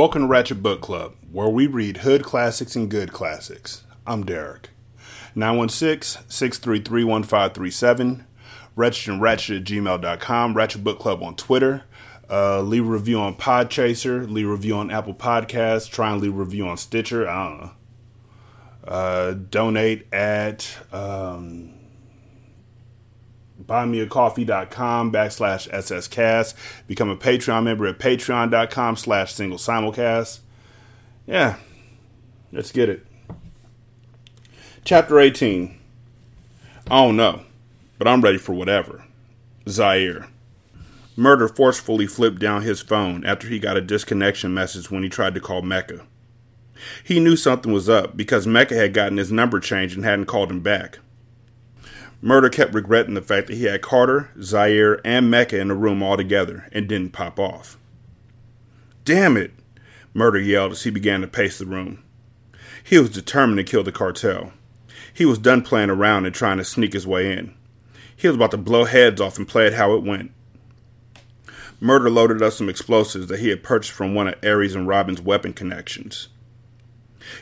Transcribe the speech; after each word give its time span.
Welcome 0.00 0.22
to 0.22 0.28
Ratchet 0.28 0.62
Book 0.62 0.80
Club, 0.80 1.14
where 1.30 1.50
we 1.50 1.66
read 1.66 1.98
hood 1.98 2.24
classics 2.24 2.74
and 2.74 2.90
good 2.90 3.12
classics. 3.12 3.84
I'm 4.06 4.24
Derek. 4.24 4.70
916 5.34 6.24
633 6.26 7.04
1537, 7.04 8.24
Wretched 8.76 9.12
and 9.12 9.20
Ratchet 9.20 9.58
at 9.58 9.64
gmail.com, 9.64 10.54
Ratchet 10.54 10.82
Book 10.82 10.98
Club 10.98 11.22
on 11.22 11.36
Twitter. 11.36 11.82
Uh, 12.30 12.62
leave 12.62 12.86
a 12.86 12.90
review 12.90 13.20
on 13.20 13.34
Podchaser, 13.34 14.26
leave 14.26 14.48
a 14.48 14.50
review 14.50 14.76
on 14.76 14.90
Apple 14.90 15.12
Podcasts, 15.12 15.90
try 15.90 16.10
and 16.10 16.22
leave 16.22 16.32
a 16.32 16.38
review 16.38 16.66
on 16.66 16.78
Stitcher. 16.78 17.28
I 17.28 17.48
don't 17.50 17.60
know. 17.60 17.70
Uh, 18.88 19.32
donate 19.50 20.10
at 20.14 20.78
um, 20.94 21.74
buymeacoffee.com 23.70 25.12
backslash 25.12 25.70
sscast. 25.70 26.54
Become 26.88 27.10
a 27.10 27.16
Patreon 27.16 27.62
member 27.62 27.86
at 27.86 27.98
patreon.com 27.98 28.96
slash 28.96 29.32
single 29.32 29.58
simulcast. 29.58 30.40
Yeah, 31.26 31.56
let's 32.52 32.72
get 32.72 32.88
it. 32.88 33.06
Chapter 34.84 35.20
18. 35.20 35.78
I 36.90 37.04
don't 37.04 37.16
know, 37.16 37.42
but 37.98 38.08
I'm 38.08 38.20
ready 38.20 38.38
for 38.38 38.52
whatever. 38.52 39.04
Zaire. 39.68 40.26
Murder 41.16 41.48
forcefully 41.48 42.06
flipped 42.06 42.40
down 42.40 42.62
his 42.62 42.80
phone 42.80 43.24
after 43.24 43.46
he 43.46 43.58
got 43.58 43.76
a 43.76 43.82
disconnection 43.82 44.52
message 44.52 44.90
when 44.90 45.02
he 45.02 45.08
tried 45.08 45.34
to 45.34 45.40
call 45.40 45.62
Mecca. 45.62 46.06
He 47.04 47.20
knew 47.20 47.36
something 47.36 47.72
was 47.72 47.88
up 47.88 48.16
because 48.16 48.46
Mecca 48.46 48.74
had 48.74 48.94
gotten 48.94 49.18
his 49.18 49.30
number 49.30 49.60
changed 49.60 49.96
and 49.96 50.04
hadn't 50.04 50.26
called 50.26 50.50
him 50.50 50.60
back. 50.60 50.98
Murder 52.22 52.50
kept 52.50 52.74
regretting 52.74 53.14
the 53.14 53.22
fact 53.22 53.46
that 53.46 53.56
he 53.56 53.64
had 53.64 53.80
Carter, 53.80 54.30
Zaire, 54.42 55.00
and 55.06 55.30
Mecca 55.30 55.58
in 55.58 55.68
the 55.68 55.74
room 55.74 56.02
all 56.02 56.16
together 56.16 56.68
and 56.70 56.86
didn't 56.86 57.12
pop 57.12 57.38
off. 57.38 57.78
Damn 59.04 59.38
it! 59.38 59.52
Murder 60.12 60.38
yelled 60.38 60.72
as 60.72 60.82
he 60.82 60.90
began 60.90 61.22
to 61.22 61.26
pace 61.26 61.58
the 61.58 61.64
room. 61.64 62.02
He 62.84 62.98
was 62.98 63.10
determined 63.10 63.58
to 63.58 63.64
kill 63.64 63.82
the 63.82 63.92
cartel. 63.92 64.52
He 65.14 65.24
was 65.24 65.38
done 65.38 65.62
playing 65.62 65.90
around 65.90 66.26
and 66.26 66.34
trying 66.34 66.58
to 66.58 66.64
sneak 66.64 66.92
his 66.92 67.06
way 67.06 67.32
in. 67.32 67.54
He 68.14 68.26
was 68.26 68.36
about 68.36 68.50
to 68.50 68.58
blow 68.58 68.84
heads 68.84 69.20
off 69.20 69.38
and 69.38 69.48
play 69.48 69.66
it 69.66 69.74
how 69.74 69.94
it 69.94 70.02
went. 70.02 70.32
Murder 71.80 72.10
loaded 72.10 72.42
up 72.42 72.52
some 72.52 72.68
explosives 72.68 73.28
that 73.28 73.40
he 73.40 73.48
had 73.48 73.62
purchased 73.62 73.92
from 73.92 74.14
one 74.14 74.28
of 74.28 74.34
Aries 74.42 74.74
and 74.74 74.86
Robin's 74.86 75.22
weapon 75.22 75.54
connections. 75.54 76.28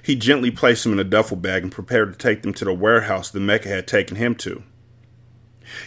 He 0.03 0.15
gently 0.15 0.51
placed 0.53 0.85
them 0.85 0.93
in 0.93 1.01
a 1.01 1.05
duffel 1.05 1.37
bag 1.37 1.65
and 1.65 1.73
prepared 1.73 2.13
to 2.13 2.19
take 2.19 2.43
them 2.43 2.55
to 2.55 2.65
the 2.65 2.73
warehouse 2.73 3.31
the 3.31 3.41
Mecca 3.41 3.69
had 3.69 3.89
taken 3.89 4.17
him 4.17 4.37
to. 4.37 4.63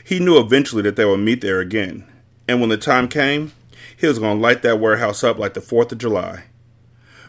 He 0.03 0.19
knew 0.19 0.39
eventually 0.39 0.81
that 0.83 0.95
they 0.95 1.05
would 1.05 1.19
meet 1.19 1.41
there 1.41 1.59
again, 1.59 2.05
and 2.47 2.59
when 2.59 2.69
the 2.69 2.77
time 2.77 3.07
came, 3.07 3.51
he 3.97 4.07
was 4.07 4.19
going 4.19 4.37
to 4.37 4.41
light 4.41 4.61
that 4.61 4.79
warehouse 4.79 5.23
up 5.23 5.37
like 5.37 5.53
the 5.53 5.61
4th 5.61 5.91
of 5.91 5.97
July. 5.97 6.45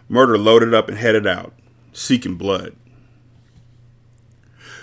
Murder 0.09 0.39
loaded 0.39 0.75
up 0.75 0.89
and 0.89 0.99
headed 0.99 1.27
out, 1.27 1.55
seeking 1.93 2.37
blood. 2.37 2.75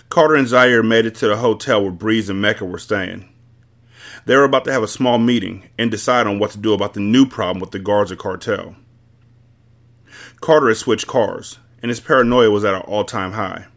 Carter 0.09 0.35
and 0.35 0.47
Zaire 0.47 0.81
made 0.81 1.06
it 1.06 1.16
to 1.16 1.28
the 1.28 1.38
hotel 1.38 1.84
where 1.84 1.91
Breeze 1.91 2.29
and 2.29 2.41
Mecca 2.41 2.66
were 2.66 2.79
staying. 2.79 3.29
They 4.25 4.35
were 4.35 4.44
about 4.44 4.66
to 4.66 4.72
have 4.72 4.84
a 4.84 4.88
small 4.88 5.18
meeting 5.18 5.69
and 5.78 5.91
decide 5.91 6.28
on 6.28 6.40
what 6.40 6.52
to 6.52 6.58
do 6.58 6.74
about 6.74 6.94
the 6.94 7.00
new 7.00 7.25
problem 7.25 7.59
with 7.59 7.72
the 7.72 7.79
Guards 7.79 8.12
Garza 8.12 8.16
cartel. 8.16 8.75
Carter 10.41 10.68
had 10.69 10.78
switched 10.78 11.08
cars, 11.08 11.59
and 11.81 11.90
his 11.90 12.00
paranoia 12.00 12.50
was 12.50 12.63
at 12.63 12.74
an 12.74 12.81
all 12.81 13.03
time 13.03 13.34
high. 13.34 13.68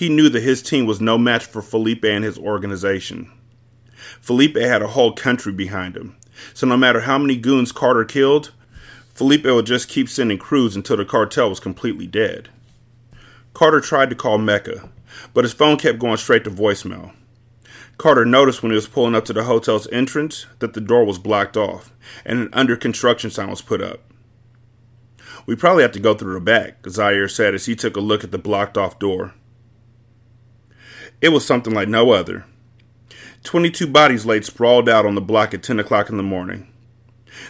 He 0.00 0.08
knew 0.08 0.30
that 0.30 0.42
his 0.42 0.62
team 0.62 0.86
was 0.86 0.98
no 0.98 1.18
match 1.18 1.44
for 1.44 1.60
Felipe 1.60 2.06
and 2.06 2.24
his 2.24 2.38
organization. 2.38 3.30
Felipe 4.22 4.56
had 4.56 4.80
a 4.80 4.86
whole 4.86 5.12
country 5.12 5.52
behind 5.52 5.94
him, 5.94 6.16
so 6.54 6.66
no 6.66 6.78
matter 6.78 7.00
how 7.00 7.18
many 7.18 7.36
goons 7.36 7.70
Carter 7.70 8.06
killed, 8.06 8.50
Felipe 9.12 9.44
would 9.44 9.66
just 9.66 9.90
keep 9.90 10.08
sending 10.08 10.38
crews 10.38 10.74
until 10.74 10.96
the 10.96 11.04
cartel 11.04 11.50
was 11.50 11.60
completely 11.60 12.06
dead. 12.06 12.48
Carter 13.52 13.82
tried 13.82 14.08
to 14.08 14.16
call 14.16 14.38
Mecca, 14.38 14.88
but 15.34 15.44
his 15.44 15.52
phone 15.52 15.76
kept 15.76 15.98
going 15.98 16.16
straight 16.16 16.44
to 16.44 16.50
voicemail. 16.50 17.12
Carter 17.98 18.24
noticed 18.24 18.62
when 18.62 18.72
he 18.72 18.76
was 18.76 18.88
pulling 18.88 19.14
up 19.14 19.26
to 19.26 19.34
the 19.34 19.44
hotel's 19.44 19.86
entrance 19.88 20.46
that 20.60 20.72
the 20.72 20.80
door 20.80 21.04
was 21.04 21.18
blocked 21.18 21.58
off 21.58 21.92
and 22.24 22.38
an 22.38 22.48
under 22.54 22.74
construction 22.74 23.30
sign 23.30 23.50
was 23.50 23.60
put 23.60 23.82
up. 23.82 24.00
We 25.44 25.56
probably 25.56 25.82
have 25.82 25.92
to 25.92 26.00
go 26.00 26.14
through 26.14 26.32
the 26.32 26.40
back, 26.40 26.86
Zaire 26.88 27.28
said 27.28 27.54
as 27.54 27.66
he 27.66 27.76
took 27.76 27.96
a 27.96 28.00
look 28.00 28.24
at 28.24 28.30
the 28.30 28.38
blocked 28.38 28.78
off 28.78 28.98
door. 28.98 29.34
It 31.20 31.30
was 31.30 31.46
something 31.46 31.74
like 31.74 31.88
no 31.88 32.12
other. 32.12 32.46
Twenty 33.42 33.70
two 33.70 33.86
bodies 33.86 34.26
laid 34.26 34.44
sprawled 34.44 34.88
out 34.88 35.06
on 35.06 35.14
the 35.14 35.20
block 35.20 35.54
at 35.54 35.62
ten 35.62 35.78
o'clock 35.78 36.10
in 36.10 36.16
the 36.16 36.22
morning. 36.22 36.66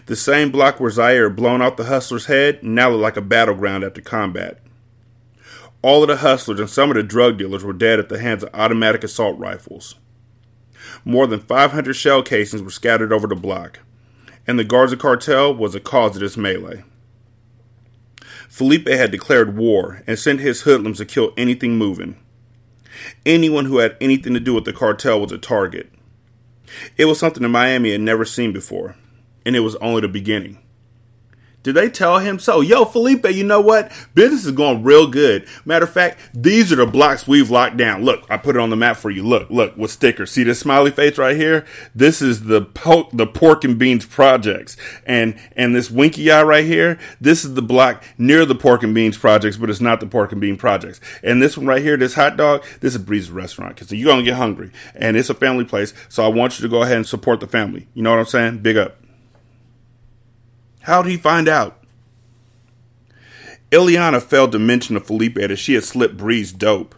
The 0.07 0.17
same 0.17 0.51
block 0.51 0.79
where 0.79 0.91
Zaire 0.91 1.29
had 1.29 1.37
blown 1.37 1.63
off 1.63 1.77
the 1.77 1.85
hustler's 1.85 2.27
head 2.27 2.63
now 2.63 2.91
looked 2.91 3.03
like 3.03 3.17
a 3.17 3.23
battleground 3.23 3.85
after 3.85 4.01
combat. 4.01 4.59
All 5.83 6.03
of 6.03 6.09
the 6.09 6.17
hustlers 6.17 6.61
and 6.61 6.69
some 6.69 6.91
of 6.91 6.97
the 6.97 7.03
drug 7.03 7.39
dealers 7.39 7.65
were 7.65 7.73
dead 7.73 7.99
at 7.99 8.09
the 8.09 8.19
hands 8.19 8.43
of 8.43 8.51
automatic 8.53 9.03
assault 9.03 9.39
rifles. 9.39 9.97
More 11.05 11.27
than 11.27 11.41
500 11.41 11.95
shell 11.95 12.23
casings 12.23 12.63
were 12.63 12.71
scattered 12.71 13.13
over 13.13 13.27
the 13.27 13.35
block, 13.35 13.81
and 14.47 14.59
the 14.59 14.65
Garza 14.65 14.97
cartel 14.97 15.55
was 15.55 15.73
the 15.73 15.81
cause 15.81 16.17
of 16.17 16.21
this 16.21 16.37
melee. 16.37 16.85
Felipe 18.49 18.89
had 18.89 19.11
declared 19.11 19.57
war 19.57 20.03
and 20.07 20.19
sent 20.19 20.41
his 20.41 20.63
hoodlums 20.63 20.99
to 20.99 21.07
kill 21.07 21.33
anything 21.37 21.79
moving. 21.79 22.17
Anyone 23.25 23.67
who 23.67 23.79
had 23.79 23.97
anything 24.01 24.35
to 24.35 24.41
do 24.41 24.55
with 24.55 24.65
the 24.65 24.73
cartel 24.73 25.21
was 25.21 25.33
a 25.33 25.39
target. 25.39 25.91
It 26.97 27.07
was 27.07 27.19
something 27.19 27.43
that 27.43 27.49
Miami 27.49 27.93
had 27.93 28.01
never 28.01 28.25
seen 28.25 28.53
before, 28.53 28.97
and 29.45 29.57
it 29.57 29.61
was 29.61 29.77
only 29.77 30.01
the 30.01 30.09
beginning. 30.09 30.59
Did 31.63 31.75
they 31.75 31.91
tell 31.91 32.19
him 32.19 32.39
so? 32.39 32.61
Yo, 32.63 32.87
Felipe, 32.87 33.27
you 33.31 33.45
know 33.45 33.61
what? 33.61 33.93
Business 34.15 34.47
is 34.47 34.53
going 34.53 34.83
real 34.83 35.07
good. 35.07 35.47
Matter 35.67 35.85
of 35.85 35.93
fact, 35.93 36.19
these 36.33 36.73
are 36.73 36.77
the 36.77 36.87
blocks 36.87 37.29
we've 37.29 37.51
locked 37.51 37.77
down. 37.77 38.03
Look, 38.03 38.25
I 38.31 38.39
put 38.39 38.57
it 38.57 38.61
on 38.61 38.71
the 38.71 38.77
map 38.77 38.97
for 38.97 39.11
you. 39.11 39.23
Look, 39.23 39.51
look, 39.51 39.77
with 39.77 39.91
stickers. 39.91 40.31
See 40.31 40.43
this 40.43 40.59
smiley 40.59 40.91
face 40.91 41.19
right 41.19 41.37
here? 41.37 41.67
This 41.95 42.23
is 42.23 42.45
the 42.45 42.63
po- 42.63 43.11
the 43.13 43.27
pork 43.27 43.65
and 43.65 43.79
beans 43.79 44.07
projects. 44.07 44.77
And 45.05 45.39
and 45.55 45.75
this 45.75 45.91
winky 45.91 46.31
eye 46.31 46.43
right 46.43 46.65
here, 46.65 46.99
this 47.21 47.45
is 47.45 47.55
the 47.55 47.63
block 47.63 48.03
near 48.17 48.47
the 48.47 48.55
pork 48.55 48.83
and 48.83 48.95
beans 48.95 49.19
projects, 49.19 49.59
but 49.59 49.69
it's 49.69 49.81
not 49.81 50.01
the 50.01 50.07
pork 50.07 50.33
and 50.33 50.41
bean 50.41 50.57
projects. 50.57 51.01
And 51.23 51.43
this 51.43 51.59
one 51.59 51.67
right 51.67 51.83
here, 51.83 51.99
this 51.99 52.15
hot 52.15 52.39
dog, 52.39 52.65
this 52.81 52.95
is 52.95 53.03
Breeze's 53.03 53.31
restaurant. 53.31 53.77
Cause 53.77 53.93
you're 53.93 54.11
gonna 54.11 54.23
get 54.23 54.37
hungry. 54.37 54.71
And 54.95 55.17
it's 55.17 55.29
a 55.31 55.35
family 55.35 55.65
place. 55.65 55.93
So 56.09 56.25
I 56.25 56.29
want 56.29 56.59
you 56.59 56.63
to 56.63 56.71
go 56.71 56.83
ahead 56.83 56.97
and 56.97 57.07
support 57.07 57.41
the 57.41 57.47
family. 57.47 57.89
You 57.93 58.03
know 58.03 58.11
what 58.11 58.19
I'm 58.19 58.27
saying? 58.27 58.59
Big 58.59 58.77
up. 58.79 59.00
How'd 60.83 61.07
he 61.07 61.17
find 61.17 61.49
out? 61.49 61.83
Ileana 63.71 64.23
failed 64.23 64.53
to 64.53 64.59
mention 64.59 64.95
to 64.95 65.01
Felipe 65.01 65.37
that 65.37 65.57
she 65.57 65.75
had 65.75 65.85
slipped 65.85 66.17
Breeze 66.17 66.53
dope, 66.53 66.95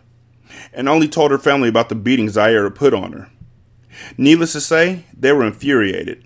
and 0.72 0.88
only 0.88 1.08
told 1.08 1.30
her 1.30 1.38
family 1.38 1.68
about 1.68 1.88
the 1.88 1.94
beating 1.94 2.28
Zaire 2.28 2.70
put 2.70 2.94
on 2.94 3.12
her. 3.12 3.30
Needless 4.16 4.52
to 4.52 4.60
say, 4.60 5.04
they 5.16 5.32
were 5.32 5.44
infuriated. 5.44 6.24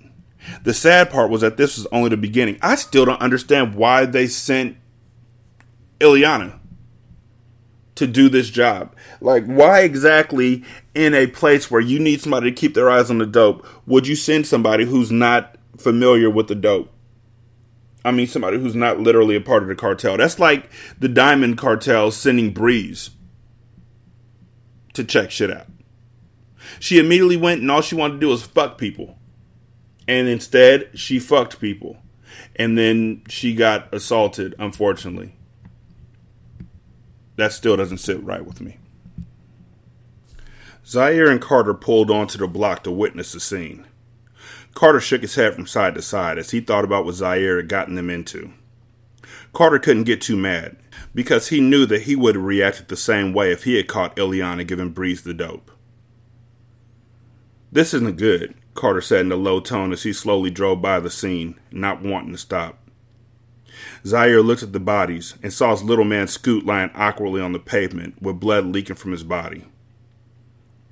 The 0.62 0.74
sad 0.74 1.10
part 1.10 1.30
was 1.30 1.40
that 1.40 1.56
this 1.56 1.76
was 1.76 1.86
only 1.90 2.10
the 2.10 2.16
beginning. 2.16 2.58
I 2.62 2.76
still 2.76 3.04
don't 3.04 3.20
understand 3.20 3.74
why 3.74 4.06
they 4.06 4.28
sent 4.28 4.76
Ileana 5.98 6.58
to 7.96 8.06
do 8.06 8.28
this 8.28 8.50
job. 8.50 8.94
Like, 9.20 9.44
why 9.46 9.80
exactly 9.80 10.62
in 10.94 11.14
a 11.14 11.26
place 11.26 11.70
where 11.70 11.80
you 11.80 11.98
need 11.98 12.20
somebody 12.20 12.50
to 12.50 12.56
keep 12.56 12.74
their 12.74 12.90
eyes 12.90 13.10
on 13.10 13.18
the 13.18 13.26
dope 13.26 13.66
would 13.86 14.06
you 14.06 14.14
send 14.14 14.46
somebody 14.46 14.84
who's 14.84 15.10
not 15.10 15.56
familiar 15.78 16.30
with 16.30 16.46
the 16.48 16.54
dope? 16.54 16.92
I 18.06 18.12
mean, 18.12 18.28
somebody 18.28 18.58
who's 18.58 18.76
not 18.76 19.00
literally 19.00 19.34
a 19.34 19.40
part 19.40 19.64
of 19.64 19.68
the 19.68 19.74
cartel. 19.74 20.16
That's 20.16 20.38
like 20.38 20.70
the 20.96 21.08
Diamond 21.08 21.58
Cartel 21.58 22.12
sending 22.12 22.52
Breeze 22.52 23.10
to 24.94 25.02
check 25.02 25.32
shit 25.32 25.50
out. 25.50 25.66
She 26.78 26.98
immediately 26.98 27.36
went 27.36 27.62
and 27.62 27.70
all 27.70 27.80
she 27.80 27.96
wanted 27.96 28.14
to 28.14 28.20
do 28.20 28.28
was 28.28 28.44
fuck 28.44 28.78
people. 28.78 29.18
And 30.06 30.28
instead, 30.28 30.90
she 30.94 31.18
fucked 31.18 31.58
people. 31.58 31.96
And 32.54 32.78
then 32.78 33.22
she 33.28 33.56
got 33.56 33.92
assaulted, 33.92 34.54
unfortunately. 34.56 35.34
That 37.34 37.52
still 37.52 37.76
doesn't 37.76 37.98
sit 37.98 38.22
right 38.22 38.46
with 38.46 38.60
me. 38.60 38.78
Zaire 40.86 41.28
and 41.28 41.40
Carter 41.40 41.74
pulled 41.74 42.12
onto 42.12 42.38
the 42.38 42.46
block 42.46 42.84
to 42.84 42.92
witness 42.92 43.32
the 43.32 43.40
scene. 43.40 43.85
Carter 44.76 45.00
shook 45.00 45.22
his 45.22 45.36
head 45.36 45.54
from 45.54 45.66
side 45.66 45.94
to 45.94 46.02
side 46.02 46.36
as 46.36 46.50
he 46.50 46.60
thought 46.60 46.84
about 46.84 47.06
what 47.06 47.14
Zaire 47.14 47.56
had 47.56 47.66
gotten 47.66 47.94
them 47.94 48.10
into. 48.10 48.52
Carter 49.54 49.78
couldn't 49.78 50.04
get 50.04 50.20
too 50.20 50.36
mad 50.36 50.76
because 51.14 51.48
he 51.48 51.62
knew 51.62 51.86
that 51.86 52.02
he 52.02 52.14
would 52.14 52.34
have 52.34 52.44
reacted 52.44 52.88
the 52.88 52.96
same 52.96 53.32
way 53.32 53.50
if 53.50 53.64
he 53.64 53.76
had 53.76 53.88
caught 53.88 54.14
Ileana 54.16 54.66
giving 54.66 54.90
Breeze 54.90 55.22
the 55.22 55.32
dope. 55.32 55.70
This 57.72 57.94
isn't 57.94 58.18
good, 58.18 58.54
Carter 58.74 59.00
said 59.00 59.20
in 59.20 59.32
a 59.32 59.36
low 59.36 59.60
tone 59.60 59.94
as 59.94 60.02
he 60.02 60.12
slowly 60.12 60.50
drove 60.50 60.82
by 60.82 61.00
the 61.00 61.08
scene, 61.08 61.58
not 61.70 62.02
wanting 62.02 62.32
to 62.32 62.38
stop. 62.38 62.86
Zaire 64.04 64.42
looked 64.42 64.62
at 64.62 64.74
the 64.74 64.78
bodies 64.78 65.36
and 65.42 65.54
saw 65.54 65.70
his 65.70 65.82
little 65.82 66.04
man 66.04 66.28
Scoot 66.28 66.66
lying 66.66 66.90
awkwardly 66.94 67.40
on 67.40 67.52
the 67.52 67.58
pavement 67.58 68.20
with 68.20 68.40
blood 68.40 68.66
leaking 68.66 68.96
from 68.96 69.12
his 69.12 69.24
body. 69.24 69.64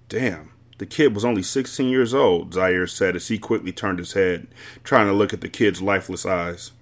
Damn, 0.08 0.53
the 0.84 0.88
kid 0.88 1.14
was 1.14 1.24
only 1.24 1.42
16 1.42 1.88
years 1.88 2.12
old, 2.12 2.52
Zaire 2.52 2.86
said 2.86 3.16
as 3.16 3.28
he 3.28 3.38
quickly 3.38 3.72
turned 3.72 3.98
his 3.98 4.12
head, 4.12 4.46
trying 4.82 5.06
to 5.06 5.14
look 5.14 5.32
at 5.32 5.40
the 5.40 5.48
kid's 5.48 5.80
lifeless 5.80 6.26
eyes. 6.26 6.72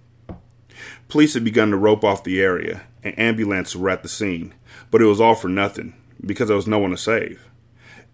Police 1.06 1.34
had 1.34 1.44
begun 1.44 1.70
to 1.70 1.76
rope 1.76 2.02
off 2.02 2.24
the 2.24 2.42
area, 2.42 2.82
and 3.04 3.16
ambulances 3.16 3.76
were 3.76 3.90
at 3.90 4.02
the 4.02 4.08
scene, 4.08 4.54
but 4.90 5.00
it 5.00 5.04
was 5.04 5.20
all 5.20 5.36
for 5.36 5.46
nothing 5.46 5.94
because 6.20 6.48
there 6.48 6.56
was 6.56 6.66
no 6.66 6.80
one 6.80 6.90
to 6.90 6.96
save. 6.96 7.48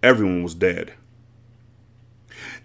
Everyone 0.02 0.42
was 0.42 0.54
dead. 0.54 0.92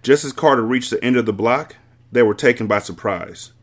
Just 0.02 0.26
as 0.26 0.34
Carter 0.34 0.62
reached 0.62 0.90
the 0.90 1.02
end 1.02 1.16
of 1.16 1.26
the 1.26 1.32
block, 1.32 1.78
they 2.12 2.24
were 2.24 2.34
taken 2.34 2.68
by 2.68 2.80
surprise. 2.80 3.54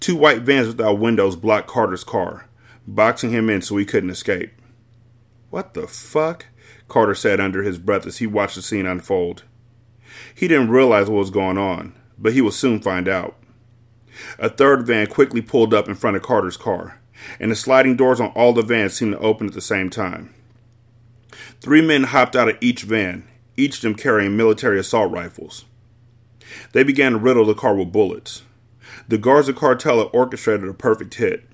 Two 0.00 0.16
white 0.16 0.42
vans 0.42 0.66
without 0.66 0.98
windows 0.98 1.34
blocked 1.34 1.66
Carter's 1.66 2.04
car, 2.04 2.46
boxing 2.86 3.30
him 3.30 3.48
in 3.48 3.62
so 3.62 3.78
he 3.78 3.86
couldn't 3.86 4.10
escape. 4.10 4.52
What 5.48 5.72
the 5.72 5.86
fuck? 5.86 6.44
Carter 6.88 7.14
said 7.14 7.40
under 7.40 7.62
his 7.62 7.78
breath 7.78 8.06
as 8.06 8.18
he 8.18 8.26
watched 8.26 8.56
the 8.56 8.62
scene 8.62 8.86
unfold. 8.86 9.44
He 10.34 10.48
didn't 10.48 10.70
realize 10.70 11.08
what 11.08 11.18
was 11.18 11.30
going 11.30 11.58
on, 11.58 11.94
but 12.18 12.32
he 12.32 12.40
would 12.40 12.54
soon 12.54 12.80
find 12.80 13.08
out. 13.08 13.36
A 14.38 14.48
third 14.48 14.86
van 14.86 15.06
quickly 15.06 15.42
pulled 15.42 15.72
up 15.72 15.88
in 15.88 15.94
front 15.94 16.16
of 16.16 16.22
Carter's 16.22 16.56
car, 16.56 17.00
and 17.38 17.50
the 17.50 17.56
sliding 17.56 17.96
doors 17.96 18.20
on 18.20 18.28
all 18.28 18.52
the 18.52 18.62
vans 18.62 18.94
seemed 18.94 19.12
to 19.12 19.18
open 19.18 19.46
at 19.46 19.52
the 19.52 19.60
same 19.60 19.90
time. 19.90 20.34
Three 21.60 21.82
men 21.82 22.04
hopped 22.04 22.34
out 22.34 22.48
of 22.48 22.56
each 22.60 22.82
van, 22.82 23.28
each 23.56 23.76
of 23.76 23.82
them 23.82 23.94
carrying 23.94 24.36
military 24.36 24.78
assault 24.78 25.12
rifles. 25.12 25.64
They 26.72 26.82
began 26.82 27.12
to 27.12 27.18
riddle 27.18 27.44
the 27.44 27.54
car 27.54 27.74
with 27.74 27.92
bullets. 27.92 28.42
The 29.06 29.18
Garza 29.18 29.52
cartel 29.52 29.98
had 29.98 30.08
orchestrated 30.12 30.68
a 30.68 30.74
perfect 30.74 31.14
hit. 31.14 31.44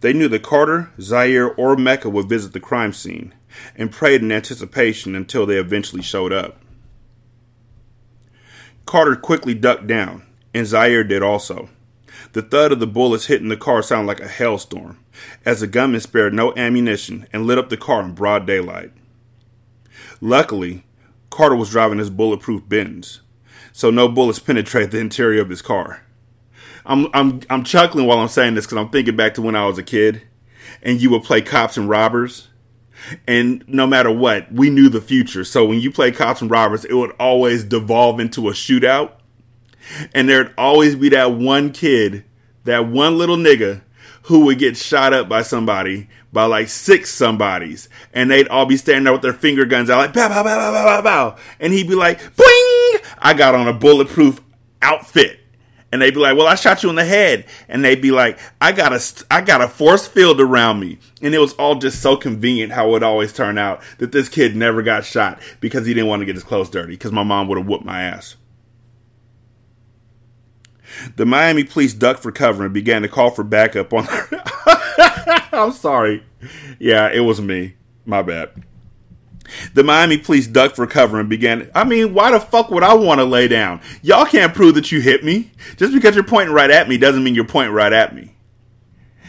They 0.00 0.12
knew 0.12 0.28
that 0.28 0.42
Carter, 0.42 0.90
Zaire, 1.00 1.50
or 1.54 1.76
Mecca 1.76 2.08
would 2.08 2.28
visit 2.28 2.52
the 2.52 2.60
crime 2.60 2.92
scene, 2.92 3.34
and 3.74 3.92
prayed 3.92 4.22
in 4.22 4.32
anticipation 4.32 5.14
until 5.14 5.46
they 5.46 5.56
eventually 5.56 6.02
showed 6.02 6.32
up. 6.32 6.58
Carter 8.84 9.16
quickly 9.16 9.54
ducked 9.54 9.86
down, 9.86 10.22
and 10.54 10.66
Zaire 10.66 11.04
did 11.04 11.22
also. 11.22 11.68
The 12.32 12.42
thud 12.42 12.72
of 12.72 12.80
the 12.80 12.86
bullets 12.86 13.26
hitting 13.26 13.48
the 13.48 13.56
car 13.56 13.82
sounded 13.82 14.06
like 14.06 14.20
a 14.20 14.28
hailstorm, 14.28 14.98
as 15.44 15.60
the 15.60 15.66
gunman 15.66 16.00
spared 16.00 16.34
no 16.34 16.54
ammunition 16.56 17.26
and 17.32 17.46
lit 17.46 17.58
up 17.58 17.68
the 17.68 17.76
car 17.76 18.02
in 18.02 18.14
broad 18.14 18.46
daylight. 18.46 18.92
Luckily, 20.20 20.84
Carter 21.30 21.56
was 21.56 21.70
driving 21.70 21.98
his 21.98 22.10
bulletproof 22.10 22.68
Benz, 22.68 23.20
so 23.72 23.90
no 23.90 24.08
bullets 24.08 24.38
penetrated 24.38 24.90
the 24.90 24.98
interior 24.98 25.42
of 25.42 25.50
his 25.50 25.62
car. 25.62 26.02
I'm 26.86 27.08
I'm 27.12 27.40
I'm 27.50 27.64
chuckling 27.64 28.06
while 28.06 28.18
I'm 28.18 28.28
saying 28.28 28.54
this 28.54 28.64
because 28.64 28.78
I'm 28.78 28.90
thinking 28.90 29.16
back 29.16 29.34
to 29.34 29.42
when 29.42 29.56
I 29.56 29.66
was 29.66 29.76
a 29.76 29.82
kid, 29.82 30.22
and 30.82 31.00
you 31.00 31.10
would 31.10 31.24
play 31.24 31.42
cops 31.42 31.76
and 31.76 31.88
robbers, 31.88 32.48
and 33.26 33.64
no 33.68 33.86
matter 33.86 34.10
what, 34.10 34.50
we 34.52 34.70
knew 34.70 34.88
the 34.88 35.00
future. 35.00 35.44
So 35.44 35.64
when 35.64 35.80
you 35.80 35.90
play 35.90 36.12
cops 36.12 36.40
and 36.40 36.50
robbers, 36.50 36.84
it 36.84 36.94
would 36.94 37.12
always 37.18 37.64
devolve 37.64 38.20
into 38.20 38.48
a 38.48 38.52
shootout. 38.52 39.12
And 40.14 40.28
there'd 40.28 40.52
always 40.58 40.96
be 40.96 41.08
that 41.10 41.32
one 41.32 41.72
kid, 41.72 42.24
that 42.64 42.88
one 42.88 43.18
little 43.18 43.36
nigga 43.36 43.82
who 44.22 44.44
would 44.46 44.58
get 44.58 44.76
shot 44.76 45.12
up 45.12 45.28
by 45.28 45.42
somebody, 45.42 46.08
by 46.32 46.44
like 46.44 46.68
six 46.68 47.10
somebodies. 47.10 47.88
And 48.12 48.30
they'd 48.30 48.48
all 48.48 48.66
be 48.66 48.76
standing 48.76 49.04
there 49.04 49.12
with 49.12 49.22
their 49.22 49.32
finger 49.32 49.64
guns 49.64 49.88
out 49.88 49.98
like, 49.98 50.12
bow, 50.12 50.28
bow, 50.28 50.42
bow, 50.42 50.72
bow, 50.72 50.84
bow, 50.84 51.02
bow. 51.02 51.36
And 51.60 51.72
he'd 51.72 51.88
be 51.88 51.94
like, 51.94 52.20
boing! 52.34 53.04
I 53.18 53.34
got 53.36 53.54
on 53.54 53.68
a 53.68 53.72
bulletproof 53.72 54.40
outfit 54.82 55.40
and 55.92 56.02
they'd 56.02 56.14
be 56.14 56.20
like, 56.20 56.36
"Well, 56.36 56.46
I 56.46 56.54
shot 56.54 56.82
you 56.82 56.90
in 56.90 56.96
the 56.96 57.04
head," 57.04 57.44
and 57.68 57.84
they'd 57.84 58.02
be 58.02 58.10
like, 58.10 58.38
"I 58.60 58.72
got 58.72 58.92
a, 58.92 59.00
I 59.30 59.40
got 59.40 59.60
a 59.60 59.68
force 59.68 60.06
field 60.06 60.40
around 60.40 60.80
me," 60.80 60.98
and 61.22 61.34
it 61.34 61.38
was 61.38 61.52
all 61.54 61.76
just 61.76 62.00
so 62.02 62.16
convenient 62.16 62.72
how 62.72 62.94
it 62.96 63.02
always 63.02 63.32
turn 63.32 63.58
out 63.58 63.82
that 63.98 64.12
this 64.12 64.28
kid 64.28 64.56
never 64.56 64.82
got 64.82 65.04
shot 65.04 65.40
because 65.60 65.86
he 65.86 65.94
didn't 65.94 66.08
want 66.08 66.20
to 66.20 66.26
get 66.26 66.34
his 66.34 66.44
clothes 66.44 66.70
dirty 66.70 66.94
because 66.94 67.12
my 67.12 67.22
mom 67.22 67.48
would 67.48 67.58
have 67.58 67.66
whooped 67.66 67.84
my 67.84 68.02
ass. 68.02 68.36
The 71.16 71.26
Miami 71.26 71.64
police 71.64 71.92
ducked 71.92 72.20
for 72.20 72.32
cover 72.32 72.64
and 72.64 72.72
began 72.72 73.02
to 73.02 73.08
call 73.08 73.30
for 73.30 73.44
backup 73.44 73.92
on. 73.92 74.06
I'm 75.52 75.72
sorry. 75.72 76.24
Yeah, 76.78 77.08
it 77.08 77.20
was 77.20 77.40
me. 77.40 77.74
My 78.04 78.22
bad. 78.22 78.50
The 79.74 79.84
Miami 79.84 80.18
police 80.18 80.46
ducked 80.46 80.76
for 80.76 80.86
cover 80.86 81.20
and 81.20 81.28
began. 81.28 81.70
I 81.74 81.84
mean, 81.84 82.14
why 82.14 82.30
the 82.30 82.40
fuck 82.40 82.70
would 82.70 82.82
I 82.82 82.94
want 82.94 83.20
to 83.20 83.24
lay 83.24 83.48
down? 83.48 83.80
Y'all 84.02 84.26
can't 84.26 84.54
prove 84.54 84.74
that 84.74 84.90
you 84.90 85.00
hit 85.00 85.24
me. 85.24 85.52
Just 85.76 85.92
because 85.92 86.14
you're 86.14 86.24
pointing 86.24 86.54
right 86.54 86.70
at 86.70 86.88
me 86.88 86.98
doesn't 86.98 87.22
mean 87.22 87.34
you're 87.34 87.44
pointing 87.44 87.74
right 87.74 87.92
at 87.92 88.14
me. 88.14 88.34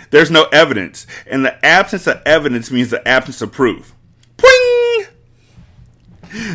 There's 0.10 0.32
no 0.32 0.46
evidence, 0.54 1.06
and 1.26 1.44
the 1.44 1.64
absence 1.66 2.08
of 2.08 2.22
evidence 2.26 2.72
means 2.72 2.90
the 2.90 3.06
absence 3.06 3.42
of 3.42 3.52
proof. 3.52 3.94
Pwing! 4.38 5.08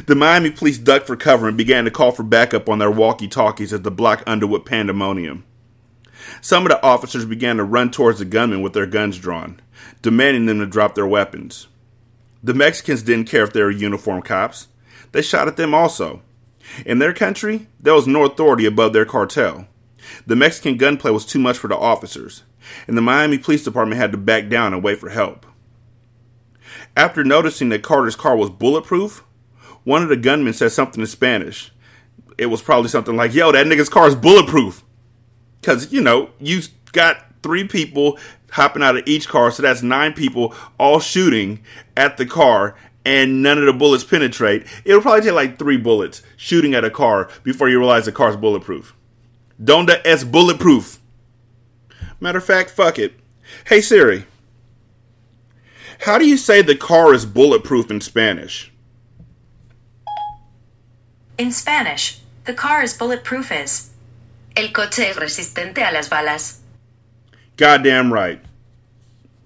The 0.06 0.14
Miami 0.14 0.50
police 0.50 0.79
ducked 0.79 1.06
for 1.06 1.17
cover 1.17 1.49
and 1.49 1.56
began 1.56 1.85
to 1.85 1.91
call 1.91 2.12
for 2.12 2.23
backup 2.23 2.69
on 2.69 2.79
their 2.79 2.91
walkie 2.91 3.29
talkies 3.29 3.73
as 3.73 3.82
the 3.82 3.91
block 3.91 4.23
underwent 4.26 4.64
pandemonium. 4.64 5.44
Some 6.41 6.64
of 6.64 6.70
the 6.70 6.82
officers 6.82 7.25
began 7.25 7.59
to 7.59 7.64
run 7.64 7.91
towards 7.91 8.21
the 8.21 8.25
gunmen 8.25 8.62
with 8.62 8.73
their 8.73 8.87
guns 8.87 9.19
drawn, 9.19 9.61
demanding 10.00 10.47
them 10.47 10.61
to 10.61 10.66
drop 10.66 10.95
their 10.95 11.07
weapons. 11.07 11.69
The 12.42 12.54
Mexicans 12.54 13.02
didn't 13.02 13.28
care 13.28 13.44
if 13.44 13.52
they 13.52 13.62
were 13.62 13.70
uniformed 13.70 14.25
cops. 14.25 14.68
They 15.12 15.22
shot 15.22 15.49
at 15.49 15.56
them 15.56 15.75
also. 15.75 16.22
In 16.84 16.99
their 16.99 17.12
country, 17.12 17.68
there 17.78 17.94
was 17.94 18.06
no 18.06 18.25
authority 18.25 18.66
above 18.66 18.92
their 18.92 19.04
cartel. 19.04 19.66
The 20.26 20.37
Mexican 20.37 20.76
gunplay 20.76 21.11
was 21.11 21.26
too 21.26 21.38
much 21.38 21.58
for 21.58 21.68
the 21.68 21.76
officers, 21.76 22.42
and 22.87 22.96
the 22.96 23.02
Miami 23.02 23.38
Police 23.38 23.64
Department 23.64 24.00
had 24.00 24.12
to 24.12 24.18
back 24.18 24.49
down 24.49 24.72
and 24.75 24.82
wait 24.82 24.99
for 24.99 25.11
help. 25.11 25.46
After 26.96 27.25
noticing 27.25 27.68
that 27.70 27.82
Carter's 27.82 28.16
car 28.16 28.37
was 28.37 28.50
bulletproof, 28.50 29.25
one 29.84 30.02
of 30.02 30.08
the 30.08 30.16
gunmen 30.16 30.52
said 30.52 30.72
something 30.72 31.00
in 31.00 31.06
Spanish. 31.06 31.72
It 32.38 32.46
was 32.46 32.62
probably 32.62 32.88
something 32.88 33.16
like, 33.16 33.34
Yo, 33.34 33.52
that 33.52 33.66
nigga's 33.66 33.88
car 33.88 34.08
is 34.08 34.14
bulletproof. 34.14 34.82
Because, 35.61 35.92
you 35.92 36.00
know, 36.00 36.30
you 36.40 36.62
got 36.92 37.25
three 37.42 37.66
people 37.66 38.18
hopping 38.52 38.82
out 38.82 38.96
of 38.96 39.02
each 39.06 39.28
car. 39.28 39.50
So 39.50 39.62
that's 39.62 39.82
nine 39.82 40.12
people 40.12 40.54
all 40.78 41.00
shooting 41.00 41.61
at 41.96 42.16
the 42.16 42.26
car 42.26 42.76
and 43.04 43.42
none 43.42 43.58
of 43.58 43.66
the 43.66 43.72
bullets 43.72 44.04
penetrate. 44.04 44.66
It'll 44.84 45.02
probably 45.02 45.22
take 45.22 45.32
like 45.32 45.58
three 45.58 45.76
bullets 45.76 46.22
shooting 46.37 46.75
at 46.75 46.84
a 46.84 46.90
car 46.90 47.28
before 47.42 47.68
you 47.68 47.78
realize 47.78 48.04
the 48.04 48.12
car's 48.12 48.37
bulletproof. 48.37 48.94
Donda 49.62 50.00
es 50.04 50.25
bulletproof. 50.25 51.00
Matter 52.20 52.38
of 52.38 52.44
fact, 52.44 52.70
fuck 52.70 52.99
it. 52.99 53.14
Hey 53.66 53.80
Siri, 53.80 54.25
how 56.00 56.18
do 56.18 56.26
you 56.26 56.37
say 56.37 56.62
the 56.62 56.76
car 56.76 57.12
is 57.12 57.26
bulletproof 57.26 57.90
in 57.90 58.00
Spanish? 58.00 58.72
In 61.38 61.50
Spanish, 61.50 62.20
the 62.44 62.54
car 62.54 62.82
is 62.82 62.94
bulletproof 62.94 63.50
is 63.50 63.90
El 64.54 64.68
coche 64.72 65.08
es 65.08 65.16
resistente 65.16 65.78
a 65.78 65.92
las 65.92 66.08
balas. 66.08 66.62
Goddamn 67.62 68.12
right. 68.12 68.40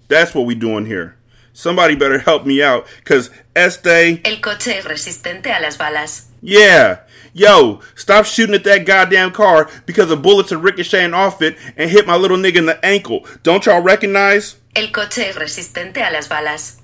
That's 0.09 0.35
what 0.35 0.47
we 0.47 0.55
doing 0.55 0.87
here. 0.87 1.17
Somebody 1.53 1.95
better 1.95 2.19
help 2.19 2.47
me 2.47 2.63
out, 2.63 2.87
cause 3.05 3.29
este. 3.55 4.23
El 4.25 4.41
coche 4.41 4.79
es 4.79 4.87
resistente 4.87 5.55
a 5.55 5.61
las 5.61 5.77
balas. 5.77 6.29
Yeah. 6.41 7.01
Yo, 7.35 7.81
stop 7.95 8.25
shooting 8.25 8.55
at 8.55 8.65
that 8.65 8.87
goddamn 8.87 9.33
car 9.33 9.69
because 9.85 10.09
the 10.09 10.17
bullets 10.17 10.51
are 10.51 10.57
ricocheting 10.57 11.13
off 11.13 11.43
it 11.43 11.59
and 11.77 11.91
hit 11.91 12.07
my 12.07 12.17
little 12.17 12.39
nigga 12.39 12.57
in 12.57 12.65
the 12.65 12.83
ankle. 12.83 13.27
Don't 13.43 13.67
y'all 13.67 13.83
recognize? 13.83 14.57
El 14.75 14.93
coche 14.93 15.29
es 15.29 15.37
resistente 15.37 15.99
a 15.99 16.11
las 16.11 16.27
balas. 16.27 16.81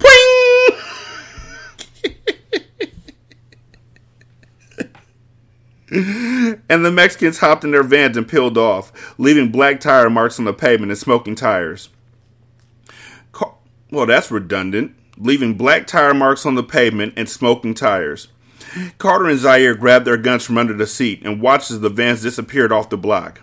and 5.92 6.84
the 6.84 6.90
Mexicans 6.90 7.38
hopped 7.38 7.64
in 7.64 7.70
their 7.70 7.82
vans 7.82 8.16
and 8.16 8.26
peeled 8.26 8.56
off, 8.56 9.14
leaving 9.18 9.50
black 9.50 9.80
tire 9.80 10.08
marks 10.08 10.38
on 10.38 10.44
the 10.44 10.54
pavement 10.54 10.90
and 10.90 10.98
smoking 10.98 11.34
tires. 11.34 11.90
Car- 13.32 13.56
well, 13.90 14.06
that's 14.06 14.30
redundant. 14.30 14.94
Leaving 15.18 15.54
black 15.54 15.86
tire 15.86 16.14
marks 16.14 16.46
on 16.46 16.54
the 16.54 16.62
pavement 16.62 17.12
and 17.16 17.28
smoking 17.28 17.74
tires. 17.74 18.28
Carter 18.96 19.28
and 19.28 19.38
Zaire 19.38 19.74
grabbed 19.74 20.06
their 20.06 20.16
guns 20.16 20.44
from 20.44 20.56
under 20.56 20.72
the 20.72 20.86
seat 20.86 21.20
and 21.24 21.42
watched 21.42 21.70
as 21.70 21.80
the 21.80 21.90
vans 21.90 22.22
disappeared 22.22 22.72
off 22.72 22.88
the 22.88 22.96
block. 22.96 23.42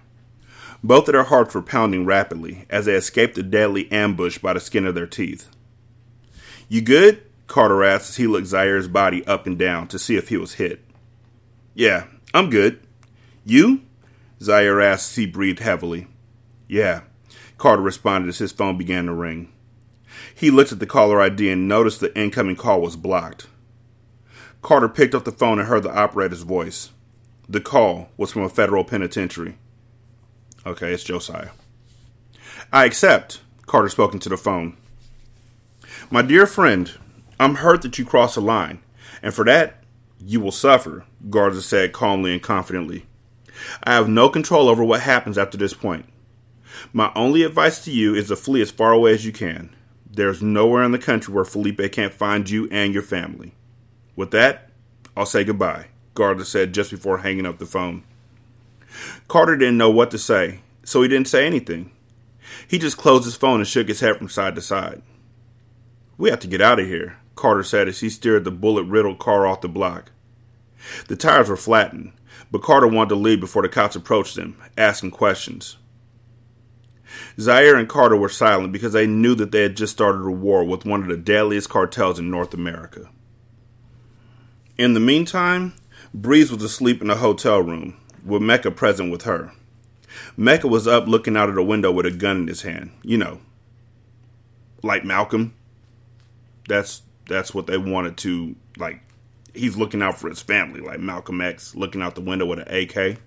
Both 0.83 1.07
of 1.07 1.13
their 1.13 1.23
hearts 1.23 1.53
were 1.53 1.61
pounding 1.61 2.05
rapidly 2.05 2.65
as 2.69 2.85
they 2.85 2.95
escaped 2.95 3.35
the 3.35 3.43
deadly 3.43 3.91
ambush 3.91 4.39
by 4.39 4.53
the 4.53 4.59
skin 4.59 4.87
of 4.87 4.95
their 4.95 5.05
teeth. 5.05 5.49
You 6.67 6.81
good? 6.81 7.21
Carter 7.45 7.83
asked 7.83 8.09
as 8.09 8.15
he 8.15 8.27
looked 8.27 8.47
Zaire's 8.47 8.87
body 8.87 9.25
up 9.27 9.45
and 9.45 9.57
down 9.57 9.87
to 9.89 9.99
see 9.99 10.15
if 10.15 10.29
he 10.29 10.37
was 10.37 10.53
hit. 10.53 10.83
Yeah, 11.75 12.05
I'm 12.33 12.49
good. 12.49 12.79
You? 13.45 13.81
Zaire 14.41 14.81
asked 14.81 15.11
as 15.11 15.15
he 15.15 15.25
breathed 15.25 15.59
heavily. 15.59 16.07
Yeah, 16.67 17.01
Carter 17.57 17.81
responded 17.81 18.29
as 18.29 18.37
his 18.37 18.51
phone 18.51 18.77
began 18.77 19.05
to 19.07 19.13
ring. 19.13 19.51
He 20.33 20.51
looked 20.51 20.71
at 20.71 20.79
the 20.79 20.85
caller 20.85 21.21
ID 21.21 21.49
and 21.49 21.67
noticed 21.67 21.99
the 21.99 22.17
incoming 22.17 22.55
call 22.55 22.81
was 22.81 22.95
blocked. 22.95 23.47
Carter 24.61 24.89
picked 24.89 25.15
up 25.15 25.25
the 25.25 25.31
phone 25.31 25.59
and 25.59 25.67
heard 25.67 25.83
the 25.83 25.95
operator's 25.95 26.43
voice. 26.43 26.91
The 27.47 27.61
call 27.61 28.09
was 28.17 28.31
from 28.31 28.43
a 28.43 28.49
federal 28.49 28.83
penitentiary. 28.83 29.57
Okay, 30.65 30.93
it's 30.93 31.03
Josiah. 31.03 31.49
I 32.71 32.85
accept, 32.85 33.41
Carter 33.65 33.89
spoke 33.89 34.13
into 34.13 34.29
the 34.29 34.37
phone. 34.37 34.77
My 36.11 36.21
dear 36.21 36.45
friend, 36.45 36.91
I'm 37.39 37.55
hurt 37.55 37.81
that 37.81 37.97
you 37.97 38.05
crossed 38.05 38.35
the 38.35 38.41
line, 38.41 38.79
and 39.23 39.33
for 39.33 39.45
that, 39.45 39.78
you 40.23 40.41
will 40.41 40.51
suffer, 40.51 41.05
Garza 41.29 41.61
said 41.61 41.93
calmly 41.93 42.33
and 42.33 42.41
confidently. 42.41 43.05
I 43.83 43.93
have 43.93 44.07
no 44.07 44.29
control 44.29 44.69
over 44.69 44.83
what 44.83 45.01
happens 45.01 45.37
after 45.37 45.57
this 45.57 45.73
point. 45.73 46.05
My 46.93 47.11
only 47.15 47.43
advice 47.43 47.83
to 47.85 47.91
you 47.91 48.15
is 48.15 48.27
to 48.27 48.35
flee 48.35 48.61
as 48.61 48.71
far 48.71 48.91
away 48.91 49.13
as 49.13 49.25
you 49.25 49.31
can. 49.31 49.75
There's 50.09 50.41
nowhere 50.41 50.83
in 50.83 50.91
the 50.91 50.97
country 50.97 51.33
where 51.33 51.45
Felipe 51.45 51.91
can't 51.91 52.13
find 52.13 52.49
you 52.49 52.67
and 52.71 52.93
your 52.93 53.03
family. 53.03 53.53
With 54.15 54.31
that, 54.31 54.69
I'll 55.15 55.25
say 55.25 55.43
goodbye, 55.43 55.87
Garza 56.13 56.45
said 56.45 56.73
just 56.73 56.91
before 56.91 57.19
hanging 57.19 57.45
up 57.45 57.57
the 57.57 57.65
phone. 57.65 58.03
Carter 59.27 59.55
didn't 59.55 59.77
know 59.77 59.89
what 59.89 60.11
to 60.11 60.17
say, 60.17 60.61
so 60.83 61.01
he 61.01 61.07
didn't 61.07 61.27
say 61.27 61.45
anything. 61.45 61.91
He 62.67 62.79
just 62.79 62.97
closed 62.97 63.25
his 63.25 63.35
phone 63.35 63.59
and 63.59 63.67
shook 63.67 63.87
his 63.87 63.99
head 63.99 64.17
from 64.17 64.29
side 64.29 64.55
to 64.55 64.61
side. 64.61 65.01
We 66.17 66.29
have 66.29 66.39
to 66.39 66.47
get 66.47 66.61
out 66.61 66.79
of 66.79 66.87
here, 66.87 67.17
Carter 67.39 67.63
said 67.63 67.87
as 67.87 68.01
he 68.01 68.09
steered 68.09 68.43
the 68.43 68.51
bullet 68.51 68.83
riddled 68.83 69.17
car 69.17 69.47
off 69.47 69.61
the 69.61 69.69
block. 69.69 70.11
The 71.07 71.15
tires 71.15 71.47
were 71.47 71.55
flattened, 71.55 72.11
but 72.51 72.61
Carter 72.61 72.87
wanted 72.87 73.09
to 73.09 73.15
leave 73.15 73.39
before 73.39 73.61
the 73.61 73.69
cops 73.69 73.95
approached 73.95 74.37
him, 74.37 74.57
asking 74.77 75.11
questions. 75.11 75.77
Zaire 77.39 77.77
and 77.77 77.87
Carter 77.87 78.17
were 78.17 78.27
silent 78.27 78.73
because 78.73 78.91
they 78.91 79.07
knew 79.07 79.35
that 79.35 79.53
they 79.53 79.63
had 79.63 79.77
just 79.77 79.93
started 79.93 80.25
a 80.25 80.31
war 80.31 80.65
with 80.65 80.83
one 80.83 81.01
of 81.01 81.07
the 81.07 81.15
deadliest 81.15 81.69
cartels 81.69 82.19
in 82.19 82.29
North 82.29 82.53
America. 82.53 83.09
In 84.77 84.93
the 84.93 84.99
meantime, 84.99 85.73
Breeze 86.13 86.51
was 86.51 86.61
asleep 86.61 87.01
in 87.01 87.09
a 87.09 87.15
hotel 87.15 87.61
room, 87.61 87.95
with 88.25 88.41
Mecca 88.41 88.71
present 88.71 89.11
with 89.11 89.21
her. 89.21 89.53
Mecca 90.35 90.67
was 90.67 90.87
up 90.87 91.07
looking 91.07 91.37
out 91.37 91.47
of 91.47 91.55
the 91.55 91.63
window 91.63 91.89
with 91.89 92.05
a 92.05 92.11
gun 92.11 92.41
in 92.41 92.47
his 92.47 92.63
hand. 92.63 92.91
You 93.01 93.17
know, 93.17 93.39
like 94.83 95.05
Malcolm. 95.05 95.53
That's 96.67 97.01
that's 97.29 97.53
what 97.53 97.67
they 97.67 97.77
wanted 97.77 98.17
to 98.17 98.55
like. 98.77 99.01
He's 99.53 99.77
looking 99.77 100.01
out 100.01 100.19
for 100.19 100.27
his 100.29 100.41
family, 100.41 100.81
like 100.81 100.99
Malcolm 100.99 101.39
X 101.39 101.75
looking 101.75 102.01
out 102.01 102.15
the 102.15 102.21
window 102.21 102.45
with 102.45 102.59
an 102.59 102.67
AK. 102.67 103.19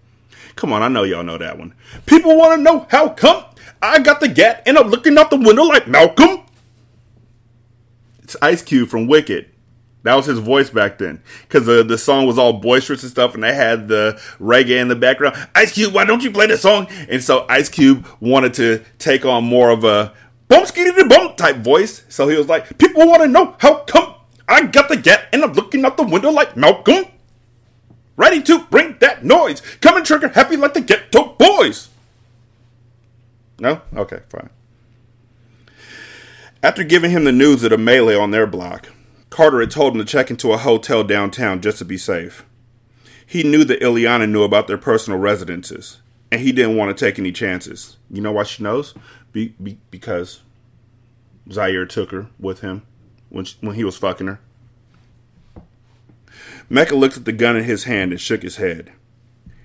Come 0.56 0.72
on, 0.72 0.82
I 0.82 0.88
know 0.88 1.04
y'all 1.04 1.22
know 1.22 1.38
that 1.38 1.58
one. 1.58 1.74
People 2.06 2.36
want 2.36 2.58
to 2.58 2.62
know 2.62 2.86
how 2.90 3.08
come 3.08 3.44
I 3.80 3.98
got 4.00 4.20
the 4.20 4.28
gat 4.28 4.62
and 4.66 4.76
I'm 4.76 4.88
looking 4.88 5.16
out 5.16 5.30
the 5.30 5.36
window 5.36 5.62
like 5.62 5.88
Malcolm. 5.88 6.40
It's 8.22 8.36
Ice 8.42 8.62
Cube 8.62 8.88
from 8.88 9.06
Wicked. 9.06 9.48
That 10.04 10.16
was 10.16 10.26
his 10.26 10.40
voice 10.40 10.68
back 10.68 10.98
then, 10.98 11.22
because 11.42 11.64
the 11.66 11.84
the 11.84 11.96
song 11.96 12.26
was 12.26 12.36
all 12.36 12.54
boisterous 12.54 13.02
and 13.02 13.10
stuff, 13.10 13.34
and 13.34 13.44
they 13.44 13.54
had 13.54 13.86
the 13.86 14.20
reggae 14.40 14.80
in 14.80 14.88
the 14.88 14.96
background. 14.96 15.36
Ice 15.54 15.72
Cube, 15.72 15.94
why 15.94 16.04
don't 16.04 16.24
you 16.24 16.32
play 16.32 16.48
the 16.48 16.56
song? 16.56 16.88
And 17.08 17.22
so 17.22 17.46
Ice 17.48 17.68
Cube 17.68 18.04
wanted 18.20 18.54
to 18.54 18.82
take 18.98 19.24
on 19.24 19.44
more 19.44 19.70
of 19.70 19.84
a 19.84 20.12
bump 20.52 20.66
skitty 20.66 21.08
bump 21.08 21.36
type 21.36 21.56
voice. 21.56 22.04
So 22.08 22.28
he 22.28 22.36
was 22.36 22.48
like, 22.48 22.78
"People 22.78 23.06
want 23.06 23.22
to 23.22 23.28
know 23.28 23.56
how 23.58 23.76
come 23.84 24.14
I 24.48 24.66
got 24.66 24.88
the 24.88 24.96
gat 24.96 25.28
and 25.32 25.42
I'm 25.42 25.54
looking 25.54 25.84
out 25.84 25.96
the 25.96 26.02
window 26.02 26.30
like 26.30 26.56
Malcolm, 26.56 27.06
ready 28.16 28.42
to 28.42 28.60
bring 28.70 28.96
that 29.00 29.24
noise, 29.24 29.62
Come 29.80 29.96
and 29.96 30.06
trigger 30.06 30.28
happy 30.28 30.56
like 30.56 30.74
the 30.74 30.82
Geto 30.82 31.38
Boys." 31.38 31.88
No, 33.58 33.80
okay, 33.96 34.20
fine. 34.28 34.50
After 36.62 36.84
giving 36.84 37.10
him 37.10 37.24
the 37.24 37.32
news 37.32 37.64
of 37.64 37.70
the 37.70 37.78
melee 37.78 38.16
on 38.16 38.30
their 38.30 38.46
block. 38.46 38.88
Carter 39.30 39.60
had 39.60 39.70
told 39.70 39.94
him 39.94 39.98
to 39.98 40.04
check 40.04 40.30
into 40.30 40.52
a 40.52 40.58
hotel 40.58 41.02
downtown 41.02 41.62
just 41.62 41.78
to 41.78 41.86
be 41.86 41.96
safe. 41.96 42.44
He 43.24 43.42
knew 43.42 43.64
that 43.64 43.80
Ileana 43.80 44.28
knew 44.28 44.42
about 44.42 44.66
their 44.66 44.76
personal 44.76 45.18
residences, 45.18 46.02
and 46.30 46.42
he 46.42 46.52
didn't 46.52 46.76
want 46.76 46.94
to 46.94 47.04
take 47.04 47.18
any 47.18 47.32
chances. 47.32 47.96
You 48.10 48.20
know 48.20 48.32
why 48.32 48.42
she 48.42 48.62
knows? 48.62 48.92
Be, 49.32 49.54
be, 49.62 49.78
because 49.90 50.40
Zaire 51.50 51.86
took 51.86 52.10
her 52.10 52.28
with 52.38 52.60
him 52.60 52.82
when, 53.28 53.44
she, 53.44 53.56
when 53.60 53.74
he 53.74 53.84
was 53.84 53.96
fucking 53.96 54.26
her. 54.26 54.40
Mecca 56.68 56.94
looked 56.94 57.16
at 57.16 57.24
the 57.24 57.32
gun 57.32 57.56
in 57.56 57.64
his 57.64 57.84
hand 57.84 58.12
and 58.12 58.20
shook 58.20 58.42
his 58.42 58.56
head. 58.56 58.92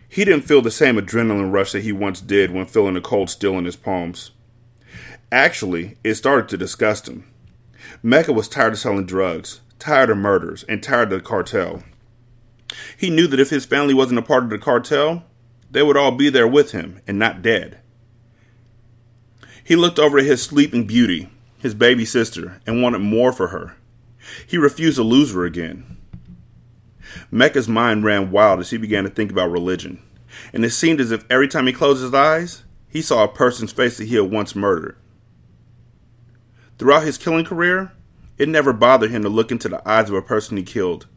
He 0.09 0.25
didn't 0.25 0.45
feel 0.45 0.61
the 0.61 0.71
same 0.71 0.95
adrenaline 0.95 1.51
rush 1.51 1.73
that 1.73 1.83
he 1.83 1.91
once 1.91 2.21
did 2.21 2.51
when 2.51 2.65
feeling 2.65 2.93
the 2.93 3.01
cold 3.01 3.29
steel 3.29 3.57
in 3.57 3.65
his 3.65 3.75
palms. 3.75 4.31
Actually, 5.31 5.97
it 6.03 6.15
started 6.15 6.47
to 6.49 6.57
disgust 6.57 7.07
him. 7.07 7.25
Mecca 8.01 8.31
was 8.31 8.47
tired 8.47 8.73
of 8.73 8.79
selling 8.79 9.05
drugs, 9.05 9.61
tired 9.79 10.09
of 10.09 10.17
murders, 10.17 10.63
and 10.63 10.81
tired 10.81 11.11
of 11.11 11.19
the 11.19 11.25
cartel. 11.25 11.83
He 12.97 13.09
knew 13.09 13.27
that 13.27 13.39
if 13.39 13.49
his 13.49 13.65
family 13.65 13.93
wasn't 13.93 14.19
a 14.19 14.23
part 14.23 14.43
of 14.43 14.49
the 14.49 14.57
cartel, 14.57 15.25
they 15.69 15.83
would 15.83 15.97
all 15.97 16.11
be 16.11 16.29
there 16.29 16.47
with 16.47 16.71
him 16.71 17.01
and 17.07 17.19
not 17.19 17.41
dead. 17.41 17.79
He 19.67 19.75
looked 19.75 19.99
over 19.99 20.17
at 20.17 20.23
his 20.23 20.41
sleeping 20.41 20.87
beauty, 20.87 21.29
his 21.59 21.73
baby 21.73 22.05
sister, 22.05 22.61
and 22.65 22.81
wanted 22.81 22.99
more 22.99 23.33
for 23.33 23.49
her. 23.49 23.75
He 24.47 24.57
refused 24.57 24.95
to 24.95 25.03
lose 25.03 25.33
her 25.33 25.43
again. 25.43 25.97
Mecca's 27.29 27.67
mind 27.67 28.05
ran 28.05 28.31
wild 28.31 28.61
as 28.61 28.69
he 28.69 28.77
began 28.77 29.03
to 29.03 29.09
think 29.09 29.29
about 29.29 29.51
religion, 29.51 30.01
and 30.53 30.63
it 30.63 30.69
seemed 30.69 31.01
as 31.01 31.11
if 31.11 31.29
every 31.29 31.49
time 31.49 31.67
he 31.67 31.73
closed 31.73 32.01
his 32.01 32.13
eyes, 32.13 32.63
he 32.87 33.01
saw 33.01 33.25
a 33.25 33.27
person's 33.27 33.73
face 33.73 33.97
that 33.97 34.05
he 34.05 34.15
had 34.15 34.31
once 34.31 34.55
murdered. 34.55 34.95
Throughout 36.77 37.03
his 37.03 37.17
killing 37.17 37.43
career, 37.43 37.91
it 38.37 38.47
never 38.47 38.71
bothered 38.71 39.11
him 39.11 39.23
to 39.23 39.29
look 39.29 39.51
into 39.51 39.67
the 39.67 39.85
eyes 39.85 40.07
of 40.07 40.15
a 40.15 40.21
person 40.21 40.55
he 40.55 40.63
killed, 40.63 41.07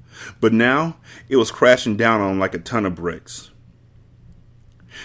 but 0.40 0.52
now 0.52 0.96
it 1.28 1.36
was 1.36 1.52
crashing 1.52 1.96
down 1.96 2.20
on 2.20 2.32
him 2.32 2.40
like 2.40 2.54
a 2.54 2.58
ton 2.58 2.84
of 2.84 2.96
bricks. 2.96 3.52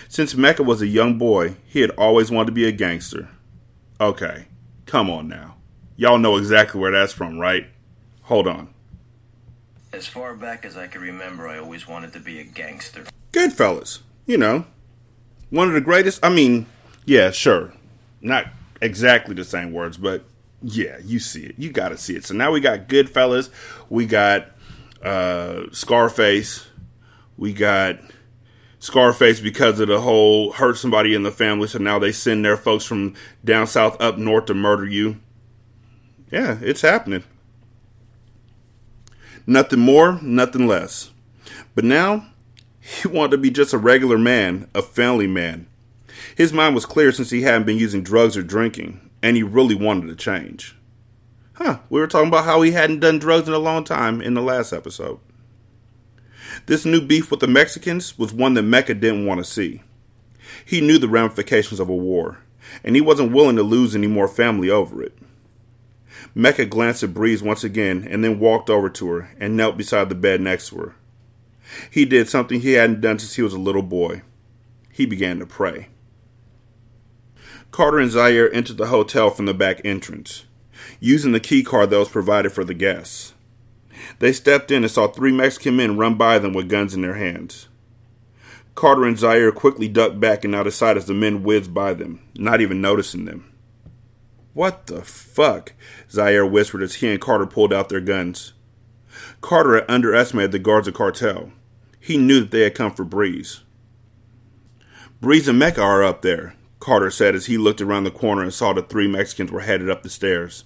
Since 0.09 0.33
Mecca 0.33 0.63
was 0.63 0.81
a 0.81 0.87
young 0.87 1.19
boy, 1.19 1.57
he 1.67 1.81
had 1.81 1.91
always 1.91 2.31
wanted 2.31 2.47
to 2.47 2.51
be 2.53 2.65
a 2.65 2.71
gangster. 2.71 3.29
Okay, 3.99 4.47
come 4.85 5.09
on 5.09 5.27
now. 5.27 5.55
Y'all 5.95 6.17
know 6.17 6.35
exactly 6.35 6.79
where 6.81 6.91
that's 6.91 7.13
from, 7.13 7.39
right? 7.39 7.67
Hold 8.23 8.47
on. 8.47 8.73
As 9.93 10.05
far 10.05 10.35
back 10.35 10.65
as 10.65 10.75
I 10.75 10.87
can 10.87 11.01
remember, 11.01 11.47
I 11.47 11.59
always 11.59 11.87
wanted 11.87 12.11
to 12.13 12.19
be 12.19 12.39
a 12.41 12.43
gangster. 12.43 13.05
Goodfellas, 13.31 13.99
you 14.25 14.37
know, 14.37 14.65
one 15.49 15.69
of 15.69 15.73
the 15.73 15.81
greatest. 15.81 16.23
I 16.25 16.29
mean, 16.29 16.65
yeah, 17.05 17.31
sure, 17.31 17.71
not 18.19 18.47
exactly 18.81 19.33
the 19.33 19.45
same 19.45 19.71
words, 19.71 19.95
but 19.95 20.25
yeah, 20.61 20.97
you 21.03 21.19
see 21.19 21.43
it. 21.43 21.55
You 21.57 21.71
got 21.71 21.89
to 21.89 21.97
see 21.97 22.15
it. 22.15 22.25
So 22.25 22.33
now 22.33 22.51
we 22.51 22.59
got 22.59 22.89
Goodfellas, 22.89 23.49
we 23.89 24.05
got 24.05 24.47
uh, 25.01 25.63
Scarface, 25.71 26.67
we 27.37 27.53
got 27.53 27.99
Scarface 28.85 29.39
because 29.39 29.79
of 29.79 29.87
the 29.87 29.99
whole 29.99 30.51
hurt 30.51 30.77
somebody 30.77 31.15
in 31.15 31.23
the 31.23 31.31
family. 31.31 31.67
So 31.67 31.79
now 31.79 31.97
they 31.97 32.11
send 32.11 32.45
their 32.45 32.55
folks 32.55 32.85
from 32.85 33.15
down 33.43 33.65
south 33.65 33.99
up 33.99 34.19
north 34.19 34.45
to 34.45 34.53
murder 34.53 34.85
you. 34.85 35.19
Yeah, 36.31 36.59
it's 36.61 36.81
happening. 36.81 37.23
Nothing 39.47 39.79
more, 39.79 40.19
nothing 40.21 40.67
less. 40.67 41.09
But 41.73 41.83
now 41.83 42.27
he 42.79 43.07
wanted 43.07 43.31
to 43.31 43.37
be 43.39 43.49
just 43.49 43.73
a 43.73 43.79
regular 43.79 44.19
man, 44.19 44.69
a 44.75 44.83
family 44.83 45.27
man. 45.27 45.65
His 46.37 46.53
mind 46.53 46.75
was 46.75 46.85
clear 46.85 47.11
since 47.11 47.31
he 47.31 47.41
hadn't 47.41 47.65
been 47.65 47.79
using 47.79 48.03
drugs 48.03 48.37
or 48.37 48.43
drinking 48.43 49.09
and 49.23 49.35
he 49.35 49.41
really 49.41 49.73
wanted 49.73 50.07
to 50.09 50.15
change. 50.15 50.75
Huh, 51.53 51.79
we 51.89 51.99
were 51.99 52.05
talking 52.05 52.27
about 52.27 52.45
how 52.45 52.61
he 52.61 52.73
hadn't 52.73 52.99
done 52.99 53.17
drugs 53.17 53.47
in 53.47 53.55
a 53.55 53.59
long 53.59 53.83
time 53.83 54.21
in 54.21 54.35
the 54.35 54.43
last 54.43 54.73
episode. 54.73 55.19
This 56.67 56.85
new 56.85 57.01
beef 57.01 57.29
with 57.29 57.41
the 57.41 57.47
Mexicans 57.47 58.17
was 58.17 58.33
one 58.33 58.55
that 58.55 58.63
Mecca 58.63 58.95
didn't 58.95 59.25
want 59.25 59.39
to 59.39 59.43
see. 59.43 59.83
He 60.65 60.81
knew 60.81 60.97
the 60.97 61.07
ramifications 61.07 61.79
of 61.79 61.89
a 61.89 61.95
war, 61.95 62.39
and 62.83 62.95
he 62.95 63.01
wasn't 63.01 63.33
willing 63.33 63.55
to 63.57 63.63
lose 63.63 63.95
any 63.95 64.07
more 64.07 64.27
family 64.27 64.69
over 64.69 65.03
it. 65.03 65.15
Mecca 66.33 66.65
glanced 66.65 67.03
at 67.03 67.13
Breeze 67.13 67.43
once 67.43 67.63
again 67.63 68.07
and 68.09 68.23
then 68.23 68.39
walked 68.39 68.69
over 68.69 68.89
to 68.89 69.07
her 69.09 69.29
and 69.39 69.55
knelt 69.55 69.77
beside 69.77 70.09
the 70.09 70.15
bed 70.15 70.41
next 70.41 70.69
to 70.69 70.77
her. 70.77 70.95
He 71.91 72.03
did 72.03 72.29
something 72.29 72.61
he 72.61 72.73
hadn't 72.73 73.01
done 73.01 73.19
since 73.19 73.35
he 73.35 73.41
was 73.43 73.53
a 73.53 73.59
little 73.59 73.83
boy. 73.83 74.23
He 74.91 75.05
began 75.05 75.37
to 75.39 75.45
pray. 75.45 75.89
Carter 77.69 77.99
and 77.99 78.09
Zaire 78.09 78.51
entered 78.53 78.77
the 78.77 78.87
hotel 78.87 79.29
from 79.29 79.45
the 79.45 79.53
back 79.53 79.81
entrance, 79.85 80.45
using 80.99 81.31
the 81.31 81.39
key 81.39 81.63
card 81.63 81.91
that 81.91 81.99
was 81.99 82.09
provided 82.09 82.51
for 82.51 82.63
the 82.63 82.73
guests. 82.73 83.34
They 84.19 84.33
stepped 84.33 84.71
in 84.71 84.83
and 84.83 84.91
saw 84.91 85.07
three 85.07 85.31
Mexican 85.31 85.75
men 85.75 85.97
run 85.97 86.15
by 86.15 86.39
them 86.39 86.53
with 86.53 86.69
guns 86.69 86.93
in 86.93 87.01
their 87.01 87.15
hands. 87.15 87.67
Carter 88.75 89.05
and 89.05 89.17
Zaire 89.17 89.51
quickly 89.51 89.87
ducked 89.87 90.19
back 90.19 90.43
and 90.43 90.53
out 90.53 90.67
of 90.67 90.73
sight 90.73 90.97
as 90.97 91.05
the 91.05 91.13
men 91.13 91.43
whizzed 91.43 91.73
by 91.73 91.93
them, 91.93 92.21
not 92.35 92.59
even 92.59 92.81
noticing 92.81 93.25
them. 93.25 93.51
What 94.53 94.87
the 94.87 95.01
fuck? 95.01 95.73
Zaire 96.09 96.45
whispered 96.45 96.83
as 96.83 96.95
he 96.95 97.09
and 97.09 97.19
Carter 97.19 97.45
pulled 97.45 97.73
out 97.73 97.89
their 97.89 98.01
guns. 98.01 98.53
Carter 99.41 99.75
had 99.75 99.89
underestimated 99.89 100.51
the 100.51 100.59
Garza 100.59 100.91
cartel. 100.91 101.51
He 101.99 102.17
knew 102.17 102.41
that 102.41 102.51
they 102.51 102.61
had 102.61 102.75
come 102.75 102.93
for 102.93 103.03
Breeze. 103.03 103.61
Breeze 105.21 105.47
and 105.47 105.57
Mecca 105.57 105.81
are 105.81 106.03
up 106.03 106.21
there, 106.21 106.55
Carter 106.79 107.09
said 107.09 107.35
as 107.35 107.47
he 107.47 107.57
looked 107.57 107.81
around 107.81 108.03
the 108.03 108.11
corner 108.11 108.43
and 108.43 108.53
saw 108.53 108.73
the 108.73 108.81
three 108.81 109.07
Mexicans 109.07 109.51
were 109.51 109.61
headed 109.61 109.89
up 109.89 110.03
the 110.03 110.09
stairs. 110.09 110.65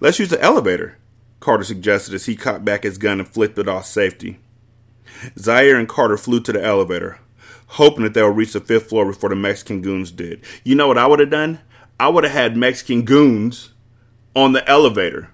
Let's 0.00 0.18
use 0.18 0.30
the 0.30 0.42
elevator, 0.42 0.98
Carter 1.40 1.64
suggested 1.64 2.14
as 2.14 2.26
he 2.26 2.36
cocked 2.36 2.64
back 2.64 2.82
his 2.82 2.98
gun 2.98 3.18
and 3.18 3.28
flipped 3.28 3.58
it 3.58 3.68
off 3.68 3.86
safety. 3.86 4.38
Zaire 5.38 5.76
and 5.76 5.88
Carter 5.88 6.16
flew 6.16 6.40
to 6.40 6.52
the 6.52 6.62
elevator, 6.62 7.18
hoping 7.66 8.04
that 8.04 8.14
they 8.14 8.22
would 8.22 8.36
reach 8.36 8.52
the 8.52 8.60
fifth 8.60 8.88
floor 8.88 9.06
before 9.06 9.30
the 9.30 9.36
Mexican 9.36 9.80
goons 9.80 10.10
did. 10.10 10.42
You 10.64 10.74
know 10.74 10.86
what 10.86 10.98
I 10.98 11.06
would 11.06 11.20
have 11.20 11.30
done? 11.30 11.60
I 11.98 12.08
would 12.08 12.24
have 12.24 12.32
had 12.32 12.56
Mexican 12.56 13.02
goons 13.02 13.70
on 14.34 14.52
the 14.52 14.66
elevator. 14.68 15.30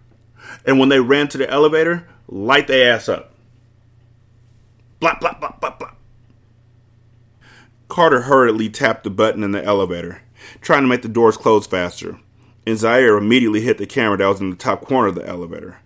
And 0.65 0.79
when 0.79 0.89
they 0.89 1.01
ran 1.01 1.29
to 1.29 1.39
the 1.39 1.51
elevator, 1.51 2.09
light 2.29 2.67
their 2.67 2.95
ass 2.95 3.09
up. 3.09 3.33
Blop, 5.01 5.21
blop, 5.21 5.41
blop, 5.41 5.61
blop, 5.61 5.79
blop. 5.79 5.95
Carter 7.89 8.23
hurriedly 8.23 8.69
tapped 8.69 9.05
the 9.05 9.11
button 9.11 9.43
in 9.43 9.53
the 9.53 9.65
elevator, 9.65 10.23
trying 10.61 10.83
to 10.83 10.89
make 10.89 11.03
the 11.03 11.09
doors 11.09 11.37
close 11.37 11.67
faster, 11.67 12.19
and 12.67 12.79
Zaire 12.79 13.17
immediately 13.17 13.61
hit 13.61 13.79
the 13.79 13.87
camera 13.87 14.19
that 14.19 14.27
was 14.27 14.41
in 14.41 14.51
the 14.51 14.57
top 14.57 14.85
corner 14.85 15.09
of 15.09 15.15
the 15.15 15.27
elevator, 15.27 15.79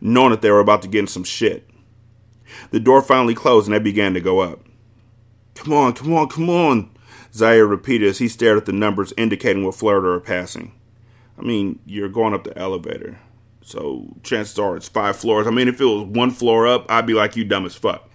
knowing 0.00 0.30
that 0.30 0.42
they 0.42 0.50
were 0.50 0.60
about 0.60 0.82
to 0.82 0.88
get 0.88 1.00
in 1.00 1.06
some 1.06 1.24
shit. 1.24 1.68
The 2.70 2.80
door 2.80 3.02
finally 3.02 3.34
closed 3.34 3.66
and 3.66 3.74
they 3.74 3.78
began 3.78 4.14
to 4.14 4.20
go 4.20 4.40
up. 4.40 4.60
Come 5.54 5.72
on, 5.72 5.92
come 5.92 6.12
on, 6.14 6.28
come 6.28 6.48
on, 6.48 6.90
Zaire 7.32 7.66
repeated 7.66 8.08
as 8.08 8.18
he 8.18 8.28
stared 8.28 8.56
at 8.56 8.66
the 8.66 8.72
numbers 8.72 9.12
indicating 9.16 9.64
what 9.64 9.78
they 9.78 9.86
were 9.86 10.20
passing. 10.20 10.72
I 11.38 11.42
mean, 11.42 11.78
you're 11.86 12.08
going 12.08 12.34
up 12.34 12.44
the 12.44 12.56
elevator, 12.56 13.18
so 13.62 14.16
chances 14.22 14.58
are 14.58 14.76
it's 14.76 14.88
five 14.88 15.16
floors. 15.16 15.46
I 15.46 15.50
mean, 15.50 15.68
if 15.68 15.80
it 15.80 15.84
was 15.84 16.04
one 16.04 16.30
floor 16.30 16.66
up, 16.66 16.86
I'd 16.90 17.06
be 17.06 17.14
like, 17.14 17.36
you 17.36 17.44
dumb 17.44 17.66
as 17.66 17.74
fuck. 17.74 18.08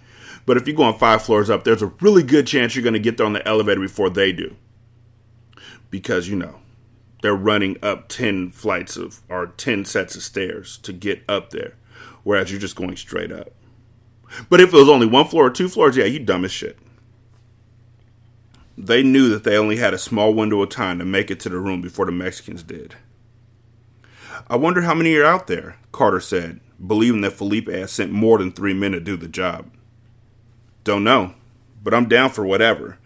But 0.44 0.56
if 0.56 0.66
you're 0.66 0.76
going 0.76 0.98
five 0.98 1.22
floors 1.22 1.50
up, 1.50 1.64
there's 1.64 1.82
a 1.82 1.92
really 2.00 2.22
good 2.22 2.46
chance 2.46 2.74
you're 2.74 2.84
going 2.84 2.92
to 2.92 3.00
get 3.00 3.16
there 3.16 3.26
on 3.26 3.32
the 3.32 3.46
elevator 3.46 3.80
before 3.80 4.10
they 4.10 4.32
do. 4.32 4.54
Because, 5.90 6.28
you 6.28 6.36
know, 6.36 6.60
they're 7.26 7.34
running 7.34 7.76
up 7.82 8.06
10 8.06 8.52
flights 8.52 8.96
of, 8.96 9.20
or 9.28 9.48
10 9.48 9.84
sets 9.84 10.14
of 10.14 10.22
stairs 10.22 10.78
to 10.78 10.92
get 10.92 11.24
up 11.28 11.50
there, 11.50 11.74
whereas 12.22 12.52
you're 12.52 12.60
just 12.60 12.76
going 12.76 12.96
straight 12.96 13.32
up. 13.32 13.50
But 14.48 14.60
if 14.60 14.72
it 14.72 14.76
was 14.76 14.88
only 14.88 15.08
one 15.08 15.26
floor 15.26 15.46
or 15.46 15.50
two 15.50 15.68
floors, 15.68 15.96
yeah, 15.96 16.04
you 16.04 16.20
dumb 16.20 16.44
as 16.44 16.52
shit. 16.52 16.78
They 18.78 19.02
knew 19.02 19.28
that 19.30 19.42
they 19.42 19.58
only 19.58 19.78
had 19.78 19.92
a 19.92 19.98
small 19.98 20.34
window 20.34 20.62
of 20.62 20.68
time 20.68 21.00
to 21.00 21.04
make 21.04 21.28
it 21.28 21.40
to 21.40 21.48
the 21.48 21.58
room 21.58 21.80
before 21.80 22.06
the 22.06 22.12
Mexicans 22.12 22.62
did. 22.62 22.94
I 24.48 24.54
wonder 24.54 24.82
how 24.82 24.94
many 24.94 25.12
are 25.16 25.24
out 25.24 25.48
there, 25.48 25.78
Carter 25.90 26.20
said, 26.20 26.60
believing 26.86 27.22
that 27.22 27.32
Felipe 27.32 27.68
had 27.68 27.90
sent 27.90 28.12
more 28.12 28.38
than 28.38 28.52
three 28.52 28.72
men 28.72 28.92
to 28.92 29.00
do 29.00 29.16
the 29.16 29.26
job. 29.26 29.72
Don't 30.84 31.02
know, 31.02 31.34
but 31.82 31.92
I'm 31.92 32.08
down 32.08 32.30
for 32.30 32.46
whatever, 32.46 32.98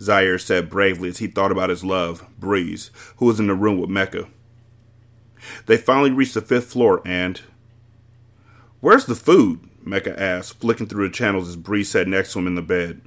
Zaire 0.00 0.38
said 0.38 0.70
bravely 0.70 1.08
as 1.08 1.18
he 1.18 1.26
thought 1.26 1.52
about 1.52 1.70
his 1.70 1.84
love, 1.84 2.26
Breeze, 2.38 2.90
who 3.16 3.26
was 3.26 3.40
in 3.40 3.48
the 3.48 3.54
room 3.54 3.78
with 3.78 3.90
Mecca. 3.90 4.28
They 5.66 5.76
finally 5.76 6.10
reached 6.10 6.34
the 6.34 6.40
fifth 6.40 6.72
floor 6.72 7.02
and. 7.04 7.40
Where's 8.80 9.06
the 9.06 9.14
food? 9.14 9.68
Mecca 9.84 10.20
asked, 10.20 10.60
flicking 10.60 10.86
through 10.86 11.08
the 11.08 11.14
channels 11.14 11.48
as 11.48 11.56
Breeze 11.56 11.90
sat 11.90 12.06
next 12.06 12.32
to 12.32 12.38
him 12.38 12.46
in 12.46 12.54
the 12.54 12.62
bed. 12.62 13.00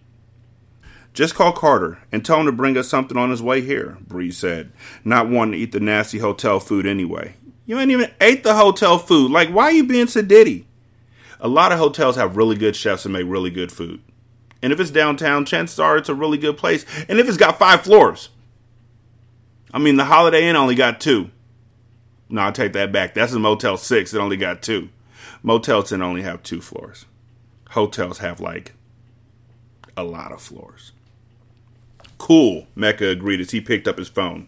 Just 1.13 1.36
call 1.36 1.51
Carter 1.51 1.99
and 2.12 2.25
tell 2.25 2.39
him 2.39 2.45
to 2.45 2.51
bring 2.51 2.77
us 2.77 2.88
something 2.88 3.17
on 3.17 3.32
his 3.32 3.41
way 3.41 3.62
here, 3.62 3.97
Breeze 4.08 4.38
said, 4.38 4.71
not 5.04 5.30
wanting 5.30 5.54
to 5.54 5.58
eat 5.58 5.73
the 5.73 5.80
nasty 5.80 6.19
hotel 6.19 6.60
food 6.60 6.86
anyway. 6.86 7.36
You 7.65 7.80
ain't 7.80 7.91
even 7.91 8.12
ate 8.19 8.43
the 8.43 8.56
hotel 8.56 8.97
food. 8.97 9.32
Like, 9.32 9.49
why 9.49 9.65
are 9.65 9.71
you 9.71 9.84
being 9.84 10.08
so 10.08 10.21
ditty? 10.21 10.67
A 11.39 11.47
lot 11.47 11.71
of 11.71 11.80
hotels 11.80 12.15
have 12.15 12.38
really 12.38 12.56
good 12.56 12.75
chefs 12.75 13.06
and 13.06 13.13
make 13.13 13.25
really 13.27 13.49
good 13.49 13.71
food. 13.71 14.01
And 14.62 14.71
if 14.71 14.80
it's 14.80 14.91
downtown, 14.91 15.45
chances 15.45 15.80
are 15.80 15.97
it's 15.97 16.10
a 16.10 16.15
really 16.15 16.38
good 16.38 16.58
place. 16.58 16.86
And 17.10 17.19
if 17.19 17.28
it's 17.28 17.38
got 17.38 17.58
five 17.58 17.82
floors, 17.82 18.30
I 19.74 19.80
mean, 19.80 19.95
the 19.95 20.06
Holiday 20.06 20.47
Inn 20.47 20.56
only 20.56 20.76
got 20.76 21.02
two. 21.02 21.32
No, 22.30 22.47
I 22.47 22.52
take 22.52 22.74
that 22.74 22.91
back. 22.91 23.13
That's 23.13 23.34
a 23.34 23.39
Motel 23.39 23.78
6. 23.78 24.13
It 24.13 24.19
only 24.19 24.38
got 24.38 24.62
two. 24.62 24.89
Motels 25.43 25.89
can 25.89 26.02
only 26.02 26.21
have 26.21 26.43
two 26.43 26.62
floors. 26.62 27.06
Hotels 27.69 28.19
have 28.19 28.39
like 28.39 28.74
a 29.97 30.04
lot 30.04 30.32
of 30.32 30.41
floors. 30.41 30.91
Cool, 32.17 32.67
Mecca 32.76 33.08
agreed 33.08 33.41
as 33.41 33.52
he 33.52 33.60
picked 33.60 33.88
up 33.88 33.97
his 33.97 34.08
phone. 34.08 34.47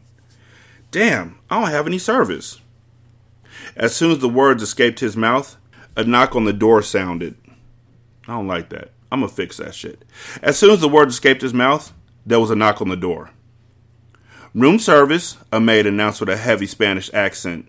Damn, 0.92 1.40
I 1.50 1.60
don't 1.60 1.72
have 1.72 1.88
any 1.88 1.98
service. 1.98 2.62
As 3.76 3.96
soon 3.96 4.12
as 4.12 4.20
the 4.20 4.30
words 4.30 4.62
escaped 4.62 5.00
his 5.00 5.18
mouth, 5.18 5.58
a 5.96 6.04
knock 6.04 6.36
on 6.36 6.46
the 6.46 6.54
door 6.54 6.82
sounded. 6.82 7.36
I 8.28 8.34
don't 8.34 8.48
like 8.48 8.70
that. 8.70 8.93
I'm 9.14 9.20
gonna 9.20 9.32
fix 9.32 9.58
that 9.58 9.76
shit. 9.76 10.04
As 10.42 10.58
soon 10.58 10.72
as 10.72 10.82
the 10.82 10.90
words 10.90 11.14
escaped 11.14 11.44
his 11.44 11.54
mouth, 11.54 11.94
there 12.26 12.40
was 12.40 12.50
a 12.50 12.56
knock 12.56 12.82
on 12.82 12.90
the 12.90 12.96
door. 12.96 13.30
Room 14.56 14.80
service, 14.80 15.38
a 15.52 15.60
maid 15.60 15.86
announced 15.86 16.20
with 16.20 16.30
a 16.30 16.36
heavy 16.36 16.66
Spanish 16.66 17.14
accent. 17.14 17.68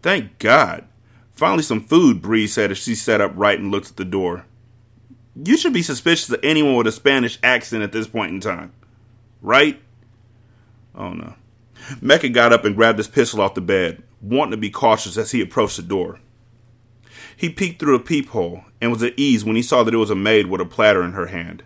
Thank 0.00 0.38
God. 0.38 0.84
Finally, 1.32 1.64
some 1.64 1.80
food, 1.80 2.22
Bree 2.22 2.46
said 2.46 2.70
as 2.70 2.78
she 2.78 2.94
sat 2.94 3.20
upright 3.20 3.58
and 3.58 3.72
looked 3.72 3.90
at 3.90 3.96
the 3.96 4.04
door. 4.04 4.46
You 5.34 5.56
should 5.56 5.72
be 5.72 5.82
suspicious 5.82 6.30
of 6.30 6.38
anyone 6.44 6.76
with 6.76 6.86
a 6.86 6.92
Spanish 6.92 7.36
accent 7.42 7.82
at 7.82 7.90
this 7.90 8.06
point 8.06 8.32
in 8.32 8.38
time. 8.38 8.72
Right? 9.42 9.82
Oh 10.94 11.14
no. 11.14 11.34
Mecca 12.00 12.28
got 12.28 12.52
up 12.52 12.64
and 12.64 12.76
grabbed 12.76 12.98
his 12.98 13.08
pistol 13.08 13.40
off 13.40 13.54
the 13.54 13.60
bed, 13.60 14.04
wanting 14.20 14.52
to 14.52 14.56
be 14.56 14.70
cautious 14.70 15.16
as 15.16 15.32
he 15.32 15.40
approached 15.40 15.78
the 15.78 15.82
door. 15.82 16.20
He 17.36 17.50
peeked 17.50 17.80
through 17.80 17.96
a 17.96 18.00
peephole 18.00 18.64
and 18.80 18.90
was 18.90 19.02
at 19.02 19.18
ease 19.18 19.44
when 19.44 19.56
he 19.56 19.62
saw 19.62 19.82
that 19.82 19.94
it 19.94 19.98
was 19.98 20.10
a 20.10 20.16
maid 20.16 20.46
with 20.46 20.60
a 20.60 20.66
platter 20.66 21.02
in 21.02 21.12
her 21.12 21.26
hand. 21.26 21.64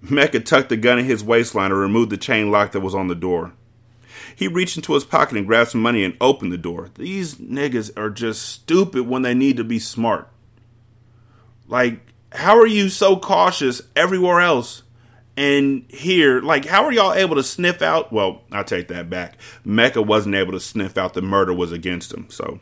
Mecca 0.00 0.40
tucked 0.40 0.68
the 0.68 0.76
gun 0.76 0.98
in 0.98 1.04
his 1.04 1.24
waistline 1.24 1.72
and 1.72 1.80
removed 1.80 2.10
the 2.10 2.16
chain 2.16 2.50
lock 2.50 2.72
that 2.72 2.80
was 2.80 2.94
on 2.94 3.08
the 3.08 3.14
door. 3.14 3.52
He 4.34 4.46
reached 4.46 4.76
into 4.76 4.94
his 4.94 5.04
pocket 5.04 5.36
and 5.36 5.46
grabbed 5.46 5.70
some 5.70 5.82
money 5.82 6.04
and 6.04 6.16
opened 6.20 6.52
the 6.52 6.58
door. 6.58 6.90
These 6.94 7.36
niggas 7.36 7.90
are 7.96 8.10
just 8.10 8.42
stupid 8.42 9.08
when 9.08 9.22
they 9.22 9.34
need 9.34 9.56
to 9.56 9.64
be 9.64 9.78
smart. 9.80 10.28
Like, 11.66 12.00
how 12.32 12.56
are 12.56 12.66
you 12.66 12.88
so 12.88 13.16
cautious 13.16 13.82
everywhere 13.96 14.40
else 14.40 14.82
and 15.36 15.84
here? 15.88 16.40
Like, 16.40 16.66
how 16.66 16.84
are 16.84 16.92
y'all 16.92 17.12
able 17.12 17.36
to 17.36 17.42
sniff 17.42 17.82
out? 17.82 18.12
Well, 18.12 18.42
I'll 18.52 18.64
take 18.64 18.88
that 18.88 19.10
back. 19.10 19.38
Mecca 19.64 20.02
wasn't 20.02 20.36
able 20.36 20.52
to 20.52 20.60
sniff 20.60 20.96
out 20.96 21.14
the 21.14 21.22
murder 21.22 21.52
was 21.52 21.72
against 21.72 22.12
him, 22.12 22.28
so 22.30 22.60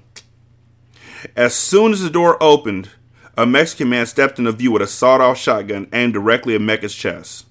as 1.35 1.55
soon 1.55 1.93
as 1.93 2.03
the 2.03 2.11
door 2.11 2.43
opened, 2.43 2.91
a 3.37 3.47
Mexican 3.47 3.89
man 3.89 4.07
stepped 4.07 4.39
into 4.39 4.53
view 4.53 4.73
with 4.73 4.83
a 4.83 4.87
sawed 4.87 5.21
off 5.21 5.39
shotgun 5.39 5.89
aimed 5.93 6.15
directly 6.15 6.55
at 6.55 6.61
Mecca's 6.61 6.95
chest. 6.95 7.47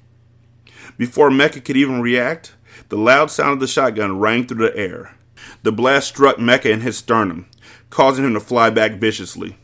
Before 0.98 1.30
Mecca 1.30 1.62
could 1.62 1.78
even 1.78 2.02
react, 2.02 2.56
the 2.90 2.98
loud 2.98 3.32
sound 3.32 3.54
of 3.54 3.60
the 3.60 3.68
shotgun 3.68 4.20
rang 4.20 4.48
through 4.48 4.68
the 4.68 4.78
air. 4.78 5.16
The 5.64 5.72
blast 5.72 6.08
struck 6.08 6.40
Mecca 6.40 6.70
in 6.70 6.82
his 6.82 6.98
sternum, 6.98 7.48
causing 7.90 8.26
him 8.26 8.34
to 8.34 8.40
fly 8.40 8.70
back 8.70 8.94
viciously. 8.94 9.58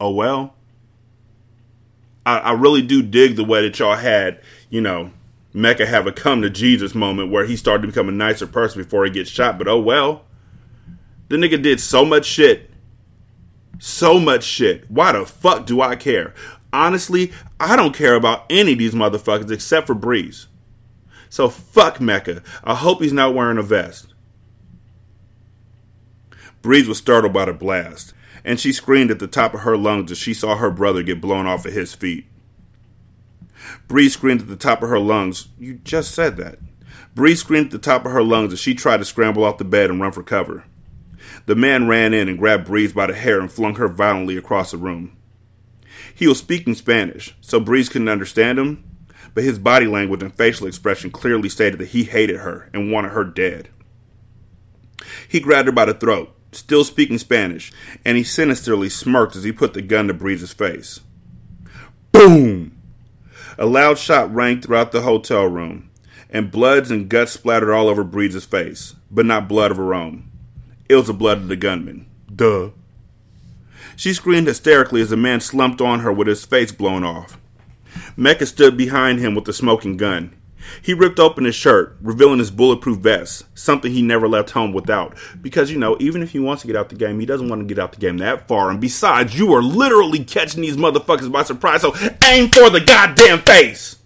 Oh 0.00 0.10
well. 0.10 0.54
I, 2.24 2.38
I 2.38 2.52
really 2.52 2.82
do 2.82 3.02
dig 3.02 3.36
the 3.36 3.44
way 3.44 3.62
that 3.62 3.78
y'all 3.78 3.96
had, 3.96 4.40
you 4.68 4.80
know, 4.80 5.12
Mecca 5.56 5.86
have 5.86 6.06
a 6.06 6.12
come 6.12 6.42
to 6.42 6.50
Jesus 6.50 6.94
moment 6.94 7.30
where 7.30 7.46
he 7.46 7.56
started 7.56 7.82
to 7.82 7.88
become 7.88 8.10
a 8.10 8.12
nicer 8.12 8.46
person 8.46 8.82
before 8.82 9.06
he 9.06 9.10
gets 9.10 9.30
shot, 9.30 9.56
but 9.56 9.66
oh 9.66 9.80
well. 9.80 10.25
The 11.28 11.36
nigga 11.36 11.60
did 11.62 11.80
so 11.80 12.04
much 12.04 12.24
shit. 12.24 12.70
So 13.78 14.18
much 14.18 14.44
shit. 14.44 14.90
Why 14.90 15.12
the 15.12 15.26
fuck 15.26 15.66
do 15.66 15.80
I 15.80 15.96
care? 15.96 16.34
Honestly, 16.72 17.32
I 17.58 17.76
don't 17.76 17.94
care 17.94 18.14
about 18.14 18.44
any 18.50 18.72
of 18.72 18.78
these 18.78 18.94
motherfuckers 18.94 19.50
except 19.50 19.86
for 19.86 19.94
Breeze. 19.94 20.46
So 21.28 21.48
fuck 21.48 22.00
Mecca. 22.00 22.42
I 22.64 22.74
hope 22.74 23.02
he's 23.02 23.12
not 23.12 23.34
wearing 23.34 23.58
a 23.58 23.62
vest. 23.62 24.14
Breeze 26.62 26.88
was 26.88 26.98
startled 26.98 27.32
by 27.32 27.44
the 27.44 27.52
blast, 27.52 28.12
and 28.44 28.58
she 28.58 28.72
screamed 28.72 29.10
at 29.10 29.18
the 29.18 29.26
top 29.26 29.54
of 29.54 29.60
her 29.60 29.76
lungs 29.76 30.10
as 30.10 30.18
she 30.18 30.34
saw 30.34 30.56
her 30.56 30.70
brother 30.70 31.02
get 31.02 31.20
blown 31.20 31.46
off 31.46 31.66
at 31.66 31.72
his 31.72 31.94
feet. 31.94 32.26
Breeze 33.88 34.14
screamed 34.14 34.42
at 34.42 34.48
the 34.48 34.56
top 34.56 34.82
of 34.82 34.88
her 34.88 34.98
lungs. 34.98 35.48
You 35.58 35.74
just 35.74 36.12
said 36.12 36.36
that. 36.38 36.58
Breeze 37.14 37.40
screamed 37.40 37.66
at 37.66 37.72
the 37.72 37.78
top 37.78 38.04
of 38.04 38.12
her 38.12 38.22
lungs 38.22 38.52
as 38.52 38.60
she 38.60 38.74
tried 38.74 38.98
to 38.98 39.04
scramble 39.04 39.44
off 39.44 39.58
the 39.58 39.64
bed 39.64 39.90
and 39.90 40.00
run 40.00 40.12
for 40.12 40.22
cover. 40.22 40.64
The 41.46 41.54
man 41.54 41.86
ran 41.86 42.12
in 42.12 42.28
and 42.28 42.38
grabbed 42.38 42.66
Breeze 42.66 42.92
by 42.92 43.06
the 43.06 43.14
hair 43.14 43.40
and 43.40 43.50
flung 43.50 43.76
her 43.76 43.88
violently 43.88 44.36
across 44.36 44.72
the 44.72 44.76
room. 44.76 45.16
He 46.12 46.26
was 46.26 46.38
speaking 46.38 46.74
Spanish, 46.74 47.36
so 47.40 47.60
Breeze 47.60 47.88
couldn't 47.88 48.08
understand 48.08 48.58
him, 48.58 48.84
but 49.32 49.44
his 49.44 49.58
body 49.58 49.86
language 49.86 50.22
and 50.22 50.34
facial 50.34 50.66
expression 50.66 51.10
clearly 51.10 51.48
stated 51.48 51.78
that 51.78 51.88
he 51.88 52.04
hated 52.04 52.38
her 52.38 52.68
and 52.72 52.90
wanted 52.90 53.12
her 53.12 53.24
dead. 53.24 53.68
He 55.28 55.40
grabbed 55.40 55.68
her 55.68 55.72
by 55.72 55.84
the 55.84 55.94
throat, 55.94 56.34
still 56.50 56.82
speaking 56.82 57.18
Spanish, 57.18 57.72
and 58.04 58.16
he 58.16 58.24
sinisterly 58.24 58.88
smirked 58.88 59.36
as 59.36 59.44
he 59.44 59.52
put 59.52 59.74
the 59.74 59.82
gun 59.82 60.08
to 60.08 60.14
Breeze's 60.14 60.52
face. 60.52 61.00
Boom! 62.10 62.76
A 63.58 63.66
loud 63.66 63.98
shot 63.98 64.34
rang 64.34 64.60
throughout 64.60 64.90
the 64.90 65.02
hotel 65.02 65.46
room, 65.46 65.90
and 66.28 66.50
bloods 66.50 66.90
and 66.90 67.08
guts 67.08 67.32
splattered 67.32 67.70
all 67.70 67.88
over 67.88 68.02
Breeze's 68.02 68.44
face, 68.44 68.96
but 69.10 69.26
not 69.26 69.48
blood 69.48 69.70
of 69.70 69.76
her 69.76 69.94
own. 69.94 70.25
It 70.88 70.94
was 70.94 71.08
the 71.08 71.14
blood 71.14 71.38
of 71.38 71.48
the 71.48 71.56
gunman. 71.56 72.06
Duh. 72.34 72.70
She 73.96 74.12
screamed 74.12 74.46
hysterically 74.46 75.00
as 75.00 75.10
the 75.10 75.16
man 75.16 75.40
slumped 75.40 75.80
on 75.80 76.00
her 76.00 76.12
with 76.12 76.28
his 76.28 76.44
face 76.44 76.70
blown 76.70 77.02
off. 77.02 77.38
Mecca 78.16 78.46
stood 78.46 78.76
behind 78.76 79.18
him 79.18 79.34
with 79.34 79.46
the 79.46 79.52
smoking 79.52 79.96
gun. 79.96 80.34
He 80.82 80.94
ripped 80.94 81.20
open 81.20 81.44
his 81.44 81.54
shirt, 81.54 81.96
revealing 82.02 82.40
his 82.40 82.50
bulletproof 82.50 82.98
vest, 82.98 83.44
something 83.54 83.92
he 83.92 84.02
never 84.02 84.28
left 84.28 84.50
home 84.50 84.72
without. 84.72 85.16
Because, 85.40 85.70
you 85.70 85.78
know, 85.78 85.96
even 86.00 86.22
if 86.22 86.32
he 86.32 86.38
wants 86.38 86.62
to 86.62 86.66
get 86.66 86.76
out 86.76 86.88
the 86.88 86.96
game, 86.96 87.20
he 87.20 87.26
doesn't 87.26 87.48
want 87.48 87.60
to 87.60 87.66
get 87.66 87.82
out 87.82 87.92
the 87.92 88.00
game 88.00 88.18
that 88.18 88.48
far. 88.48 88.70
And 88.70 88.80
besides, 88.80 89.38
you 89.38 89.52
are 89.54 89.62
literally 89.62 90.24
catching 90.24 90.62
these 90.62 90.76
motherfuckers 90.76 91.30
by 91.30 91.44
surprise, 91.44 91.82
so 91.82 91.94
aim 92.24 92.50
for 92.50 92.68
the 92.70 92.82
goddamn 92.84 93.40
face! 93.40 93.96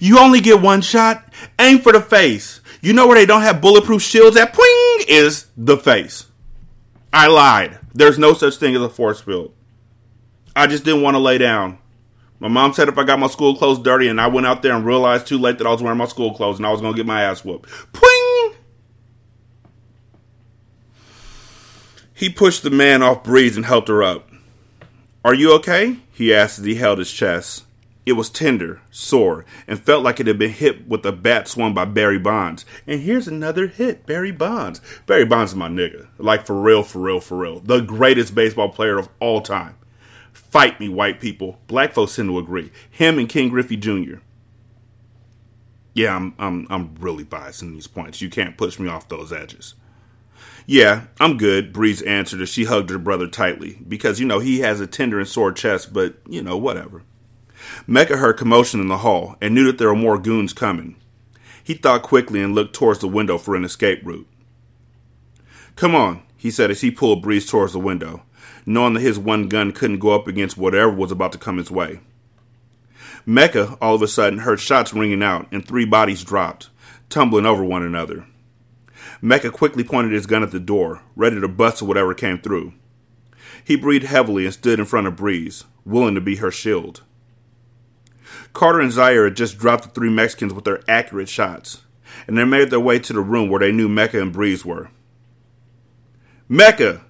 You 0.00 0.18
only 0.18 0.40
get 0.40 0.60
one 0.60 0.82
shot, 0.82 1.32
aim 1.58 1.78
for 1.78 1.92
the 1.92 2.00
face. 2.00 2.60
You 2.80 2.92
know 2.92 3.06
where 3.06 3.16
they 3.16 3.26
don't 3.26 3.42
have 3.42 3.60
bulletproof 3.60 4.02
shields 4.02 4.36
at? 4.36 4.52
Pling! 4.52 5.06
Is 5.08 5.46
the 5.56 5.76
face. 5.76 6.26
I 7.12 7.26
lied. 7.26 7.78
There's 7.94 8.18
no 8.18 8.34
such 8.34 8.56
thing 8.56 8.76
as 8.76 8.82
a 8.82 8.88
force 8.88 9.20
field. 9.20 9.54
I 10.54 10.66
just 10.66 10.84
didn't 10.84 11.02
want 11.02 11.14
to 11.14 11.20
lay 11.20 11.38
down. 11.38 11.78
My 12.40 12.48
mom 12.48 12.72
said 12.72 12.88
if 12.88 12.98
I 12.98 13.04
got 13.04 13.18
my 13.18 13.26
school 13.26 13.56
clothes 13.56 13.80
dirty 13.80 14.08
and 14.08 14.20
I 14.20 14.28
went 14.28 14.46
out 14.46 14.62
there 14.62 14.74
and 14.74 14.84
realized 14.84 15.26
too 15.26 15.38
late 15.38 15.58
that 15.58 15.66
I 15.66 15.70
was 15.70 15.82
wearing 15.82 15.98
my 15.98 16.06
school 16.06 16.34
clothes 16.34 16.58
and 16.58 16.66
I 16.66 16.70
was 16.70 16.80
going 16.80 16.92
to 16.92 16.96
get 16.96 17.06
my 17.06 17.22
ass 17.22 17.44
whooped. 17.44 17.68
Pling! 17.92 18.54
He 22.14 22.28
pushed 22.28 22.62
the 22.62 22.70
man 22.70 23.02
off 23.02 23.24
Breeze 23.24 23.56
and 23.56 23.66
helped 23.66 23.88
her 23.88 24.02
up. 24.02 24.28
Are 25.24 25.34
you 25.34 25.52
okay? 25.54 25.98
He 26.12 26.34
asked 26.34 26.58
as 26.58 26.64
he 26.64 26.76
held 26.76 26.98
his 26.98 27.12
chest. 27.12 27.64
It 28.08 28.16
was 28.16 28.30
tender, 28.30 28.80
sore, 28.90 29.44
and 29.66 29.78
felt 29.78 30.02
like 30.02 30.18
it 30.18 30.26
had 30.26 30.38
been 30.38 30.52
hit 30.52 30.88
with 30.88 31.04
a 31.04 31.12
bat 31.12 31.46
swung 31.46 31.74
by 31.74 31.84
Barry 31.84 32.18
Bonds. 32.18 32.64
And 32.86 33.02
here's 33.02 33.28
another 33.28 33.66
hit, 33.66 34.06
Barry 34.06 34.32
Bonds. 34.32 34.80
Barry 35.04 35.26
Bonds 35.26 35.52
is 35.52 35.56
my 35.56 35.68
nigga. 35.68 36.08
Like 36.16 36.46
for 36.46 36.58
real, 36.58 36.82
for 36.82 37.00
real, 37.00 37.20
for 37.20 37.36
real. 37.36 37.60
The 37.60 37.82
greatest 37.82 38.34
baseball 38.34 38.70
player 38.70 38.96
of 38.96 39.10
all 39.20 39.42
time. 39.42 39.76
Fight 40.32 40.80
me, 40.80 40.88
white 40.88 41.20
people. 41.20 41.58
Black 41.66 41.92
folks 41.92 42.16
tend 42.16 42.30
to 42.30 42.38
agree. 42.38 42.72
Him 42.90 43.18
and 43.18 43.28
Ken 43.28 43.50
Griffey 43.50 43.76
Jr. 43.76 44.20
Yeah, 45.92 46.16
I'm 46.16 46.34
I'm 46.38 46.66
I'm 46.70 46.94
really 47.00 47.24
biased 47.24 47.60
in 47.60 47.74
these 47.74 47.88
points. 47.88 48.22
You 48.22 48.30
can't 48.30 48.56
push 48.56 48.78
me 48.78 48.88
off 48.88 49.08
those 49.08 49.34
edges. 49.34 49.74
Yeah, 50.64 51.08
I'm 51.20 51.36
good, 51.36 51.74
Breeze 51.74 52.00
answered 52.00 52.40
as 52.40 52.48
she 52.48 52.64
hugged 52.64 52.88
her 52.88 52.96
brother 52.96 53.26
tightly, 53.26 53.80
because, 53.86 54.18
you 54.18 54.26
know, 54.26 54.38
he 54.38 54.60
has 54.60 54.80
a 54.80 54.86
tender 54.86 55.18
and 55.18 55.28
sore 55.28 55.52
chest, 55.52 55.92
but, 55.92 56.16
you 56.26 56.42
know, 56.42 56.56
whatever. 56.56 57.02
Mecca 57.86 58.16
heard 58.16 58.38
commotion 58.38 58.80
in 58.80 58.88
the 58.88 58.98
hall 58.98 59.36
and 59.40 59.54
knew 59.54 59.66
that 59.66 59.78
there 59.78 59.88
were 59.88 59.96
more 59.96 60.18
goons 60.18 60.52
coming. 60.52 60.96
He 61.62 61.74
thought 61.74 62.02
quickly 62.02 62.42
and 62.42 62.54
looked 62.54 62.74
towards 62.74 63.00
the 63.00 63.08
window 63.08 63.38
for 63.38 63.54
an 63.54 63.64
escape 63.64 64.00
route. 64.04 64.26
Come 65.76 65.94
on, 65.94 66.22
he 66.36 66.50
said 66.50 66.70
as 66.70 66.80
he 66.80 66.90
pulled 66.90 67.22
Breeze 67.22 67.48
towards 67.48 67.72
the 67.72 67.78
window 67.78 68.22
knowing 68.68 68.92
that 68.94 69.00
his 69.00 69.18
one 69.18 69.48
gun 69.48 69.72
couldn't 69.72 69.98
go 69.98 70.10
up 70.10 70.28
against 70.28 70.58
whatever 70.58 70.92
was 70.92 71.10
about 71.10 71.32
to 71.32 71.38
come 71.38 71.56
his 71.56 71.70
way. 71.70 72.00
Mecca 73.24 73.78
all 73.80 73.94
of 73.94 74.02
a 74.02 74.08
sudden 74.08 74.40
heard 74.40 74.60
shots 74.60 74.92
ringing 74.92 75.22
out 75.22 75.48
and 75.50 75.66
three 75.66 75.86
bodies 75.86 76.22
dropped, 76.22 76.68
tumbling 77.08 77.46
over 77.46 77.64
one 77.64 77.82
another. 77.82 78.26
Mecca 79.22 79.50
quickly 79.50 79.82
pointed 79.82 80.12
his 80.12 80.26
gun 80.26 80.42
at 80.42 80.50
the 80.50 80.60
door, 80.60 81.00
ready 81.16 81.40
to 81.40 81.48
bust 81.48 81.80
whatever 81.80 82.12
came 82.12 82.38
through. 82.38 82.74
He 83.64 83.74
breathed 83.74 84.04
heavily 84.04 84.44
and 84.44 84.52
stood 84.52 84.78
in 84.78 84.84
front 84.84 85.06
of 85.06 85.16
Breeze, 85.16 85.64
willing 85.86 86.14
to 86.14 86.20
be 86.20 86.36
her 86.36 86.50
shield. 86.50 87.02
Carter 88.52 88.80
and 88.80 88.92
Zaire 88.92 89.24
had 89.24 89.36
just 89.36 89.58
dropped 89.58 89.84
the 89.84 89.90
three 89.90 90.10
Mexicans 90.10 90.52
with 90.52 90.64
their 90.64 90.82
accurate 90.88 91.28
shots, 91.28 91.82
and 92.26 92.36
they 92.36 92.44
made 92.44 92.70
their 92.70 92.80
way 92.80 92.98
to 92.98 93.12
the 93.12 93.20
room 93.20 93.48
where 93.48 93.60
they 93.60 93.72
knew 93.72 93.88
Mecca 93.88 94.20
and 94.20 94.32
Breeze 94.32 94.64
were. 94.64 94.90
Mecca! 96.48 97.02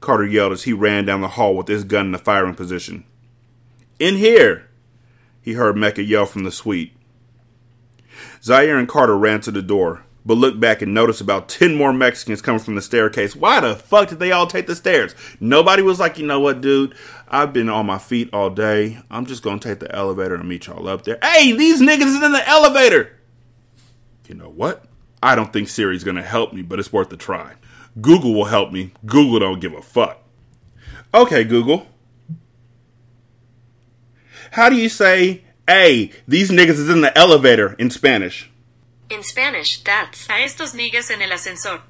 Carter 0.00 0.26
yelled 0.26 0.52
as 0.52 0.64
he 0.64 0.72
ran 0.72 1.04
down 1.04 1.22
the 1.22 1.28
hall 1.28 1.56
with 1.56 1.68
his 1.68 1.84
gun 1.84 2.06
in 2.06 2.12
the 2.12 2.18
firing 2.18 2.54
position. 2.54 3.04
In 3.98 4.16
here! 4.16 4.68
He 5.40 5.54
heard 5.54 5.76
Mecca 5.76 6.02
yell 6.02 6.26
from 6.26 6.44
the 6.44 6.52
suite. 6.52 6.92
Zaire 8.42 8.76
and 8.76 8.88
Carter 8.88 9.16
ran 9.16 9.40
to 9.42 9.50
the 9.50 9.62
door, 9.62 10.04
but 10.24 10.34
looked 10.34 10.60
back 10.60 10.82
and 10.82 10.92
noticed 10.92 11.20
about 11.20 11.48
10 11.48 11.76
more 11.76 11.92
Mexicans 11.92 12.42
coming 12.42 12.60
from 12.60 12.74
the 12.74 12.82
staircase. 12.82 13.36
Why 13.36 13.60
the 13.60 13.76
fuck 13.76 14.08
did 14.08 14.18
they 14.18 14.32
all 14.32 14.46
take 14.46 14.66
the 14.66 14.74
stairs? 14.74 15.14
Nobody 15.40 15.82
was 15.82 16.00
like, 16.00 16.18
you 16.18 16.26
know 16.26 16.40
what, 16.40 16.60
dude? 16.60 16.94
I've 17.28 17.52
been 17.52 17.68
on 17.68 17.86
my 17.86 17.98
feet 17.98 18.30
all 18.32 18.50
day. 18.50 18.98
I'm 19.10 19.26
just 19.26 19.42
gonna 19.42 19.58
take 19.58 19.80
the 19.80 19.94
elevator 19.94 20.36
and 20.36 20.48
meet 20.48 20.66
y'all 20.66 20.88
up 20.88 21.02
there. 21.02 21.18
Hey, 21.22 21.52
these 21.52 21.80
niggas 21.80 22.16
is 22.16 22.22
in 22.22 22.32
the 22.32 22.48
elevator! 22.48 23.16
You 24.28 24.34
know 24.34 24.48
what? 24.48 24.84
I 25.22 25.34
don't 25.34 25.52
think 25.52 25.68
Siri's 25.68 26.04
gonna 26.04 26.22
help 26.22 26.52
me, 26.52 26.62
but 26.62 26.78
it's 26.78 26.92
worth 26.92 27.12
a 27.12 27.16
try. 27.16 27.54
Google 28.00 28.34
will 28.34 28.44
help 28.44 28.72
me. 28.72 28.92
Google 29.04 29.40
don't 29.40 29.60
give 29.60 29.72
a 29.72 29.82
fuck. 29.82 30.22
Okay, 31.14 31.44
Google. 31.44 31.86
How 34.52 34.68
do 34.68 34.76
you 34.76 34.88
say, 34.88 35.44
hey, 35.66 36.12
these 36.28 36.50
niggas 36.50 36.78
is 36.78 36.90
in 36.90 37.00
the 37.00 37.16
elevator 37.16 37.74
in 37.74 37.90
Spanish? 37.90 38.50
In 39.10 39.22
Spanish, 39.22 39.82
that's. 39.82 40.28
A 40.28 40.42
estos 40.42 40.74
niggas 40.74 41.10
en 41.10 41.22
el 41.22 41.30
ascensor. 41.30 41.80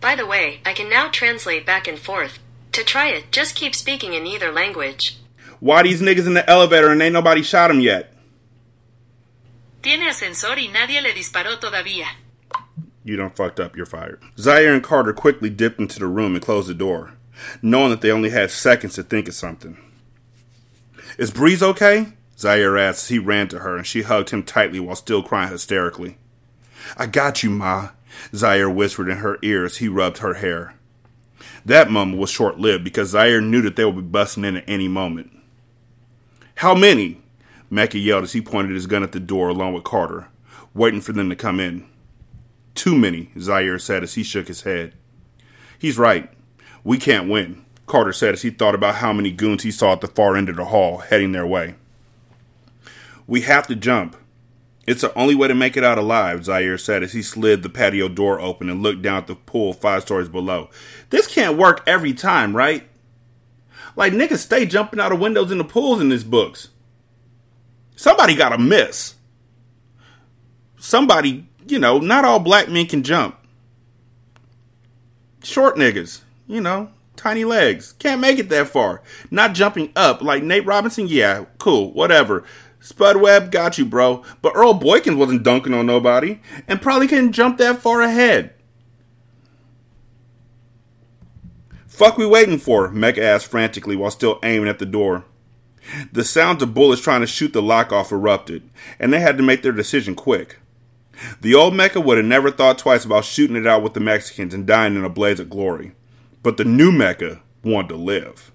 By 0.00 0.14
the 0.14 0.26
way, 0.26 0.60
I 0.64 0.72
can 0.72 0.90
now 0.90 1.08
translate 1.08 1.64
back 1.64 1.88
and 1.88 1.98
forth. 1.98 2.38
To 2.74 2.82
try 2.82 3.10
it, 3.10 3.30
just 3.30 3.54
keep 3.54 3.72
speaking 3.72 4.14
in 4.14 4.26
either 4.26 4.50
language. 4.50 5.16
Why 5.60 5.84
these 5.84 6.02
niggas 6.02 6.26
in 6.26 6.34
the 6.34 6.48
elevator 6.50 6.90
and 6.90 7.00
ain't 7.00 7.12
nobody 7.12 7.40
shot 7.40 7.68
them 7.68 7.78
yet? 7.78 8.12
Tiene 9.80 10.08
ascensor 10.08 10.56
y 10.56 10.66
nadie 10.72 11.00
le 11.00 11.12
disparó 11.12 11.60
todavía. 11.60 12.06
You 13.04 13.16
done 13.16 13.30
fucked 13.30 13.60
up, 13.60 13.76
you're 13.76 13.86
fired. 13.86 14.20
Zaire 14.36 14.74
and 14.74 14.82
Carter 14.82 15.12
quickly 15.12 15.50
dipped 15.50 15.78
into 15.78 16.00
the 16.00 16.08
room 16.08 16.34
and 16.34 16.42
closed 16.42 16.68
the 16.68 16.74
door, 16.74 17.12
knowing 17.62 17.90
that 17.90 18.00
they 18.00 18.10
only 18.10 18.30
had 18.30 18.50
seconds 18.50 18.94
to 18.94 19.04
think 19.04 19.28
of 19.28 19.34
something. 19.34 19.76
Is 21.16 21.30
Breeze 21.30 21.62
okay? 21.62 22.14
Zaire 22.36 22.76
asked 22.76 23.04
as 23.04 23.08
he 23.08 23.20
ran 23.20 23.46
to 23.48 23.60
her 23.60 23.76
and 23.76 23.86
she 23.86 24.02
hugged 24.02 24.30
him 24.30 24.42
tightly 24.42 24.80
while 24.80 24.96
still 24.96 25.22
crying 25.22 25.52
hysterically. 25.52 26.18
I 26.96 27.06
got 27.06 27.44
you, 27.44 27.50
Ma, 27.50 27.90
Zaire 28.34 28.68
whispered 28.68 29.08
in 29.08 29.18
her 29.18 29.38
ear 29.42 29.64
as 29.64 29.76
he 29.76 29.86
rubbed 29.86 30.18
her 30.18 30.34
hair. 30.34 30.74
That 31.64 31.90
moment 31.90 32.18
was 32.18 32.30
short 32.30 32.58
lived 32.58 32.84
because 32.84 33.10
Zaire 33.10 33.40
knew 33.40 33.62
that 33.62 33.76
they 33.76 33.84
would 33.84 33.96
be 33.96 34.02
busting 34.02 34.44
in 34.44 34.56
at 34.56 34.68
any 34.68 34.88
moment. 34.88 35.30
How 36.56 36.74
many? 36.74 37.20
Mecca 37.70 37.98
yelled 37.98 38.24
as 38.24 38.32
he 38.32 38.40
pointed 38.40 38.74
his 38.74 38.86
gun 38.86 39.02
at 39.02 39.12
the 39.12 39.20
door 39.20 39.48
along 39.48 39.74
with 39.74 39.84
Carter, 39.84 40.28
waiting 40.74 41.00
for 41.00 41.12
them 41.12 41.28
to 41.30 41.36
come 41.36 41.58
in. 41.58 41.86
Too 42.74 42.96
many, 42.96 43.30
Zaire 43.38 43.78
said 43.78 44.02
as 44.02 44.14
he 44.14 44.22
shook 44.22 44.48
his 44.48 44.62
head. 44.62 44.94
He's 45.78 45.98
right. 45.98 46.30
We 46.84 46.98
can't 46.98 47.30
win, 47.30 47.64
Carter 47.86 48.12
said 48.12 48.34
as 48.34 48.42
he 48.42 48.50
thought 48.50 48.74
about 48.74 48.96
how 48.96 49.12
many 49.12 49.30
goons 49.30 49.62
he 49.62 49.70
saw 49.70 49.92
at 49.92 50.00
the 50.00 50.06
far 50.06 50.36
end 50.36 50.48
of 50.48 50.56
the 50.56 50.66
hall 50.66 50.98
heading 50.98 51.32
their 51.32 51.46
way. 51.46 51.76
We 53.26 53.42
have 53.42 53.66
to 53.68 53.74
jump. 53.74 54.16
It's 54.86 55.00
the 55.00 55.16
only 55.18 55.34
way 55.34 55.48
to 55.48 55.54
make 55.54 55.76
it 55.76 55.84
out 55.84 55.98
alive, 55.98 56.44
Zaire 56.44 56.76
said 56.76 57.02
as 57.02 57.12
he 57.12 57.22
slid 57.22 57.62
the 57.62 57.70
patio 57.70 58.08
door 58.08 58.40
open 58.40 58.68
and 58.68 58.82
looked 58.82 59.02
down 59.02 59.18
at 59.18 59.26
the 59.26 59.34
pool 59.34 59.72
five 59.72 60.02
stories 60.02 60.28
below. 60.28 60.68
This 61.10 61.26
can't 61.26 61.56
work 61.56 61.82
every 61.86 62.12
time, 62.12 62.54
right? 62.54 62.86
Like 63.96 64.12
niggas 64.12 64.38
stay 64.38 64.66
jumping 64.66 65.00
out 65.00 65.12
of 65.12 65.20
windows 65.20 65.50
in 65.50 65.58
the 65.58 65.64
pools 65.64 66.00
in 66.00 66.08
these 66.08 66.24
books. 66.24 66.68
Somebody 67.96 68.34
gotta 68.34 68.58
miss. 68.58 69.14
Somebody 70.76 71.46
you 71.66 71.78
know, 71.78 71.98
not 71.98 72.24
all 72.24 72.38
black 72.38 72.68
men 72.68 72.86
can 72.86 73.02
jump. 73.02 73.36
Short 75.42 75.76
niggas, 75.76 76.20
you 76.46 76.60
know, 76.60 76.90
tiny 77.16 77.44
legs, 77.44 77.92
can't 77.98 78.20
make 78.20 78.38
it 78.38 78.48
that 78.48 78.68
far. 78.68 79.02
Not 79.30 79.54
jumping 79.54 79.92
up 79.94 80.22
like 80.22 80.42
Nate 80.42 80.66
Robinson, 80.66 81.06
yeah, 81.06 81.44
cool, 81.58 81.92
whatever. 81.92 82.44
Spud 82.84 83.16
Webb 83.16 83.50
got 83.50 83.78
you, 83.78 83.86
bro. 83.86 84.22
But 84.42 84.52
Earl 84.54 84.78
Boykins 84.78 85.16
wasn't 85.16 85.42
dunking 85.42 85.72
on 85.72 85.86
nobody 85.86 86.40
and 86.68 86.82
probably 86.82 87.08
couldn't 87.08 87.32
jump 87.32 87.56
that 87.56 87.80
far 87.80 88.02
ahead. 88.02 88.52
Fuck 91.86 92.18
we 92.18 92.26
waiting 92.26 92.58
for? 92.58 92.90
Mecca 92.90 93.24
asked 93.24 93.46
frantically 93.46 93.96
while 93.96 94.10
still 94.10 94.38
aiming 94.42 94.68
at 94.68 94.80
the 94.80 94.84
door. 94.84 95.24
The 96.12 96.24
sounds 96.24 96.62
of 96.62 96.74
bullets 96.74 97.00
trying 97.00 97.22
to 97.22 97.26
shoot 97.26 97.54
the 97.54 97.62
lock 97.62 97.90
off 97.90 98.12
erupted, 98.12 98.68
and 98.98 99.12
they 99.12 99.20
had 99.20 99.38
to 99.38 99.42
make 99.42 99.62
their 99.62 99.72
decision 99.72 100.14
quick. 100.14 100.58
The 101.40 101.54
old 101.54 101.74
Mecca 101.74 102.02
would 102.02 102.18
have 102.18 102.26
never 102.26 102.50
thought 102.50 102.76
twice 102.76 103.06
about 103.06 103.24
shooting 103.24 103.56
it 103.56 103.66
out 103.66 103.82
with 103.82 103.94
the 103.94 104.00
Mexicans 104.00 104.52
and 104.52 104.66
dying 104.66 104.94
in 104.94 105.04
a 105.04 105.08
blaze 105.08 105.40
of 105.40 105.48
glory. 105.48 105.92
But 106.42 106.58
the 106.58 106.64
new 106.64 106.92
Mecca 106.92 107.40
wanted 107.62 107.88
to 107.88 107.96
live. 107.96 108.52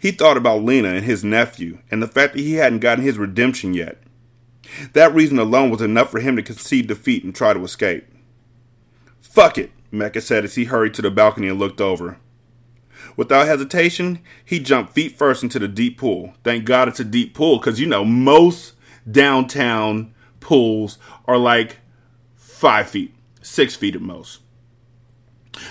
He 0.00 0.10
thought 0.10 0.36
about 0.36 0.62
Lena 0.62 0.88
and 0.88 1.04
his 1.04 1.24
nephew 1.24 1.78
and 1.90 2.02
the 2.02 2.06
fact 2.08 2.34
that 2.34 2.40
he 2.40 2.54
hadn't 2.54 2.80
gotten 2.80 3.04
his 3.04 3.18
redemption 3.18 3.74
yet. 3.74 3.98
That 4.92 5.14
reason 5.14 5.38
alone 5.38 5.70
was 5.70 5.82
enough 5.82 6.10
for 6.10 6.20
him 6.20 6.36
to 6.36 6.42
concede 6.42 6.86
defeat 6.86 7.24
and 7.24 7.34
try 7.34 7.52
to 7.52 7.64
escape. 7.64 8.06
Fuck 9.20 9.58
it, 9.58 9.70
Mecca 9.90 10.20
said 10.20 10.44
as 10.44 10.54
he 10.54 10.64
hurried 10.64 10.94
to 10.94 11.02
the 11.02 11.10
balcony 11.10 11.48
and 11.48 11.58
looked 11.58 11.80
over. 11.80 12.18
Without 13.16 13.46
hesitation, 13.46 14.20
he 14.44 14.58
jumped 14.58 14.94
feet 14.94 15.16
first 15.16 15.42
into 15.42 15.58
the 15.58 15.68
deep 15.68 15.98
pool. 15.98 16.34
Thank 16.42 16.64
God 16.64 16.88
it's 16.88 17.00
a 17.00 17.04
deep 17.04 17.34
pool 17.34 17.58
because, 17.58 17.80
you 17.80 17.86
know, 17.86 18.04
most 18.04 18.74
downtown 19.10 20.14
pools 20.40 20.98
are 21.26 21.38
like 21.38 21.78
five 22.36 22.88
feet, 22.88 23.14
six 23.42 23.76
feet 23.76 23.94
at 23.94 24.00
most. 24.00 24.40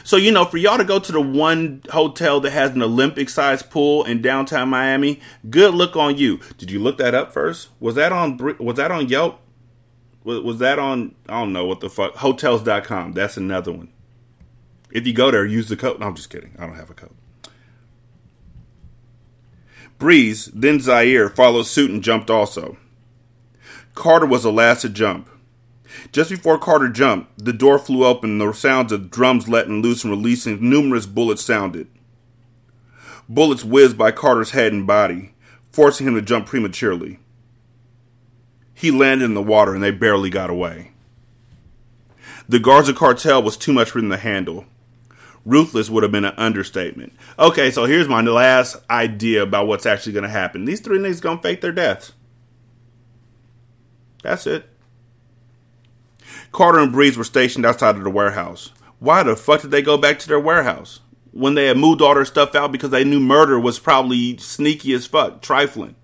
So, 0.04 0.18
you 0.18 0.32
know, 0.32 0.46
for 0.46 0.58
y'all 0.58 0.78
to 0.78 0.84
go 0.84 1.00
to 1.00 1.12
the 1.12 1.22
one 1.22 1.82
hotel 1.92 2.40
that 2.42 2.52
has 2.52 2.72
an 2.72 2.82
Olympic 2.82 3.30
sized 3.30 3.70
pool 3.70 4.04
in 4.04 4.22
downtown 4.22 4.70
Miami, 4.70 5.20
good 5.50 5.74
look 5.74 5.96
on 5.96 6.18
you. 6.18 6.40
Did 6.58 6.72
you 6.72 6.80
look 6.80 6.98
that 6.98 7.14
up 7.14 7.34
first? 7.34 7.70
Was 7.80 7.96
that 7.96 8.12
on 8.12 8.38
was 8.60 8.78
that 8.78 8.92
on 8.92 9.10
Yelp? 9.10 9.40
Was, 10.24 10.42
was 10.42 10.60
that 10.60 10.80
on 10.80 11.16
I 11.28 11.40
don't 11.40 11.54
know 11.54 11.66
what 11.66 11.80
the 11.80 11.90
fuck 11.90 12.16
hotels.com. 12.16 13.14
That's 13.14 13.38
another 13.38 13.72
one. 13.72 13.90
If 14.92 15.08
you 15.08 15.14
go 15.14 15.32
there, 15.32 15.46
use 15.46 15.70
the 15.70 15.76
code. 15.76 16.00
No, 16.00 16.08
I'm 16.08 16.16
just 16.16 16.30
kidding. 16.30 16.56
I 16.60 16.66
don't 16.66 16.76
have 16.76 16.90
a 16.90 16.94
code. 16.94 17.16
Breeze, 19.98 20.46
then 20.54 20.80
Zaire, 20.80 21.30
followed 21.30 21.64
suit 21.64 21.90
and 21.90 22.04
jumped 22.04 22.30
also. 22.30 22.78
Carter 23.96 24.26
was 24.26 24.44
the 24.44 24.52
last 24.52 24.82
to 24.82 24.90
jump. 24.90 25.30
Just 26.12 26.30
before 26.30 26.58
Carter 26.58 26.90
jumped, 26.90 27.44
the 27.44 27.54
door 27.54 27.80
flew 27.80 28.06
open 28.06 28.32
and 28.32 28.42
the 28.42 28.54
sounds 28.54 28.92
of 28.92 29.10
drums 29.10 29.48
letting 29.48 29.82
loose 29.82 30.04
and 30.04 30.12
releasing 30.12 30.70
numerous 30.70 31.06
bullets 31.06 31.44
sounded. 31.44 31.88
Bullets 33.30 33.64
whizzed 33.64 33.98
by 33.98 34.12
Carter's 34.12 34.52
head 34.52 34.74
and 34.74 34.86
body, 34.86 35.34
forcing 35.72 36.08
him 36.08 36.16
to 36.16 36.22
jump 36.22 36.46
prematurely. 36.46 37.20
He 38.74 38.92
landed 38.92 39.26
in 39.26 39.34
the 39.34 39.42
water 39.42 39.74
and 39.74 39.84
they 39.84 39.92
barely 39.92 40.30
got 40.30 40.50
away. 40.50 40.92
The 42.50 42.60
Garza 42.60 42.94
cartel 42.94 43.42
was 43.42 43.56
too 43.56 43.72
much 43.72 43.92
for 43.92 44.02
them 44.02 44.10
to 44.10 44.18
handle. 44.18 44.66
Ruthless 45.46 45.90
would 45.90 46.04
have 46.04 46.12
been 46.12 46.26
an 46.26 46.34
understatement. 46.38 47.14
Okay, 47.38 47.72
so 47.72 47.86
here's 47.86 48.08
my 48.08 48.22
last 48.22 48.78
idea 48.90 49.44
about 49.44 49.68
what's 49.68 49.86
actually 49.86 50.14
going 50.14 50.24
to 50.24 50.30
happen. 50.30 50.66
These 50.66 50.82
three 50.82 51.00
niggas 51.00 51.22
going 51.22 51.38
to 51.38 51.44
fake 51.44 51.62
their 51.62 51.72
deaths. 51.72 52.14
That's 54.22 54.48
it. 54.48 54.70
Carter 56.54 56.78
and 56.78 56.92
Breeze 56.92 57.18
were 57.18 57.24
stationed 57.24 57.66
outside 57.66 57.96
of 57.96 58.04
the 58.04 58.12
warehouse. 58.12 58.72
Why 59.00 59.24
the 59.24 59.36
fuck 59.36 59.64
did 59.64 59.72
they 59.72 59.82
go 59.82 59.98
back 59.98 60.20
to 60.20 60.28
their 60.28 60.40
warehouse? 60.40 61.00
When 61.32 61.56
they 61.56 61.66
had 61.66 61.78
moved 61.78 62.00
all 62.00 62.14
their 62.14 62.26
stuff 62.26 62.54
out 62.54 62.72
because 62.72 62.92
they 62.92 63.04
knew 63.04 63.20
murder 63.20 63.60
was 63.60 63.80
probably 63.80 64.38
sneaky 64.38 64.94
as 64.94 65.08
fuck, 65.08 65.42
trifling. 65.42 65.96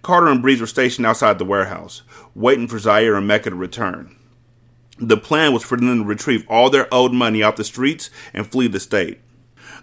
Carter 0.00 0.28
and 0.28 0.40
Breeze 0.40 0.60
were 0.60 0.68
stationed 0.68 1.08
outside 1.08 1.38
the 1.38 1.44
warehouse, 1.44 2.02
waiting 2.36 2.68
for 2.68 2.78
Zaire 2.78 3.16
and 3.16 3.26
Mecca 3.26 3.50
to 3.50 3.56
return. 3.56 4.14
The 5.00 5.16
plan 5.16 5.52
was 5.52 5.64
for 5.64 5.76
them 5.76 5.98
to 5.98 6.04
retrieve 6.04 6.46
all 6.48 6.70
their 6.70 6.86
owed 6.94 7.12
money 7.12 7.42
off 7.42 7.56
the 7.56 7.64
streets 7.64 8.10
and 8.32 8.46
flee 8.46 8.68
the 8.68 8.78
state. 8.78 9.22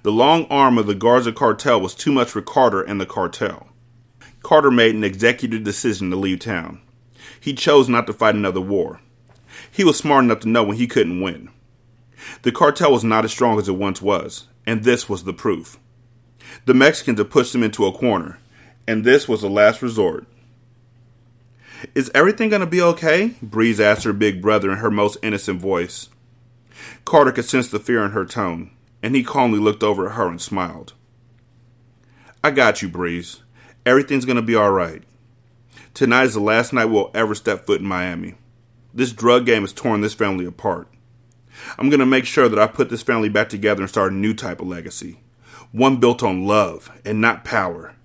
The 0.04 0.12
long 0.13 0.45
arm 0.45 0.78
of 0.78 0.88
the 0.88 0.95
Garza 0.95 1.34
cartel 1.34 1.82
was 1.82 1.95
too 1.95 2.13
much 2.13 2.30
for 2.30 2.41
Carter 2.41 2.82
and 2.82 3.02
the 3.02 3.06
cartel. 3.06 3.67
Carter 4.41 4.72
made 4.72 4.95
an 4.95 5.04
executive 5.04 5.65
decision 5.65 6.12
to 6.12 6.15
leave 6.15 6.39
town. 6.39 6.80
He 7.41 7.54
chose 7.54 7.89
not 7.89 8.08
to 8.08 8.13
fight 8.13 8.36
another 8.36 8.62
war. 8.62 9.02
He 9.72 9.84
was 9.84 9.98
smart 9.98 10.24
enough 10.24 10.39
to 10.41 10.50
know 10.50 10.63
when 10.63 10.78
he 10.78 10.88
couldn't 10.88 11.22
win. 11.22 11.50
The 12.41 12.52
cartel 12.52 12.91
was 12.91 13.04
not 13.04 13.26
as 13.26 13.32
strong 13.32 13.58
as 13.60 13.69
it 13.69 13.74
once 13.74 14.02
was, 14.02 14.48
and 14.65 14.84
this 14.84 15.08
was 15.10 15.24
the 15.24 15.34
proof. 15.34 15.80
The 16.65 16.74
Mexicans 16.74 17.19
had 17.19 17.30
pushed 17.30 17.56
him 17.56 17.63
into 17.63 17.86
a 17.86 17.91
corner, 17.91 18.39
and 18.88 19.04
this 19.04 19.28
was 19.28 19.41
the 19.41 19.50
last 19.50 19.82
resort. 19.82 20.26
Is 21.95 22.12
everything 22.13 22.50
going 22.50 22.60
to 22.60 22.65
be 22.65 22.82
okay? 22.82 23.36
Breeze 23.41 23.80
asked 23.80 24.04
her 24.04 24.13
big 24.13 24.41
brother 24.41 24.72
in 24.72 24.80
her 24.80 24.91
most 24.91 25.17
innocent 25.24 25.62
voice. 25.62 26.10
Carter 27.06 27.32
could 27.32 27.45
sense 27.45 27.69
the 27.69 27.80
fear 27.80 28.04
in 28.04 28.12
her 28.12 28.26
tone, 28.26 28.72
and 29.02 29.15
he 29.15 29.24
calmly 29.24 29.60
looked 29.60 29.84
over 29.84 30.10
at 30.10 30.15
her 30.15 30.28
and 30.28 30.41
smiled. 30.41 30.93
I 32.43 32.52
got 32.52 32.82
you, 32.82 32.89
Breeze. 32.89 33.41
Everything's 33.86 34.26
going 34.26 34.36
to 34.36 34.41
be 34.41 34.56
all 34.56 34.72
right. 34.72 35.04
Tonight 35.93 36.26
is 36.26 36.34
the 36.34 36.39
last 36.39 36.74
night 36.74 36.86
we'll 36.86 37.12
ever 37.13 37.36
step 37.36 37.65
foot 37.65 37.82
in 37.82 37.88
Miami. 37.88 38.36
This 38.93 39.12
drug 39.12 39.45
game 39.45 39.62
has 39.62 39.73
torn 39.73 40.02
this 40.02 40.13
family 40.13 40.45
apart. 40.45 40.88
I'm 41.78 41.89
going 41.89 41.99
to 41.99 42.06
make 42.06 42.25
sure 42.25 42.49
that 42.49 42.60
I 42.60 42.67
put 42.67 42.89
this 42.89 43.02
family 43.02 43.30
back 43.30 43.49
together 43.49 43.82
and 43.82 43.89
start 43.89 44.12
a 44.12 44.15
new 44.15 44.34
type 44.34 44.62
of 44.62 44.67
legacy. 44.67 45.19
One 45.71 45.97
built 45.97 46.23
on 46.23 46.47
love 46.47 46.91
and 47.06 47.21
not 47.21 47.45
power. 47.45 47.95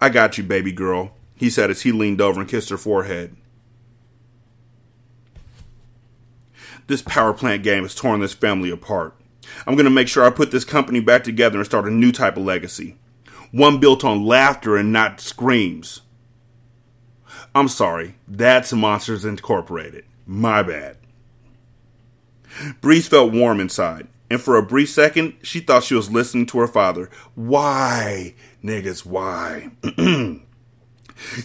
I 0.00 0.08
got 0.08 0.36
you, 0.36 0.44
baby 0.44 0.72
girl, 0.72 1.14
he 1.36 1.48
said 1.48 1.70
as 1.70 1.82
he 1.82 1.92
leaned 1.92 2.20
over 2.20 2.40
and 2.40 2.48
kissed 2.48 2.70
her 2.70 2.76
forehead. 2.76 3.36
This 6.88 7.02
power 7.02 7.32
plant 7.32 7.62
game 7.62 7.84
has 7.84 7.94
torn 7.94 8.20
this 8.20 8.34
family 8.34 8.70
apart. 8.70 9.14
I'm 9.66 9.76
going 9.76 9.84
to 9.84 9.90
make 9.90 10.08
sure 10.08 10.24
I 10.24 10.30
put 10.30 10.50
this 10.50 10.64
company 10.64 11.00
back 11.00 11.24
together 11.24 11.58
and 11.58 11.66
start 11.66 11.86
a 11.86 11.90
new 11.90 12.10
type 12.12 12.36
of 12.36 12.44
legacy. 12.44 12.96
One 13.50 13.78
built 13.78 14.04
on 14.04 14.26
laughter 14.26 14.76
and 14.76 14.92
not 14.92 15.20
screams. 15.20 16.01
I'm 17.54 17.68
sorry, 17.68 18.14
that's 18.26 18.72
Monsters 18.72 19.26
Incorporated. 19.26 20.04
My 20.26 20.62
bad. 20.62 20.96
Breeze 22.80 23.08
felt 23.08 23.32
warm 23.32 23.60
inside, 23.60 24.06
and 24.30 24.40
for 24.40 24.56
a 24.56 24.62
brief 24.62 24.88
second, 24.88 25.34
she 25.42 25.60
thought 25.60 25.84
she 25.84 25.94
was 25.94 26.10
listening 26.10 26.46
to 26.46 26.58
her 26.58 26.66
father. 26.66 27.10
Why, 27.34 28.34
niggas, 28.64 29.04
why? 29.04 29.70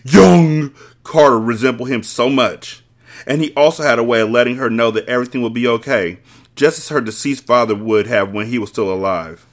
Young 0.05 0.73
Carter 1.03 1.39
resembled 1.39 1.89
him 1.89 2.03
so 2.03 2.29
much, 2.29 2.83
and 3.25 3.41
he 3.41 3.53
also 3.55 3.83
had 3.83 3.99
a 3.99 4.03
way 4.03 4.21
of 4.21 4.29
letting 4.29 4.55
her 4.55 4.69
know 4.69 4.91
that 4.91 5.09
everything 5.09 5.41
would 5.41 5.53
be 5.53 5.67
okay, 5.67 6.19
just 6.55 6.79
as 6.79 6.89
her 6.89 7.01
deceased 7.01 7.45
father 7.45 7.75
would 7.75 8.07
have 8.07 8.31
when 8.31 8.47
he 8.47 8.57
was 8.57 8.69
still 8.69 8.91
alive. 8.91 9.45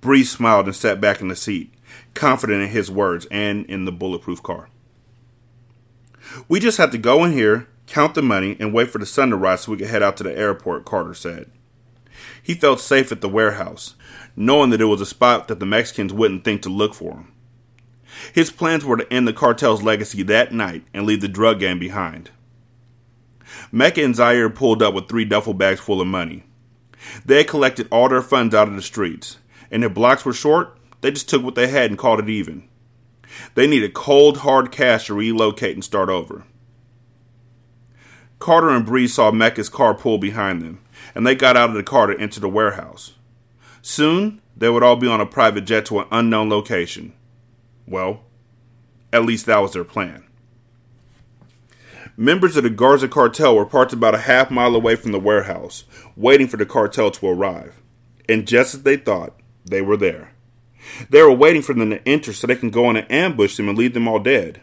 Breeze 0.00 0.30
smiled 0.30 0.66
and 0.66 0.76
sat 0.76 1.00
back 1.00 1.20
in 1.20 1.26
the 1.26 1.34
seat, 1.34 1.74
confident 2.14 2.62
in 2.62 2.68
his 2.68 2.88
words 2.88 3.26
and 3.32 3.66
in 3.66 3.84
the 3.84 3.92
bulletproof 3.92 4.42
car. 4.44 4.68
We 6.48 6.60
just 6.60 6.78
have 6.78 6.90
to 6.90 6.98
go 6.98 7.24
in 7.24 7.32
here, 7.32 7.68
count 7.86 8.14
the 8.14 8.22
money, 8.22 8.56
and 8.60 8.72
wait 8.72 8.90
for 8.90 8.98
the 8.98 9.06
sun 9.06 9.30
to 9.30 9.36
rise 9.36 9.62
so 9.62 9.72
we 9.72 9.78
can 9.78 9.88
head 9.88 10.02
out 10.02 10.16
to 10.18 10.24
the 10.24 10.36
airport, 10.36 10.84
Carter 10.84 11.14
said. 11.14 11.50
He 12.42 12.54
felt 12.54 12.80
safe 12.80 13.12
at 13.12 13.20
the 13.20 13.28
warehouse, 13.28 13.94
knowing 14.36 14.70
that 14.70 14.80
it 14.80 14.86
was 14.86 15.00
a 15.00 15.06
spot 15.06 15.48
that 15.48 15.60
the 15.60 15.66
Mexicans 15.66 16.12
wouldn't 16.12 16.44
think 16.44 16.62
to 16.62 16.68
look 16.68 16.94
for 16.94 17.14
him. 17.14 17.32
His 18.32 18.50
plans 18.50 18.84
were 18.84 18.96
to 18.96 19.12
end 19.12 19.28
the 19.28 19.32
cartel's 19.32 19.82
legacy 19.82 20.22
that 20.24 20.52
night 20.52 20.84
and 20.92 21.06
leave 21.06 21.20
the 21.20 21.28
drug 21.28 21.60
game 21.60 21.78
behind. 21.78 22.30
Mecca 23.70 24.02
and 24.02 24.16
Zaire 24.16 24.50
pulled 24.50 24.82
up 24.82 24.94
with 24.94 25.08
three 25.08 25.24
duffel 25.24 25.54
bags 25.54 25.80
full 25.80 26.00
of 26.00 26.06
money. 26.06 26.44
They 27.24 27.38
had 27.38 27.48
collected 27.48 27.88
all 27.90 28.08
their 28.08 28.22
funds 28.22 28.54
out 28.54 28.68
of 28.68 28.74
the 28.74 28.82
streets, 28.82 29.38
and 29.70 29.84
if 29.84 29.94
blocks 29.94 30.24
were 30.24 30.32
short, 30.32 30.78
they 31.00 31.10
just 31.10 31.28
took 31.28 31.42
what 31.42 31.54
they 31.54 31.68
had 31.68 31.90
and 31.90 31.98
called 31.98 32.20
it 32.20 32.28
even. 32.28 32.68
They 33.54 33.66
needed 33.66 33.94
cold, 33.94 34.38
hard 34.38 34.72
cash 34.72 35.06
to 35.06 35.14
relocate 35.14 35.74
and 35.74 35.84
start 35.84 36.08
over. 36.08 36.44
Carter 38.38 38.70
and 38.70 38.86
Bree 38.86 39.08
saw 39.08 39.30
Mecca's 39.30 39.68
car 39.68 39.94
pull 39.94 40.18
behind 40.18 40.62
them, 40.62 40.80
and 41.14 41.26
they 41.26 41.34
got 41.34 41.56
out 41.56 41.70
of 41.70 41.74
the 41.74 41.82
car 41.82 42.06
to 42.06 42.18
enter 42.20 42.40
the 42.40 42.48
warehouse. 42.48 43.14
Soon, 43.82 44.40
they 44.56 44.68
would 44.68 44.82
all 44.82 44.96
be 44.96 45.08
on 45.08 45.20
a 45.20 45.26
private 45.26 45.64
jet 45.64 45.86
to 45.86 46.00
an 46.00 46.06
unknown 46.10 46.48
location. 46.48 47.12
Well, 47.86 48.24
at 49.12 49.24
least 49.24 49.46
that 49.46 49.58
was 49.58 49.72
their 49.72 49.84
plan. 49.84 50.24
Members 52.16 52.56
of 52.56 52.64
the 52.64 52.70
Garza 52.70 53.08
cartel 53.08 53.54
were 53.54 53.64
parked 53.64 53.92
about 53.92 54.14
a 54.14 54.18
half 54.18 54.50
mile 54.50 54.74
away 54.74 54.96
from 54.96 55.12
the 55.12 55.20
warehouse, 55.20 55.84
waiting 56.16 56.48
for 56.48 56.56
the 56.56 56.66
cartel 56.66 57.10
to 57.12 57.28
arrive. 57.28 57.80
And 58.28 58.46
just 58.46 58.74
as 58.74 58.82
they 58.82 58.96
thought, 58.96 59.38
they 59.64 59.80
were 59.80 59.96
there. 59.96 60.32
They 61.10 61.22
were 61.22 61.32
waiting 61.32 61.62
for 61.62 61.74
them 61.74 61.90
to 61.90 62.08
enter 62.08 62.32
so 62.32 62.46
they 62.46 62.56
can 62.56 62.70
go 62.70 62.88
in 62.90 62.96
and 62.96 63.10
ambush 63.10 63.56
them 63.56 63.68
and 63.68 63.78
leave 63.78 63.94
them 63.94 64.08
all 64.08 64.18
dead. 64.18 64.60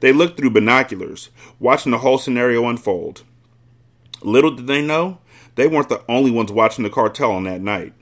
They 0.00 0.12
looked 0.12 0.38
through 0.38 0.50
binoculars, 0.50 1.30
watching 1.58 1.92
the 1.92 1.98
whole 1.98 2.18
scenario 2.18 2.68
unfold. 2.68 3.22
Little 4.22 4.50
did 4.50 4.66
they 4.66 4.82
know, 4.82 5.18
they 5.54 5.66
weren't 5.66 5.88
the 5.88 6.04
only 6.08 6.30
ones 6.30 6.52
watching 6.52 6.84
the 6.84 6.90
cartel 6.90 7.32
on 7.32 7.44
that 7.44 7.60
night. 7.60 7.92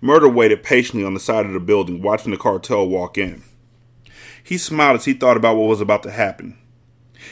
Murder 0.00 0.28
waited 0.28 0.62
patiently 0.62 1.04
on 1.04 1.14
the 1.14 1.20
side 1.20 1.46
of 1.46 1.52
the 1.52 1.60
building, 1.60 2.02
watching 2.02 2.30
the 2.30 2.36
cartel 2.36 2.86
walk 2.86 3.16
in. 3.16 3.42
He 4.42 4.58
smiled 4.58 4.96
as 4.96 5.06
he 5.06 5.14
thought 5.14 5.36
about 5.36 5.56
what 5.56 5.68
was 5.68 5.80
about 5.80 6.02
to 6.02 6.10
happen. 6.10 6.58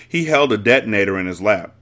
He 0.09 0.25
held 0.25 0.53
a 0.53 0.59
detonator 0.59 1.19
in 1.19 1.27
his 1.27 1.43
lap. 1.43 1.75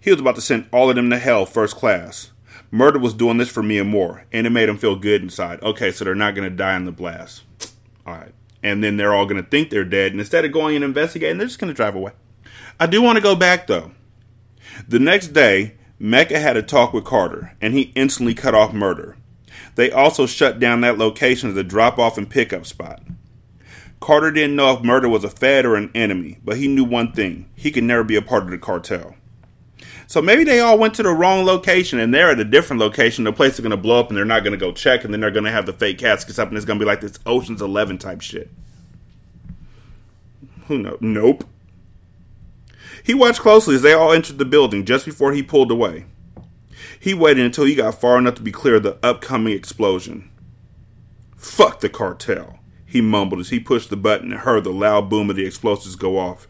He 0.00 0.10
was 0.10 0.20
about 0.20 0.34
to 0.34 0.40
send 0.40 0.68
all 0.72 0.90
of 0.90 0.96
them 0.96 1.10
to 1.10 1.18
hell 1.18 1.46
first 1.46 1.76
class. 1.76 2.32
Murder 2.70 2.98
was 2.98 3.14
doing 3.14 3.36
this 3.36 3.48
for 3.48 3.62
Miamor, 3.62 4.24
and 4.32 4.46
it 4.46 4.50
made 4.50 4.68
him 4.68 4.78
feel 4.78 4.96
good 4.96 5.22
inside. 5.22 5.62
Okay, 5.62 5.92
so 5.92 6.04
they're 6.04 6.14
not 6.14 6.34
going 6.34 6.48
to 6.48 6.54
die 6.54 6.76
in 6.76 6.84
the 6.84 6.92
blast. 6.92 7.42
All 8.06 8.14
right. 8.14 8.34
And 8.62 8.82
then 8.82 8.96
they're 8.96 9.14
all 9.14 9.26
going 9.26 9.42
to 9.42 9.48
think 9.48 9.70
they're 9.70 9.84
dead, 9.84 10.12
and 10.12 10.20
instead 10.20 10.44
of 10.44 10.52
going 10.52 10.74
and 10.76 10.84
investigating, 10.84 11.38
they're 11.38 11.46
just 11.46 11.58
going 11.58 11.72
to 11.72 11.76
drive 11.76 11.94
away. 11.94 12.12
I 12.80 12.86
do 12.86 13.00
want 13.00 13.16
to 13.16 13.22
go 13.22 13.36
back, 13.36 13.66
though. 13.66 13.92
The 14.88 14.98
next 14.98 15.28
day, 15.28 15.76
Mecca 15.98 16.38
had 16.38 16.56
a 16.56 16.62
talk 16.62 16.92
with 16.92 17.04
Carter, 17.04 17.56
and 17.60 17.74
he 17.74 17.92
instantly 17.94 18.34
cut 18.34 18.54
off 18.54 18.72
murder. 18.72 19.16
They 19.76 19.90
also 19.90 20.26
shut 20.26 20.58
down 20.58 20.80
that 20.82 20.98
location 20.98 21.50
as 21.50 21.56
a 21.56 21.64
drop 21.64 21.98
off 21.98 22.18
and 22.18 22.28
pickup 22.28 22.66
spot. 22.66 23.02
Carter 24.00 24.30
didn't 24.30 24.56
know 24.56 24.72
if 24.72 24.82
murder 24.82 25.08
was 25.08 25.24
a 25.24 25.30
fad 25.30 25.64
or 25.64 25.76
an 25.76 25.90
enemy, 25.94 26.38
but 26.44 26.58
he 26.58 26.68
knew 26.68 26.84
one 26.84 27.12
thing 27.12 27.48
he 27.56 27.70
could 27.70 27.84
never 27.84 28.04
be 28.04 28.16
a 28.16 28.22
part 28.22 28.44
of 28.44 28.50
the 28.50 28.58
cartel. 28.58 29.15
So 30.06 30.22
maybe 30.22 30.44
they 30.44 30.60
all 30.60 30.78
went 30.78 30.94
to 30.94 31.02
the 31.02 31.10
wrong 31.10 31.44
location 31.44 31.98
and 31.98 32.14
they're 32.14 32.30
at 32.30 32.40
a 32.40 32.44
different 32.44 32.80
location. 32.80 33.24
The 33.24 33.32
place 33.32 33.54
is 33.54 33.60
going 33.60 33.70
to 33.70 33.76
blow 33.76 34.00
up 34.00 34.08
and 34.08 34.16
they're 34.16 34.24
not 34.24 34.44
going 34.44 34.52
to 34.52 34.58
go 34.58 34.72
check 34.72 35.04
and 35.04 35.12
then 35.12 35.20
they're 35.20 35.30
going 35.30 35.44
to 35.44 35.50
have 35.50 35.66
the 35.66 35.72
fake 35.72 35.98
caskets 35.98 36.38
up 36.38 36.48
and 36.48 36.56
it's 36.56 36.66
going 36.66 36.78
to 36.78 36.84
be 36.84 36.88
like 36.88 37.00
this 37.00 37.18
Ocean's 37.26 37.62
11 37.62 37.98
type 37.98 38.20
shit. 38.20 38.50
Who 40.66 40.78
knows? 40.78 40.98
Nope. 41.00 41.44
He 43.02 43.14
watched 43.14 43.40
closely 43.40 43.76
as 43.76 43.82
they 43.82 43.92
all 43.92 44.12
entered 44.12 44.38
the 44.38 44.44
building 44.44 44.84
just 44.84 45.04
before 45.04 45.32
he 45.32 45.42
pulled 45.42 45.70
away. 45.70 46.06
He 46.98 47.14
waited 47.14 47.44
until 47.44 47.64
he 47.64 47.74
got 47.74 48.00
far 48.00 48.18
enough 48.18 48.34
to 48.36 48.42
be 48.42 48.50
clear 48.52 48.76
of 48.76 48.82
the 48.82 48.98
upcoming 49.02 49.52
explosion. 49.52 50.30
Fuck 51.36 51.80
the 51.80 51.88
cartel, 51.88 52.58
he 52.84 53.00
mumbled 53.00 53.40
as 53.40 53.50
he 53.50 53.60
pushed 53.60 53.90
the 53.90 53.96
button 53.96 54.32
and 54.32 54.40
heard 54.40 54.64
the 54.64 54.72
loud 54.72 55.08
boom 55.08 55.30
of 55.30 55.36
the 55.36 55.46
explosives 55.46 55.94
go 55.94 56.18
off. 56.18 56.48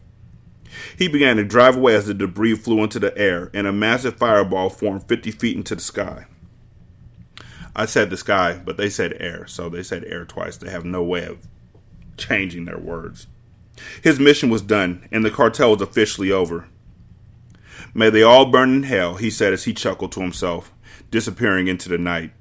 He 0.97 1.07
began 1.07 1.37
to 1.37 1.43
drive 1.43 1.75
away 1.75 1.95
as 1.95 2.07
the 2.07 2.13
debris 2.13 2.55
flew 2.55 2.83
into 2.83 2.99
the 2.99 3.17
air 3.17 3.49
and 3.53 3.67
a 3.67 3.71
massive 3.71 4.17
fireball 4.17 4.69
formed 4.69 5.07
50 5.07 5.31
feet 5.31 5.57
into 5.57 5.75
the 5.75 5.81
sky. 5.81 6.25
I 7.75 7.85
said 7.85 8.09
the 8.09 8.17
sky, 8.17 8.59
but 8.63 8.77
they 8.77 8.89
said 8.89 9.15
air, 9.19 9.45
so 9.45 9.69
they 9.69 9.83
said 9.83 10.03
air 10.05 10.25
twice. 10.25 10.57
They 10.57 10.71
have 10.71 10.83
no 10.83 11.03
way 11.03 11.25
of 11.25 11.47
changing 12.17 12.65
their 12.65 12.79
words. 12.79 13.27
His 14.01 14.19
mission 14.19 14.49
was 14.49 14.63
done, 14.63 15.07
and 15.11 15.23
the 15.23 15.29
cartel 15.29 15.71
was 15.71 15.81
officially 15.81 16.31
over. 16.31 16.67
May 17.93 18.09
they 18.09 18.23
all 18.23 18.47
burn 18.47 18.73
in 18.73 18.83
hell, 18.83 19.15
he 19.15 19.29
said 19.29 19.53
as 19.53 19.65
he 19.65 19.73
chuckled 19.73 20.11
to 20.13 20.21
himself, 20.21 20.73
disappearing 21.11 21.67
into 21.67 21.87
the 21.87 21.99
night. 21.99 22.31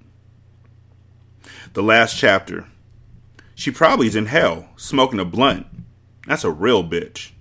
The 1.75 1.83
last 1.83 2.17
chapter. 2.17 2.67
She 3.55 3.71
probably 3.71 4.07
is 4.07 4.17
in 4.17 4.27
hell, 4.27 4.71
smoking 4.77 5.21
a 5.21 5.25
blunt. 5.25 5.67
That's 6.27 6.45
a 6.45 6.51
real 6.51 6.83
bitch. 6.83 7.33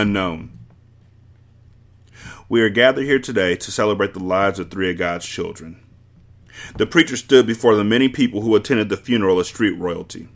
Unknown. 0.00 0.56
We 2.48 2.60
are 2.60 2.68
gathered 2.68 3.04
here 3.04 3.18
today 3.18 3.56
to 3.56 3.72
celebrate 3.72 4.14
the 4.14 4.22
lives 4.22 4.60
of 4.60 4.70
three 4.70 4.92
of 4.92 4.96
God's 4.96 5.26
children. 5.26 5.80
The 6.76 6.86
preacher 6.86 7.16
stood 7.16 7.48
before 7.48 7.74
the 7.74 7.82
many 7.82 8.08
people 8.08 8.42
who 8.42 8.54
attended 8.54 8.90
the 8.90 8.96
funeral 8.96 9.40
of 9.40 9.46
street 9.46 9.76
royalty. 9.76 10.28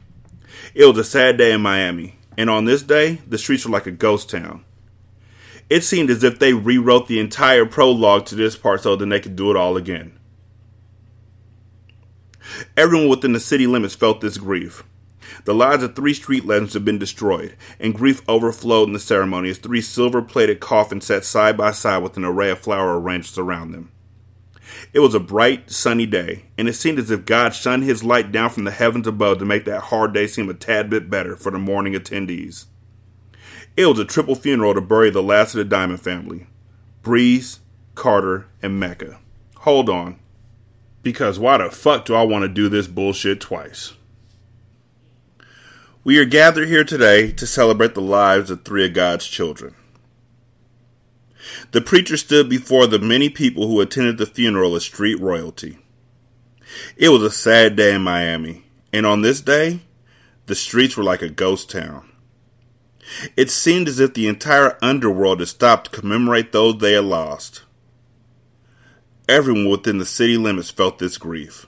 It 0.75 0.85
was 0.87 0.98
a 0.98 1.05
sad 1.05 1.37
day 1.37 1.53
in 1.53 1.61
Miami, 1.61 2.16
and 2.37 2.51
on 2.51 2.64
this 2.64 2.83
day, 2.83 3.20
the 3.29 3.38
streets 3.38 3.64
were 3.64 3.70
like 3.70 3.87
a 3.87 3.92
ghost 3.92 4.29
town. 4.29 4.64
It 5.70 5.85
seemed 5.85 6.11
as 6.11 6.25
if 6.25 6.40
they 6.40 6.55
rewrote 6.55 7.07
the 7.07 7.20
entire 7.20 7.64
prologue 7.64 8.27
to 8.27 8.35
this 8.35 8.57
part 8.57 8.83
so 8.83 8.96
that 8.96 9.07
they 9.07 9.20
could 9.20 9.37
do 9.37 9.53
it 9.53 9.57
all 9.57 9.77
again. 9.77 10.18
Everyone 12.77 13.09
within 13.09 13.33
the 13.33 13.38
city 13.38 13.68
limits 13.68 13.94
felt 13.94 14.22
this 14.22 14.38
grief. 14.38 14.83
The 15.45 15.55
lives 15.55 15.83
of 15.83 15.95
three 15.95 16.14
street 16.14 16.45
legends 16.45 16.75
have 16.75 16.85
been 16.85 16.99
destroyed, 16.99 17.57
and 17.79 17.95
grief 17.95 18.23
overflowed 18.29 18.88
in 18.88 18.92
the 18.92 18.99
ceremony 18.99 19.51
as 19.51 19.59
three 19.59 19.81
silver 19.81 20.23
plated 20.23 20.61
coffins 20.61 21.07
sat 21.07 21.25
side 21.25 21.57
by 21.57 21.73
side 21.73 22.03
with 22.03 22.16
an 22.16 22.25
array 22.25 22.51
of 22.51 22.61
flower 22.61 23.01
arrangements 23.01 23.38
around 23.38 23.73
them. 23.73 23.90
It 24.92 25.01
was 25.01 25.14
a 25.14 25.21
bright, 25.21 25.71
sunny 25.71 26.07
day, 26.07 26.45
and 26.57 26.68
it 26.68 26.75
seemed 26.75 26.99
as 26.99 27.11
if 27.11 27.25
God 27.25 27.55
shone 27.55 27.83
his 27.83 28.05
light 28.05 28.33
down 28.33 28.51
from 28.51 28.64
the 28.64 28.71
heavens 28.71 29.07
above 29.07 29.38
to 29.38 29.45
make 29.45 29.64
that 29.64 29.85
hard 29.85 30.12
day 30.12 30.27
seem 30.27 30.49
a 30.49 30.55
tad 30.55 30.90
bit 30.90 31.11
better 31.11 31.37
for 31.37 31.51
the 31.51 31.59
mourning 31.59 31.95
attendees. 31.95 32.66
It 33.77 33.87
was 33.87 33.99
a 33.99 34.05
triple 34.05 34.35
funeral 34.35 34.75
to 34.75 34.81
bury 34.81 35.11
the 35.11 35.23
last 35.23 35.55
of 35.55 35.59
the 35.59 35.64
Diamond 35.64 36.01
family 36.01 36.47
Breeze, 37.03 37.61
Carter, 37.95 38.47
and 38.62 38.79
Mecca. 38.79 39.18
Hold 39.59 39.88
on. 39.88 40.18
Because 41.03 41.38
why 41.38 41.59
the 41.59 41.71
fuck 41.71 42.05
do 42.05 42.14
I 42.14 42.23
want 42.23 42.42
to 42.42 42.49
do 42.49 42.68
this 42.68 42.87
bullshit 42.87 43.40
twice? 43.40 43.95
We 46.05 46.19
are 46.19 46.25
gathered 46.25 46.67
here 46.67 46.83
today 46.83 47.31
to 47.31 47.47
celebrate 47.47 47.95
the 47.95 48.01
lives 48.01 48.51
of 48.51 48.65
three 48.65 48.85
of 48.85 48.93
God's 48.93 49.29
children. 49.29 49.77
The 51.71 51.81
preacher 51.81 52.17
stood 52.17 52.49
before 52.49 52.88
the 52.88 52.99
many 52.99 53.31
people 53.31 53.69
who 53.69 53.81
attended 53.81 54.19
the 54.19 54.27
funeral 54.27 54.75
of 54.75 54.83
street 54.83 55.21
royalty. 55.21 55.79
It 56.97 57.11
was 57.11 57.23
a 57.23 57.31
sad 57.31 57.77
day 57.77 57.95
in 57.95 58.03
Miami, 58.03 58.65
and 58.93 59.07
on 59.07 59.23
this 59.23 59.41
day, 59.41 59.83
the 60.47 60.57
streets 60.57 60.97
were 60.97 61.05
like 61.05 61.23
a 61.23 61.29
ghost 61.29 61.71
town. 61.71 62.11
It 63.37 63.49
seemed 63.49 63.87
as 63.87 64.01
if 64.01 64.12
the 64.12 64.27
entire 64.27 64.79
underworld 64.83 65.38
had 65.38 65.51
stopped 65.51 65.93
to 65.93 66.01
commemorate 66.01 66.51
those 66.51 66.79
they 66.79 66.95
had 66.95 67.05
lost. 67.05 67.62
Everyone 69.29 69.69
within 69.69 69.99
the 69.99 70.07
city 70.07 70.37
limits 70.37 70.71
felt 70.71 70.99
this 70.99 71.17
grief. 71.17 71.67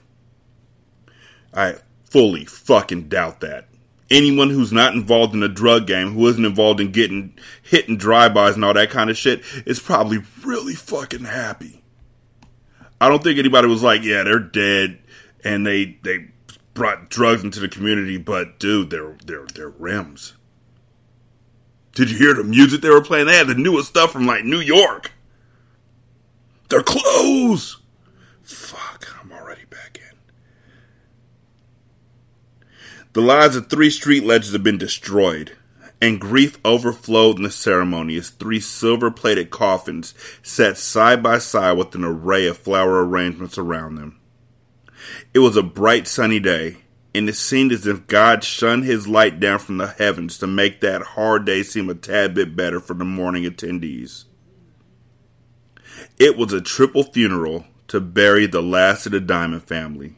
I 1.53 1.75
fully 2.03 2.43
fucking 2.43 3.07
doubt 3.07 3.39
that 3.39 3.69
anyone 4.09 4.49
who's 4.49 4.71
not 4.71 4.93
involved 4.93 5.33
in 5.33 5.43
a 5.43 5.47
drug 5.49 5.87
game, 5.87 6.13
who 6.13 6.27
isn't 6.27 6.45
involved 6.45 6.79
in 6.79 6.91
getting 6.91 7.37
hit 7.61 7.87
and 7.87 7.99
drive-bys 7.99 8.55
and 8.55 8.63
all 8.63 8.73
that 8.73 8.89
kind 8.89 9.09
of 9.09 9.17
shit, 9.17 9.41
is 9.65 9.79
probably 9.79 10.19
really 10.43 10.75
fucking 10.75 11.25
happy. 11.25 11.83
I 13.01 13.09
don't 13.09 13.23
think 13.23 13.39
anybody 13.39 13.67
was 13.67 13.83
like, 13.83 14.03
yeah, 14.03 14.23
they're 14.23 14.39
dead 14.39 14.99
and 15.43 15.65
they 15.65 15.97
they 16.03 16.29
brought 16.73 17.09
drugs 17.09 17.43
into 17.43 17.59
the 17.59 17.69
community, 17.69 18.17
but 18.17 18.59
dude, 18.59 18.89
they're 18.89 19.15
they're 19.25 19.45
they're 19.53 19.69
rims. 19.69 20.33
Did 21.93 22.11
you 22.11 22.17
hear 22.17 22.33
the 22.33 22.43
music 22.43 22.81
they 22.81 22.89
were 22.89 23.01
playing? 23.01 23.27
They 23.27 23.37
had 23.37 23.47
the 23.47 23.55
newest 23.55 23.89
stuff 23.89 24.11
from 24.11 24.25
like 24.25 24.43
New 24.43 24.59
York. 24.59 25.13
Their 26.69 26.83
clothes. 26.83 27.79
Fuck, 28.43 29.07
I'm 29.21 29.31
already 29.31 29.65
back 29.65 29.99
in. 30.01 30.17
The 33.15 33.21
lives 33.21 33.55
of 33.55 33.69
three 33.69 33.91
street 33.91 34.25
legends 34.25 34.51
have 34.51 34.61
been 34.61 34.77
destroyed, 34.77 35.53
and 36.01 36.19
grief 36.19 36.59
overflowed 36.65 37.37
in 37.37 37.43
the 37.43 37.49
ceremony 37.49 38.17
as 38.17 38.29
three 38.29 38.59
silver 38.59 39.09
plated 39.09 39.51
coffins 39.51 40.13
sat 40.43 40.77
side 40.77 41.23
by 41.23 41.37
side 41.37 41.77
with 41.77 41.95
an 41.95 42.03
array 42.03 42.45
of 42.45 42.57
flower 42.57 43.05
arrangements 43.05 43.57
around 43.57 43.95
them. 43.95 44.19
It 45.33 45.39
was 45.39 45.55
a 45.55 45.63
bright 45.63 46.09
sunny 46.09 46.41
day, 46.41 46.79
and 47.13 47.29
it 47.29 47.37
seemed 47.37 47.71
as 47.71 47.87
if 47.87 48.05
God 48.05 48.43
shone 48.43 48.81
his 48.81 49.07
light 49.07 49.39
down 49.39 49.59
from 49.59 49.77
the 49.77 49.87
heavens 49.87 50.37
to 50.39 50.45
make 50.45 50.81
that 50.81 51.01
hard 51.01 51.45
day 51.45 51.63
seem 51.63 51.89
a 51.89 51.95
tad 51.95 52.33
bit 52.33 52.53
better 52.53 52.81
for 52.81 52.95
the 52.95 53.05
morning 53.05 53.45
attendees. 53.45 54.25
It 56.19 56.35
was 56.35 56.51
a 56.51 56.59
triple 56.59 57.03
funeral 57.03 57.65
to 57.87 58.01
bury 58.01 58.45
the 58.45 58.61
last 58.61 59.05
of 59.05 59.13
the 59.13 59.21
Diamond 59.21 59.63
family. 59.63 60.17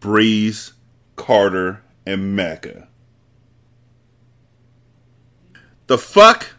Breeze, 0.00 0.74
Carter, 1.18 1.82
and 2.06 2.34
Mecca. 2.34 2.88
The 5.88 5.98
fuck? 5.98 6.54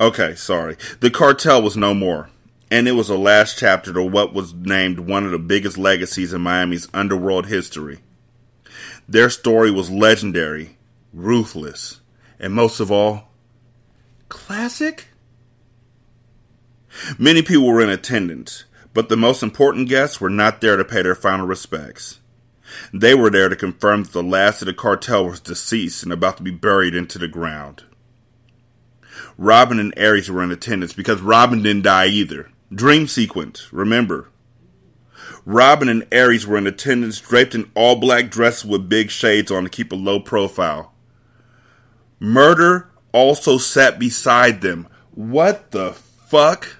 Okay, 0.00 0.36
sorry. 0.36 0.76
The 1.00 1.10
cartel 1.10 1.60
was 1.60 1.76
no 1.76 1.94
more, 1.94 2.30
and 2.70 2.86
it 2.86 2.92
was 2.92 3.08
the 3.08 3.18
last 3.18 3.58
chapter 3.58 3.92
to 3.92 4.02
what 4.04 4.32
was 4.32 4.54
named 4.54 5.00
one 5.00 5.24
of 5.24 5.32
the 5.32 5.38
biggest 5.38 5.76
legacies 5.76 6.32
in 6.32 6.40
Miami's 6.42 6.86
underworld 6.94 7.46
history. 7.46 7.98
Their 9.08 9.30
story 9.30 9.72
was 9.72 9.90
legendary, 9.90 10.76
ruthless, 11.12 12.00
and 12.38 12.52
most 12.52 12.78
of 12.78 12.92
all, 12.92 13.30
classic? 14.28 15.08
Many 17.18 17.42
people 17.42 17.66
were 17.66 17.80
in 17.80 17.90
attendance, 17.90 18.64
but 18.94 19.08
the 19.08 19.16
most 19.16 19.42
important 19.42 19.88
guests 19.88 20.20
were 20.20 20.30
not 20.30 20.60
there 20.60 20.76
to 20.76 20.84
pay 20.84 21.02
their 21.02 21.14
final 21.16 21.46
respects. 21.46 22.17
They 22.92 23.14
were 23.14 23.30
there 23.30 23.48
to 23.48 23.56
confirm 23.56 24.04
that 24.04 24.12
the 24.12 24.22
last 24.22 24.62
of 24.62 24.66
the 24.66 24.74
cartel 24.74 25.26
was 25.26 25.40
deceased 25.40 26.02
and 26.02 26.12
about 26.12 26.36
to 26.38 26.42
be 26.42 26.50
buried 26.50 26.94
into 26.94 27.18
the 27.18 27.28
ground. 27.28 27.84
Robin 29.36 29.78
and 29.78 29.94
Aries 29.96 30.30
were 30.30 30.42
in 30.42 30.50
attendance 30.50 30.92
because 30.92 31.20
Robin 31.20 31.62
didn't 31.62 31.82
die 31.82 32.06
either. 32.06 32.50
Dream 32.72 33.06
sequence, 33.06 33.72
remember. 33.72 34.28
Robin 35.44 35.88
and 35.88 36.06
Aries 36.12 36.46
were 36.46 36.58
in 36.58 36.66
attendance, 36.66 37.20
draped 37.20 37.54
in 37.54 37.70
all 37.74 37.96
black 37.96 38.30
dresses 38.30 38.64
with 38.64 38.88
big 38.88 39.10
shades 39.10 39.50
on 39.50 39.64
to 39.64 39.70
keep 39.70 39.92
a 39.92 39.96
low 39.96 40.20
profile. 40.20 40.92
Murder 42.20 42.90
also 43.12 43.58
sat 43.58 43.98
beside 43.98 44.60
them. 44.60 44.88
What 45.12 45.70
the 45.70 45.92
fuck? 45.92 46.77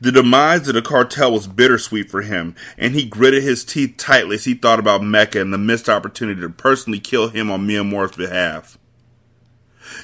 The 0.00 0.12
demise 0.12 0.68
of 0.68 0.74
the 0.74 0.82
cartel 0.82 1.32
was 1.32 1.46
bittersweet 1.46 2.10
for 2.10 2.22
him, 2.22 2.54
and 2.78 2.94
he 2.94 3.04
gritted 3.04 3.42
his 3.42 3.64
teeth 3.64 3.96
tightly 3.96 4.36
as 4.36 4.44
he 4.44 4.54
thought 4.54 4.78
about 4.78 5.02
Mecca 5.02 5.40
and 5.40 5.52
the 5.52 5.58
missed 5.58 5.88
opportunity 5.88 6.40
to 6.40 6.48
personally 6.48 7.00
kill 7.00 7.28
him 7.28 7.50
on 7.50 7.66
Moore's 7.66 8.16
behalf. 8.16 8.78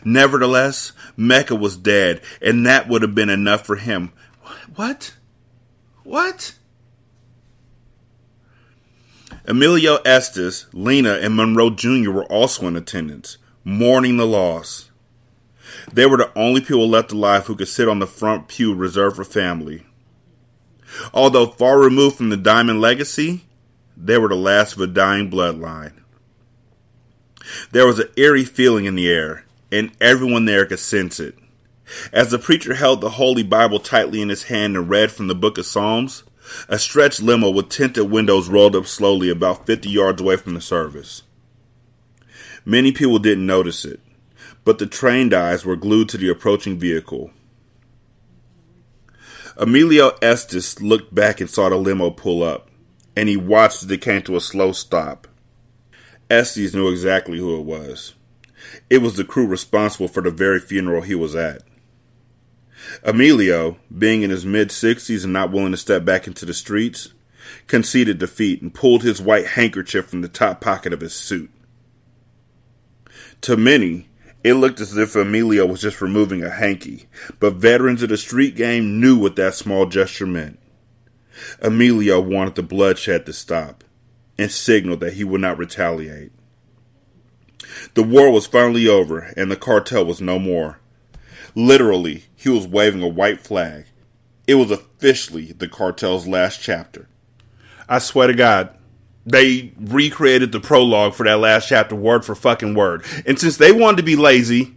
Nevertheless, 0.05 0.93
Mecca 1.17 1.55
was 1.55 1.77
dead, 1.77 2.21
and 2.41 2.67
that 2.67 2.89
would 2.89 3.03
have 3.03 3.15
been 3.15 3.31
enough 3.31 3.67
for 3.67 3.77
him. 3.77 4.13
What? 4.75 5.15
What? 6.05 6.55
Emilio 9.47 9.97
Estes, 10.05 10.67
Lena, 10.73 11.15
and 11.15 11.35
Monroe 11.35 11.71
Jr. 11.71 12.11
were 12.11 12.25
also 12.27 12.67
in 12.67 12.77
attendance, 12.77 13.39
mourning 13.65 14.17
the 14.17 14.27
loss. 14.27 14.90
They 15.93 16.07
were 16.07 16.17
the 16.17 16.31
only 16.37 16.61
people 16.61 16.89
left 16.89 17.13
alive 17.13 17.47
who 17.47 17.57
could 17.57 17.69
sit 17.69 17.89
on 17.89 17.99
the 17.99 18.07
front 18.07 18.49
pew 18.49 18.75
reserved 18.75 19.17
for 19.17 19.25
family. 19.25 19.87
Although 21.13 21.47
far 21.47 21.79
removed 21.79 22.17
from 22.17 22.31
the 22.31 22.37
Diamond 22.37 22.81
legacy, 22.81 23.45
they 23.97 24.19
were 24.19 24.29
the 24.29 24.37
last 24.37 24.75
of 24.75 24.81
a 24.81 24.87
dying 24.87 25.31
bloodline. 25.31 25.93
There 27.73 27.87
was 27.87 27.99
an 27.99 28.09
eerie 28.17 28.45
feeling 28.45 28.85
in 28.85 28.95
the 28.95 29.09
air, 29.09 29.45
and 29.73 29.93
everyone 30.01 30.45
there 30.45 30.67
could 30.67 30.79
sense 30.79 31.19
it. 31.19 31.37
As 32.13 32.31
the 32.31 32.39
preacher 32.39 32.75
held 32.75 33.01
the 33.01 33.11
Holy 33.11 33.43
Bible 33.43 33.81
tightly 33.81 34.23
in 34.23 34.29
his 34.29 34.45
hand 34.45 34.77
and 34.77 34.89
read 34.89 35.11
from 35.11 35.27
the 35.27 35.35
book 35.35 35.59
of 35.59 35.67
Psalms, 35.67 36.23
a 36.69 36.79
stretched 36.79 37.21
limo 37.21 37.51
with 37.51 37.69
tinted 37.69 38.11
windows 38.11 38.49
rolled 38.49 38.77
up 38.77 38.87
slowly 38.87 39.29
about 39.29 39.67
50 39.67 39.89
yards 39.89 40.21
away 40.21 40.37
from 40.37 40.55
the 40.55 40.61
service. 40.61 41.23
Many 42.65 42.93
people 42.93 43.19
didn't 43.19 43.47
notice 43.47 43.85
it, 43.85 44.01
but 44.65 44.79
the 44.79 44.87
trained 44.87 45.35
eyes 45.35 45.65
were 45.65 45.77
glued 45.77 46.09
to 46.11 46.19
the 46.19 46.29
approaching 46.29 46.79
vehicle. 46.79 47.31
Emilio 49.57 50.13
Estes 50.23 50.81
looked 50.81 51.15
back 51.15 51.41
and 51.41 51.51
saw 51.51 51.69
the 51.69 51.77
limo 51.77 52.11
pull 52.11 52.43
up, 52.43 52.71
and 53.17 53.29
he 53.29 53.37
watched 53.37 53.83
as 53.83 53.91
it 53.91 54.01
came 54.01 54.23
to 54.23 54.37
a 54.37 54.41
slow 54.41 54.73
stop. 54.73 55.27
Estes 56.31 56.75
knew 56.75 56.89
exactly 56.89 57.39
who 57.39 57.59
it 57.59 57.65
was. 57.65 58.15
It 58.89 58.99
was 58.99 59.17
the 59.17 59.25
crew 59.25 59.47
responsible 59.47 60.09
for 60.09 60.23
the 60.23 60.31
very 60.31 60.61
funeral 60.61 61.03
he 61.03 61.15
was 61.15 61.35
at. 61.35 61.63
Emilio, 63.03 63.79
being 63.97 64.23
in 64.23 64.31
his 64.31 64.47
mid 64.47 64.69
60s 64.69 65.25
and 65.25 65.33
not 65.33 65.51
willing 65.51 65.73
to 65.73 65.77
step 65.77 66.05
back 66.05 66.27
into 66.27 66.47
the 66.47 66.55
streets, 66.55 67.13
conceded 67.67 68.19
defeat 68.19 68.63
and 68.63 68.75
pulled 68.75 69.03
his 69.03 69.21
white 69.21 69.49
handkerchief 69.49 70.07
from 70.07 70.23
the 70.23 70.29
top 70.29 70.61
pocket 70.61 70.93
of 70.93 71.01
his 71.01 71.15
suit. 71.15 71.51
To 73.43 73.57
many, 73.57 74.09
it 74.43 74.55
looked 74.55 74.81
as 74.81 74.97
if 74.97 75.15
Emilio 75.15 75.67
was 75.67 75.81
just 75.81 76.01
removing 76.01 76.43
a 76.43 76.51
hanky, 76.51 77.07
but 77.39 77.55
veterans 77.55 78.03
of 78.03 78.09
the 78.09 78.17
street 78.17 78.57
game 78.57 79.01
knew 79.01 79.17
what 79.17 79.37
that 79.37 79.55
small 79.55 79.87
gesture 79.87 80.27
meant. 80.27 80.59
Emilio 81.61 82.21
wanted 82.21 82.55
the 82.55 82.63
bloodshed 82.63 83.27
to 83.27 83.33
stop 83.33 83.85
and 84.39 84.51
signaled 84.51 85.01
that 85.01 85.15
he 85.15 85.25
would 85.25 85.41
not 85.41 85.59
retaliate. 85.59 86.33
The 87.95 88.03
war 88.03 88.31
was 88.31 88.47
finally 88.47 88.89
over 88.89 89.33
and 89.37 89.51
the 89.51 89.57
cartel 89.57 90.05
was 90.05 90.21
no 90.21 90.39
more. 90.39 90.81
Literally, 91.55 92.25
he 92.35 92.49
was 92.49 92.67
waving 92.67 93.03
a 93.03 93.09
white 93.09 93.41
flag. 93.41 93.87
It 94.47 94.55
was 94.55 94.71
officially 94.71 95.53
the 95.53 95.69
cartel's 95.69 96.27
last 96.27 96.61
chapter. 96.61 97.09
I 97.89 97.99
swear 97.99 98.29
to 98.29 98.35
God, 98.35 98.75
they 99.27 99.73
recreated 99.79 100.53
the 100.53 100.61
prologue 100.61 101.15
for 101.15 101.25
that 101.25 101.39
last 101.39 101.69
chapter 101.69 101.95
word 101.95 102.25
for 102.25 102.35
fucking 102.35 102.75
word. 102.75 103.05
And 103.27 103.39
since 103.39 103.57
they 103.57 103.73
wanted 103.73 103.99
to 103.99 104.03
be 104.03 104.17
lazy 104.17 104.77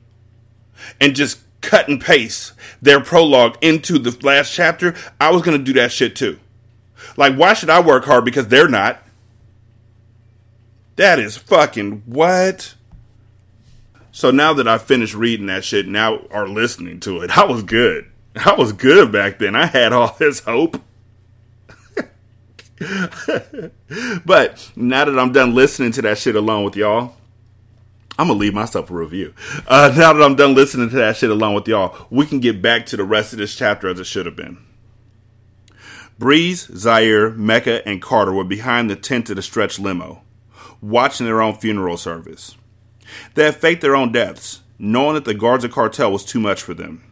and 1.00 1.16
just 1.16 1.40
cut 1.62 1.88
and 1.88 2.00
paste 2.00 2.54
their 2.82 3.00
prologue 3.00 3.58
into 3.62 3.98
the 3.98 4.16
last 4.26 4.54
chapter, 4.54 4.96
I 5.20 5.32
was 5.32 5.42
going 5.42 5.58
to 5.58 5.64
do 5.64 5.74
that 5.80 5.92
shit 5.92 6.16
too. 6.16 6.40
Like, 7.18 7.36
why 7.36 7.54
should 7.54 7.70
I 7.70 7.80
work 7.80 8.06
hard 8.06 8.26
because 8.26 8.48
they're 8.48 8.68
not? 8.68 9.02
That 10.96 11.20
is 11.20 11.38
fucking 11.38 12.04
what? 12.06 12.76
So 14.12 14.30
now 14.30 14.54
that 14.54 14.68
I 14.68 14.78
finished 14.78 15.16
reading 15.16 15.48
that 15.48 15.64
shit, 15.64 15.88
now 15.88 16.28
are 16.30 16.48
listening 16.48 17.00
to 17.02 17.22
it, 17.22 17.32
I 17.38 17.46
was 17.46 17.64
good. 17.64 18.10
I 18.36 18.54
was 18.54 18.74
good 18.74 19.12
back 19.12 19.40
then. 19.40 19.56
I 19.56 19.66
had 19.68 19.94
all 19.94 20.16
this 20.20 20.42
hope. 20.42 20.82
but 24.26 24.72
now 24.76 25.06
that 25.06 25.20
I'm 25.20 25.32
done 25.32 25.54
listening 25.54 25.92
to 25.94 26.02
that 26.04 26.18
shit 26.18 26.36
along 26.36 26.66
with 26.66 26.76
y'all, 26.76 27.16
I'm 28.18 28.28
gonna 28.28 28.40
leave 28.40 28.54
myself 28.54 28.90
a 28.90 28.94
review. 28.94 29.34
Uh, 29.68 29.94
now 29.98 30.14
that 30.14 30.24
I'm 30.24 30.36
done 30.36 30.54
listening 30.54 30.90
to 30.90 30.96
that 30.98 31.18
shit 31.18 31.30
along 31.30 31.56
with 31.56 31.68
y'all, 31.68 32.08
we 32.10 32.26
can 32.26 32.40
get 32.40 32.62
back 32.62 32.86
to 32.88 32.98
the 32.98 33.04
rest 33.04 33.34
of 33.34 33.40
this 33.40 33.56
chapter 33.56 33.88
as 33.88 34.00
it 34.00 34.06
should 34.06 34.26
have 34.26 34.36
been. 34.36 34.58
Breeze, 36.20 36.70
Zaire, 36.76 37.32
Mecca, 37.32 37.88
and 37.88 38.02
Carter 38.02 38.32
were 38.32 38.44
behind 38.44 38.90
the 38.90 38.96
tent 38.96 39.30
of 39.30 39.36
the 39.36 39.42
stretch 39.42 39.80
limo, 39.80 40.22
watching 40.82 41.26
their 41.26 41.42
own 41.42 41.56
funeral 41.56 41.98
service. 41.98 42.56
They 43.34 43.46
had 43.46 43.56
faked 43.56 43.82
their 43.82 43.96
own 43.96 44.12
deaths, 44.12 44.62
knowing 44.78 45.16
that 45.16 45.26
the 45.26 45.34
Garza 45.34 45.70
cartel 45.70 46.12
was 46.12 46.24
too 46.24 46.40
much 46.40 46.62
for 46.62 46.74
them. 46.74 47.04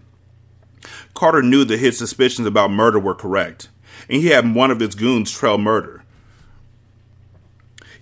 Carter 1.13 1.41
knew 1.41 1.65
that 1.65 1.79
his 1.79 1.97
suspicions 1.97 2.47
about 2.47 2.71
murder 2.71 2.99
were 2.99 3.15
correct, 3.15 3.69
and 4.11 4.21
he 4.21 4.27
had 4.27 4.53
one 4.53 4.69
of 4.69 4.81
his 4.81 4.93
goons 4.93 5.31
trail 5.31 5.57
murder. 5.57 6.03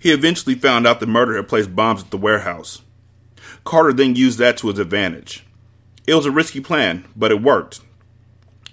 He 0.00 0.10
eventually 0.10 0.56
found 0.56 0.86
out 0.86 0.98
the 0.98 1.06
murder 1.06 1.36
had 1.36 1.48
placed 1.48 1.76
bombs 1.76 2.02
at 2.02 2.10
the 2.10 2.18
warehouse. 2.18 2.82
Carter 3.64 3.92
then 3.92 4.16
used 4.16 4.38
that 4.40 4.56
to 4.58 4.68
his 4.68 4.80
advantage. 4.80 5.46
It 6.08 6.14
was 6.14 6.26
a 6.26 6.32
risky 6.32 6.60
plan, 6.60 7.04
but 7.14 7.30
it 7.30 7.40
worked. 7.40 7.80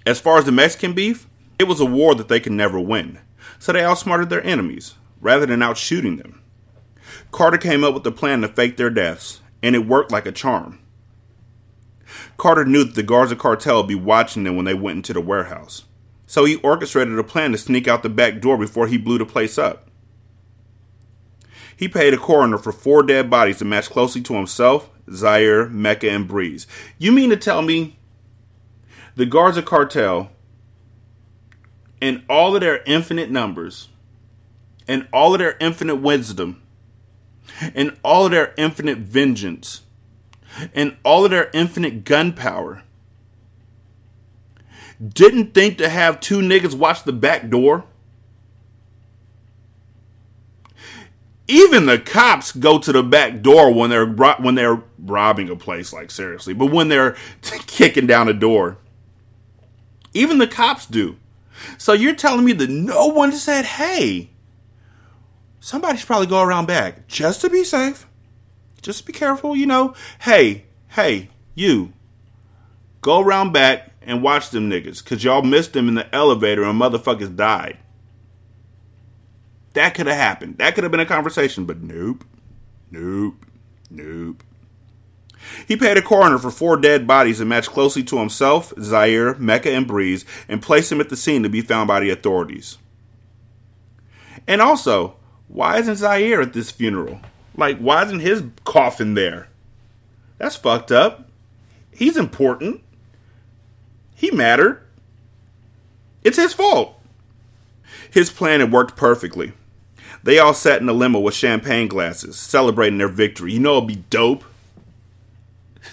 As 0.04 0.18
far 0.18 0.38
as 0.38 0.46
the 0.46 0.52
Mexican 0.52 0.94
beef, 0.94 1.28
it 1.60 1.68
was 1.68 1.80
a 1.80 1.84
war 1.84 2.16
that 2.16 2.26
they 2.28 2.40
could 2.40 2.52
never 2.52 2.80
win, 2.80 3.20
so 3.60 3.72
they 3.72 3.84
outsmarted 3.84 4.30
their 4.30 4.44
enemies, 4.44 4.94
rather 5.20 5.46
than 5.46 5.60
outshooting 5.60 6.18
them. 6.20 6.42
Carter 7.30 7.58
came 7.58 7.84
up 7.84 7.94
with 7.94 8.06
a 8.06 8.10
plan 8.10 8.40
to 8.40 8.48
fake 8.48 8.76
their 8.76 8.90
deaths, 8.90 9.40
and 9.62 9.76
it 9.76 9.86
worked 9.86 10.10
like 10.10 10.26
a 10.26 10.32
charm. 10.32 10.80
Carter 12.36 12.64
knew 12.64 12.82
that 12.82 12.94
the 12.94 13.02
Garza 13.02 13.36
cartel 13.36 13.76
would 13.76 13.88
be 13.88 13.94
watching 13.94 14.42
them 14.42 14.56
when 14.56 14.64
they 14.64 14.74
went 14.74 14.96
into 14.96 15.12
the 15.12 15.20
warehouse, 15.20 15.84
so 16.28 16.44
he 16.44 16.56
orchestrated 16.56 17.18
a 17.18 17.24
plan 17.24 17.52
to 17.52 17.58
sneak 17.58 17.88
out 17.88 18.02
the 18.02 18.08
back 18.10 18.40
door 18.40 18.58
before 18.58 18.86
he 18.86 18.98
blew 18.98 19.16
the 19.16 19.24
place 19.24 19.56
up. 19.56 19.88
He 21.74 21.88
paid 21.88 22.12
a 22.12 22.18
coroner 22.18 22.58
for 22.58 22.70
four 22.70 23.02
dead 23.02 23.30
bodies 23.30 23.58
to 23.58 23.64
match 23.64 23.88
closely 23.88 24.20
to 24.22 24.34
himself, 24.34 24.90
Zaire, 25.10 25.70
Mecca, 25.70 26.10
and 26.10 26.28
Breeze. 26.28 26.66
You 26.98 27.12
mean 27.12 27.30
to 27.30 27.36
tell 27.36 27.62
me 27.62 27.98
the 29.16 29.24
Garza 29.24 29.62
cartel, 29.62 30.30
in 31.98 32.22
all 32.28 32.54
of 32.54 32.60
their 32.60 32.82
infinite 32.84 33.30
numbers, 33.30 33.88
and 34.86 35.08
all 35.12 35.32
of 35.32 35.38
their 35.38 35.56
infinite 35.60 35.96
wisdom, 35.96 36.62
and 37.74 37.96
all 38.04 38.26
of 38.26 38.32
their 38.32 38.52
infinite 38.58 38.98
vengeance, 38.98 39.80
and 40.74 40.94
all 41.04 41.24
of 41.24 41.30
their 41.30 41.50
infinite 41.54 42.04
gunpowder, 42.04 42.82
didn't 45.06 45.54
think 45.54 45.78
to 45.78 45.88
have 45.88 46.20
two 46.20 46.40
niggas 46.40 46.74
watch 46.74 47.04
the 47.04 47.12
back 47.12 47.48
door? 47.48 47.84
Even 51.46 51.86
the 51.86 51.98
cops 51.98 52.52
go 52.52 52.78
to 52.78 52.92
the 52.92 53.02
back 53.02 53.40
door 53.40 53.72
when 53.72 53.88
they're 53.88 54.06
when 54.06 54.54
they're 54.54 54.82
robbing 54.98 55.48
a 55.48 55.56
place, 55.56 55.92
like 55.92 56.10
seriously. 56.10 56.52
But 56.52 56.66
when 56.66 56.88
they're 56.88 57.16
kicking 57.42 58.06
down 58.06 58.28
a 58.28 58.34
door, 58.34 58.78
even 60.12 60.38
the 60.38 60.46
cops 60.46 60.84
do. 60.84 61.16
So 61.78 61.92
you're 61.92 62.14
telling 62.14 62.44
me 62.44 62.52
that 62.52 62.68
no 62.68 63.06
one 63.06 63.32
said, 63.32 63.64
"Hey, 63.64 64.30
somebody 65.60 65.98
should 65.98 66.06
probably 66.06 66.26
go 66.26 66.42
around 66.42 66.66
back 66.66 67.06
just 67.08 67.40
to 67.40 67.50
be 67.50 67.64
safe. 67.64 68.06
Just 68.82 69.06
be 69.06 69.12
careful, 69.12 69.56
you 69.56 69.66
know. 69.66 69.94
Hey, 70.20 70.64
hey, 70.88 71.30
you, 71.54 71.92
go 73.00 73.20
around 73.20 73.52
back 73.52 73.87
and 74.08 74.22
watch 74.22 74.50
them 74.50 74.68
niggas, 74.68 75.04
cause 75.04 75.22
y'all 75.22 75.42
missed 75.42 75.72
them 75.72 75.86
in 75.86 75.94
the 75.94 76.12
elevator 76.14 76.64
and 76.64 76.80
motherfuckers 76.80 77.36
died." 77.36 77.78
That 79.74 79.94
could 79.94 80.06
have 80.08 80.16
happened. 80.16 80.58
That 80.58 80.74
could 80.74 80.82
have 80.82 80.90
been 80.90 80.98
a 80.98 81.06
conversation, 81.06 81.64
but 81.64 81.80
nope. 81.80 82.24
Nope. 82.90 83.46
Nope. 83.90 84.42
He 85.66 85.76
paid 85.76 85.96
a 85.96 86.02
coroner 86.02 86.38
for 86.38 86.50
four 86.50 86.76
dead 86.76 87.06
bodies 87.06 87.38
that 87.38 87.44
matched 87.44 87.70
closely 87.70 88.02
to 88.04 88.18
himself, 88.18 88.72
Zaire, 88.80 89.34
Mecca, 89.34 89.70
and 89.70 89.86
Breeze, 89.86 90.24
and 90.48 90.62
placed 90.62 90.90
them 90.90 91.00
at 91.00 91.10
the 91.10 91.16
scene 91.16 91.42
to 91.42 91.48
be 91.48 91.60
found 91.60 91.86
by 91.86 92.00
the 92.00 92.10
authorities. 92.10 92.78
And 94.46 94.60
also, 94.60 95.16
why 95.46 95.78
isn't 95.78 95.96
Zaire 95.96 96.42
at 96.42 96.54
this 96.54 96.70
funeral? 96.70 97.20
Like, 97.56 97.78
why 97.78 98.04
isn't 98.04 98.20
his 98.20 98.42
coffin 98.64 99.14
there? 99.14 99.48
That's 100.38 100.56
fucked 100.56 100.92
up. 100.92 101.28
He's 101.90 102.16
important. 102.16 102.82
He 104.18 104.32
mattered. 104.32 104.82
It's 106.24 106.38
his 106.38 106.52
fault. 106.52 107.00
His 108.10 108.30
plan 108.30 108.58
had 108.58 108.72
worked 108.72 108.96
perfectly. 108.96 109.52
They 110.24 110.40
all 110.40 110.54
sat 110.54 110.82
in 110.82 110.88
a 110.88 110.92
limo 110.92 111.20
with 111.20 111.34
champagne 111.34 111.86
glasses, 111.86 112.36
celebrating 112.36 112.98
their 112.98 113.06
victory. 113.06 113.52
You 113.52 113.60
know 113.60 113.76
it'd 113.76 113.86
be 113.86 114.02
dope? 114.10 114.42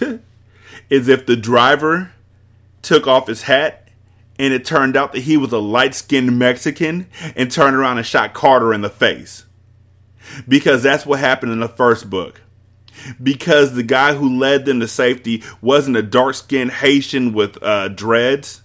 Is 0.90 1.06
if 1.08 1.24
the 1.24 1.36
driver 1.36 2.10
took 2.82 3.06
off 3.06 3.28
his 3.28 3.42
hat 3.42 3.90
and 4.40 4.52
it 4.52 4.64
turned 4.64 4.96
out 4.96 5.12
that 5.12 5.20
he 5.20 5.36
was 5.36 5.52
a 5.52 5.58
light 5.58 5.94
skinned 5.94 6.36
Mexican 6.36 7.06
and 7.36 7.48
turned 7.48 7.76
around 7.76 7.98
and 7.98 8.06
shot 8.06 8.34
Carter 8.34 8.74
in 8.74 8.80
the 8.80 8.90
face. 8.90 9.44
Because 10.48 10.82
that's 10.82 11.06
what 11.06 11.20
happened 11.20 11.52
in 11.52 11.60
the 11.60 11.68
first 11.68 12.10
book. 12.10 12.40
Because 13.22 13.74
the 13.74 13.82
guy 13.82 14.14
who 14.14 14.38
led 14.38 14.64
them 14.64 14.80
to 14.80 14.88
safety 14.88 15.42
wasn't 15.60 15.96
a 15.96 16.02
dark 16.02 16.34
skinned 16.34 16.72
Haitian 16.72 17.32
with 17.32 17.62
uh, 17.62 17.88
dreads 17.88 18.62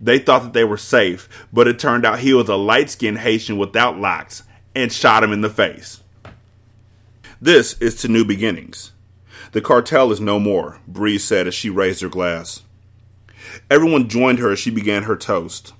they 0.00 0.18
thought 0.18 0.42
that 0.42 0.52
they 0.52 0.64
were 0.64 0.76
safe, 0.76 1.28
but 1.52 1.66
it 1.66 1.78
turned 1.78 2.06
out 2.06 2.20
he 2.20 2.32
was 2.32 2.48
a 2.48 2.56
light 2.56 2.90
skinned 2.90 3.18
Haitian 3.18 3.58
without 3.58 3.98
locks 3.98 4.44
and 4.74 4.92
shot 4.92 5.24
him 5.24 5.32
in 5.32 5.40
the 5.40 5.50
face. 5.50 6.02
This 7.40 7.78
is 7.80 7.96
to 7.96 8.08
new 8.08 8.24
beginnings. 8.24 8.92
The 9.52 9.60
cartel 9.60 10.12
is 10.12 10.20
no 10.20 10.38
more, 10.38 10.80
Breeze 10.86 11.24
said 11.24 11.46
as 11.46 11.54
she 11.54 11.70
raised 11.70 12.02
her 12.02 12.08
glass. 12.08 12.62
Everyone 13.70 14.08
joined 14.08 14.38
her 14.38 14.52
as 14.52 14.58
she 14.58 14.70
began 14.70 15.04
her 15.04 15.16
toast. 15.16 15.72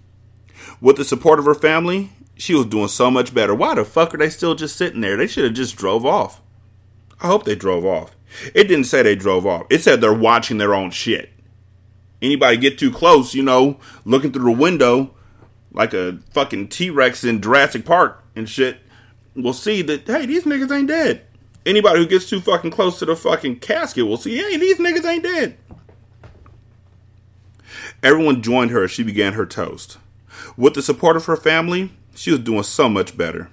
With 0.81 0.97
the 0.97 1.05
support 1.05 1.39
of 1.39 1.45
her 1.45 1.55
family, 1.55 2.11
she 2.37 2.55
was 2.55 2.67
doing 2.67 2.89
so 2.89 3.11
much 3.11 3.35
better. 3.35 3.55
Why 3.55 3.75
the 3.75 3.85
fuck 3.85 4.15
are 4.15 4.19
they 4.19 4.31
still 4.31 4.55
just 4.55 4.77
sitting 4.77 5.01
there? 5.01 5.17
They 5.17 5.27
should 5.27 5.45
have 5.45 5.55
just 5.55 5.77
drove 5.77 6.07
off. 6.07 6.41
I 7.21 7.27
hope 7.27 7.45
they 7.45 7.55
drove 7.55 7.85
off. 7.85 8.15
It 8.55 8.65
didn't 8.65 8.85
say 8.85 9.03
they 9.03 9.17
drove 9.17 9.47
off. 9.47 9.67
It 9.71 9.83
said 9.83 10.01
they're 10.01 10.13
watching 10.13 10.59
their 10.59 10.75
own 10.75 10.91
shit. 10.91 11.31
Anybody 12.21 12.57
get 12.57 12.79
too 12.79 12.91
close, 12.91 13.35
you 13.35 13.43
know, 13.43 13.79
looking 14.05 14.33
through 14.33 14.53
the 14.53 14.61
window 14.61 15.15
like 15.73 15.95
a 15.95 16.19
fucking 16.33 16.69
T 16.69 16.91
Rex 16.91 17.25
in 17.25 17.41
Jurassic 17.41 17.85
Park 17.85 18.25
and 18.35 18.49
shit, 18.49 18.81
will 19.35 19.53
see 19.53 19.83
that, 19.83 20.07
hey, 20.07 20.27
these 20.27 20.45
niggas 20.45 20.77
ain't 20.77 20.89
dead. 20.89 21.23
Anybody 21.67 22.01
who 22.01 22.07
gets 22.07 22.29
too 22.29 22.41
fucking 22.41 22.71
close 22.71 22.99
to 22.99 23.05
the 23.05 23.15
fucking 23.15 23.61
casket 23.61 24.07
will 24.07 24.17
see, 24.17 24.37
hey, 24.39 24.57
these 24.57 24.79
niggas 24.79 25.05
ain't 25.05 25.23
dead. 25.23 25.57
Everyone 28.03 28.43
joined 28.43 28.71
her 28.71 28.85
as 28.85 28.91
she 28.91 29.03
began 29.03 29.35
her 29.35 29.47
toast. 29.47 29.99
With 30.57 30.75
the 30.75 30.83
support 30.83 31.17
of 31.17 31.27
her 31.27 31.37
family, 31.37 31.93
she 32.15 32.31
was 32.31 32.41
doing 32.41 32.63
so 32.63 32.89
much 32.89 33.17
better. 33.17 33.51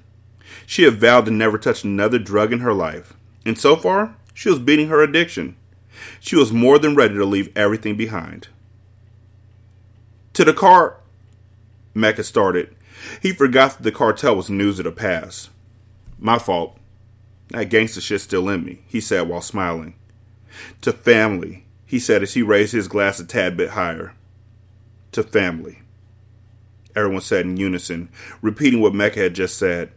She 0.66 0.84
had 0.84 0.96
vowed 0.96 1.26
to 1.26 1.32
never 1.32 1.58
touch 1.58 1.84
another 1.84 2.18
drug 2.18 2.54
in 2.54 2.60
her 2.60 2.74
life, 2.74 3.14
and 3.46 3.58
so 3.58 3.76
far, 3.76 4.16
she 4.34 4.50
was 4.50 4.60
beating 4.60 4.90
her 4.90 5.02
addiction. 5.02 5.56
She 6.20 6.36
was 6.36 6.52
more 6.52 6.78
than 6.80 6.96
ready 6.96 7.14
to 7.16 7.26
leave 7.26 7.56
everything 7.56 7.96
behind. 7.96 8.50
To 10.34 10.44
the 10.44 10.54
car, 10.54 10.98
Mecca 11.94 12.24
started. 12.24 12.76
He 13.22 13.32
forgot 13.32 13.78
that 13.78 13.84
the 13.84 13.92
cartel 13.92 14.36
was 14.36 14.50
news 14.50 14.80
of 14.80 14.86
the 14.86 14.92
past. 14.92 15.50
My 16.20 16.38
fault. 16.38 16.78
That 17.50 17.70
gangster 17.70 18.02
shit's 18.02 18.24
still 18.24 18.50
in 18.50 18.66
me, 18.66 18.82
he 18.88 19.00
said 19.00 19.30
while 19.30 19.42
smiling. 19.42 19.96
To 20.82 20.92
family, 20.92 21.66
he 21.86 22.00
said 22.00 22.24
as 22.24 22.34
he 22.34 22.42
raised 22.42 22.74
his 22.74 22.88
glass 22.88 23.20
a 23.20 23.26
tad 23.26 23.56
bit 23.56 23.72
higher. 23.72 24.16
To 25.12 25.24
family. 25.24 25.80
Everyone 26.96 27.22
said 27.22 27.46
in 27.46 27.58
unison, 27.58 28.10
repeating 28.42 28.82
what 28.82 28.94
Mecca 28.94 29.20
had 29.20 29.36
just 29.36 29.58
said. 29.58 29.92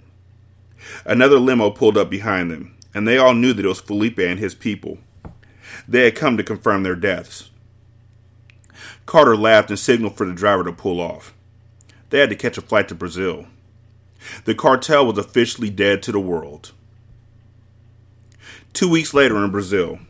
Another 1.05 1.39
limo 1.39 1.71
pulled 1.71 1.97
up 1.97 2.11
behind 2.11 2.51
them, 2.51 2.77
and 2.99 3.07
they 3.07 3.17
all 3.17 3.33
knew 3.33 3.53
that 3.53 3.65
it 3.65 3.69
was 3.69 3.81
Felipe 3.81 4.19
and 4.19 4.41
his 4.41 4.57
people. 4.57 4.99
They 5.87 6.03
had 6.07 6.17
come 6.17 6.37
to 6.37 6.43
confirm 6.43 6.83
their 6.83 6.97
deaths. 6.97 7.49
Carter 9.07 9.37
laughed 9.37 9.71
and 9.71 9.79
signaled 9.79 10.17
for 10.17 10.27
the 10.27 10.35
driver 10.35 10.65
to 10.65 10.73
pull 10.73 11.01
off. 11.01 11.33
They 12.11 12.19
had 12.19 12.29
to 12.31 12.35
catch 12.35 12.59
a 12.59 12.61
flight 12.61 12.89
to 12.89 12.97
Brazil. 12.97 13.47
The 14.47 14.55
cartel 14.57 15.07
was 15.07 15.17
officially 15.17 15.71
dead 15.71 16.03
to 16.03 16.13
the 16.13 16.19
world. 16.19 16.73
Two 18.73 18.91
weeks 18.91 19.15
later 19.15 19.37
in 19.45 19.53
Brazil, 19.53 20.01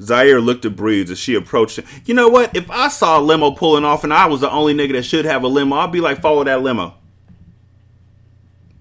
Zaire 0.00 0.40
looked 0.40 0.64
at 0.64 0.74
Breeze 0.74 1.10
as 1.10 1.18
she 1.18 1.34
approached 1.34 1.78
him. 1.78 1.84
You 2.06 2.14
know 2.14 2.28
what? 2.28 2.56
If 2.56 2.70
I 2.70 2.88
saw 2.88 3.18
a 3.18 3.20
limo 3.20 3.50
pulling 3.50 3.84
off 3.84 4.04
and 4.04 4.14
I 4.14 4.24
was 4.24 4.40
the 4.40 4.50
only 4.50 4.72
nigga 4.72 4.92
that 4.92 5.04
should 5.04 5.26
have 5.26 5.42
a 5.42 5.48
limo, 5.48 5.76
I'd 5.76 5.92
be 5.92 6.00
like, 6.00 6.22
follow 6.22 6.44
that 6.44 6.62
limo. 6.62 6.94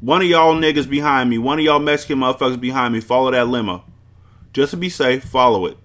One 0.02 0.22
of 0.22 0.28
y'all 0.28 0.56
niggas 0.56 0.89
behind 0.89 1.30
me, 1.30 1.38
one 1.38 1.60
of 1.60 1.66
y'all 1.66 1.80
Mexican 1.80 2.20
motherfuckers 2.20 2.60
behind 2.60 2.93
me, 2.93 3.00
follow 3.00 3.32
that 3.32 3.48
limo. 3.48 3.84
Just 4.54 4.72
to 4.72 4.78
be 4.78 4.89
safe, 4.89 5.24
follow 5.24 5.66
it. 5.66 5.78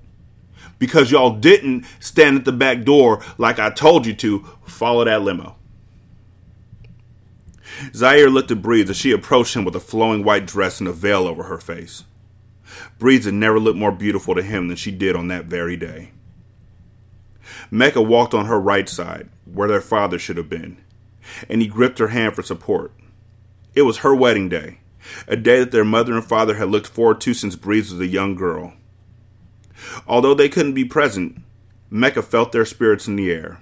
Because 0.78 1.10
y'all 1.10 1.36
didn't 1.36 1.84
stand 2.00 2.38
at 2.38 2.44
the 2.44 2.52
back 2.52 2.84
door 2.84 3.22
like 3.38 3.58
I 3.58 3.70
told 3.70 4.06
you 4.06 4.14
to, 4.14 4.46
follow 4.66 5.04
that 5.04 5.22
limo. 5.22 5.56
Zaire 7.94 8.30
looked 8.30 8.50
at 8.50 8.62
Breeze 8.62 8.90
as 8.90 8.96
she 8.96 9.12
approached 9.12 9.54
him 9.54 9.64
with 9.64 9.76
a 9.76 9.80
flowing 9.80 10.24
white 10.24 10.46
dress 10.46 10.80
and 10.80 10.88
a 10.88 10.92
veil 10.92 11.26
over 11.26 11.44
her 11.44 11.58
face. 11.58 12.04
Breeze 12.98 13.24
had 13.24 13.34
never 13.34 13.58
looked 13.58 13.78
more 13.78 13.92
beautiful 13.92 14.34
to 14.34 14.42
him 14.42 14.68
than 14.68 14.76
she 14.76 14.90
did 14.90 15.16
on 15.16 15.28
that 15.28 15.46
very 15.46 15.76
day. 15.76 16.12
Mecca 17.70 18.02
walked 18.02 18.34
on 18.34 18.46
her 18.46 18.60
right 18.60 18.88
side, 18.88 19.28
where 19.44 19.68
their 19.68 19.80
father 19.80 20.18
should 20.18 20.36
have 20.36 20.48
been, 20.48 20.78
and 21.48 21.60
he 21.60 21.66
gripped 21.66 21.98
her 21.98 22.08
hand 22.08 22.34
for 22.34 22.42
support. 22.42 22.92
It 23.74 23.82
was 23.82 23.98
her 23.98 24.14
wedding 24.14 24.48
day, 24.48 24.78
a 25.28 25.36
day 25.36 25.60
that 25.60 25.70
their 25.70 25.84
mother 25.84 26.14
and 26.14 26.24
father 26.24 26.56
had 26.56 26.68
looked 26.68 26.88
forward 26.88 27.20
to 27.22 27.34
since 27.34 27.56
Breeze 27.56 27.92
was 27.92 28.00
a 28.00 28.06
young 28.06 28.34
girl. 28.34 28.74
Although 30.06 30.34
they 30.34 30.48
couldn't 30.48 30.74
be 30.74 30.84
present, 30.84 31.40
Mecca 31.88 32.22
felt 32.22 32.52
their 32.52 32.64
spirits 32.64 33.06
in 33.06 33.16
the 33.16 33.30
air. 33.30 33.60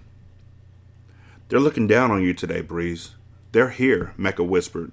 They're 1.48 1.60
looking 1.60 1.86
down 1.86 2.10
on 2.10 2.22
you 2.22 2.34
today, 2.34 2.60
Breeze. 2.60 3.14
They're 3.52 3.70
here, 3.70 4.12
Mecca 4.16 4.42
whispered. 4.44 4.92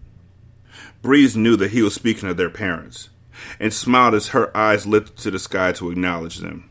Breeze 1.01 1.36
knew 1.36 1.55
that 1.57 1.72
he 1.72 1.82
was 1.82 1.93
speaking 1.93 2.30
of 2.30 2.38
their 2.38 2.49
parents, 2.49 3.09
and 3.59 3.74
smiled 3.74 4.13
as 4.13 4.30
her 4.30 4.55
eyes 4.55 4.86
lifted 4.86 5.18
to 5.18 5.32
the 5.32 5.39
sky 5.39 5.72
to 5.74 5.91
acknowledge 5.91 6.38
them. 6.38 6.70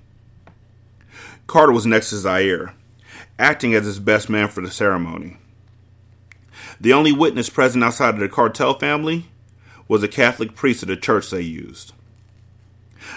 Carter 1.47 1.73
was 1.73 1.87
next 1.87 2.11
to 2.11 2.17
Zaire, 2.17 2.75
acting 3.39 3.75
as 3.75 3.85
his 3.85 3.99
best 3.99 4.29
man 4.31 4.49
for 4.49 4.61
the 4.61 4.71
ceremony. 4.71 5.37
The 6.85 6.93
only 6.93 7.13
witness 7.13 7.49
present 7.49 7.83
outside 7.83 8.13
of 8.13 8.21
the 8.21 8.29
cartel 8.29 8.79
family 8.79 9.31
was 9.89 10.03
a 10.03 10.07
Catholic 10.07 10.55
priest 10.55 10.83
of 10.83 10.89
the 10.89 10.99
church 10.99 11.31
they 11.31 11.41
used. 11.41 11.95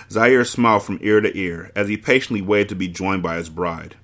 Zaire 0.10 0.46
smiled 0.46 0.84
from 0.84 1.00
ear 1.02 1.20
to 1.20 1.38
ear 1.38 1.74
as 1.76 1.90
he 1.90 1.98
patiently 1.98 2.42
waited 2.42 2.70
to 2.70 2.76
be 2.76 2.88
joined 2.88 3.24
by 3.24 3.36
his 3.36 3.50
bride. 3.50 3.98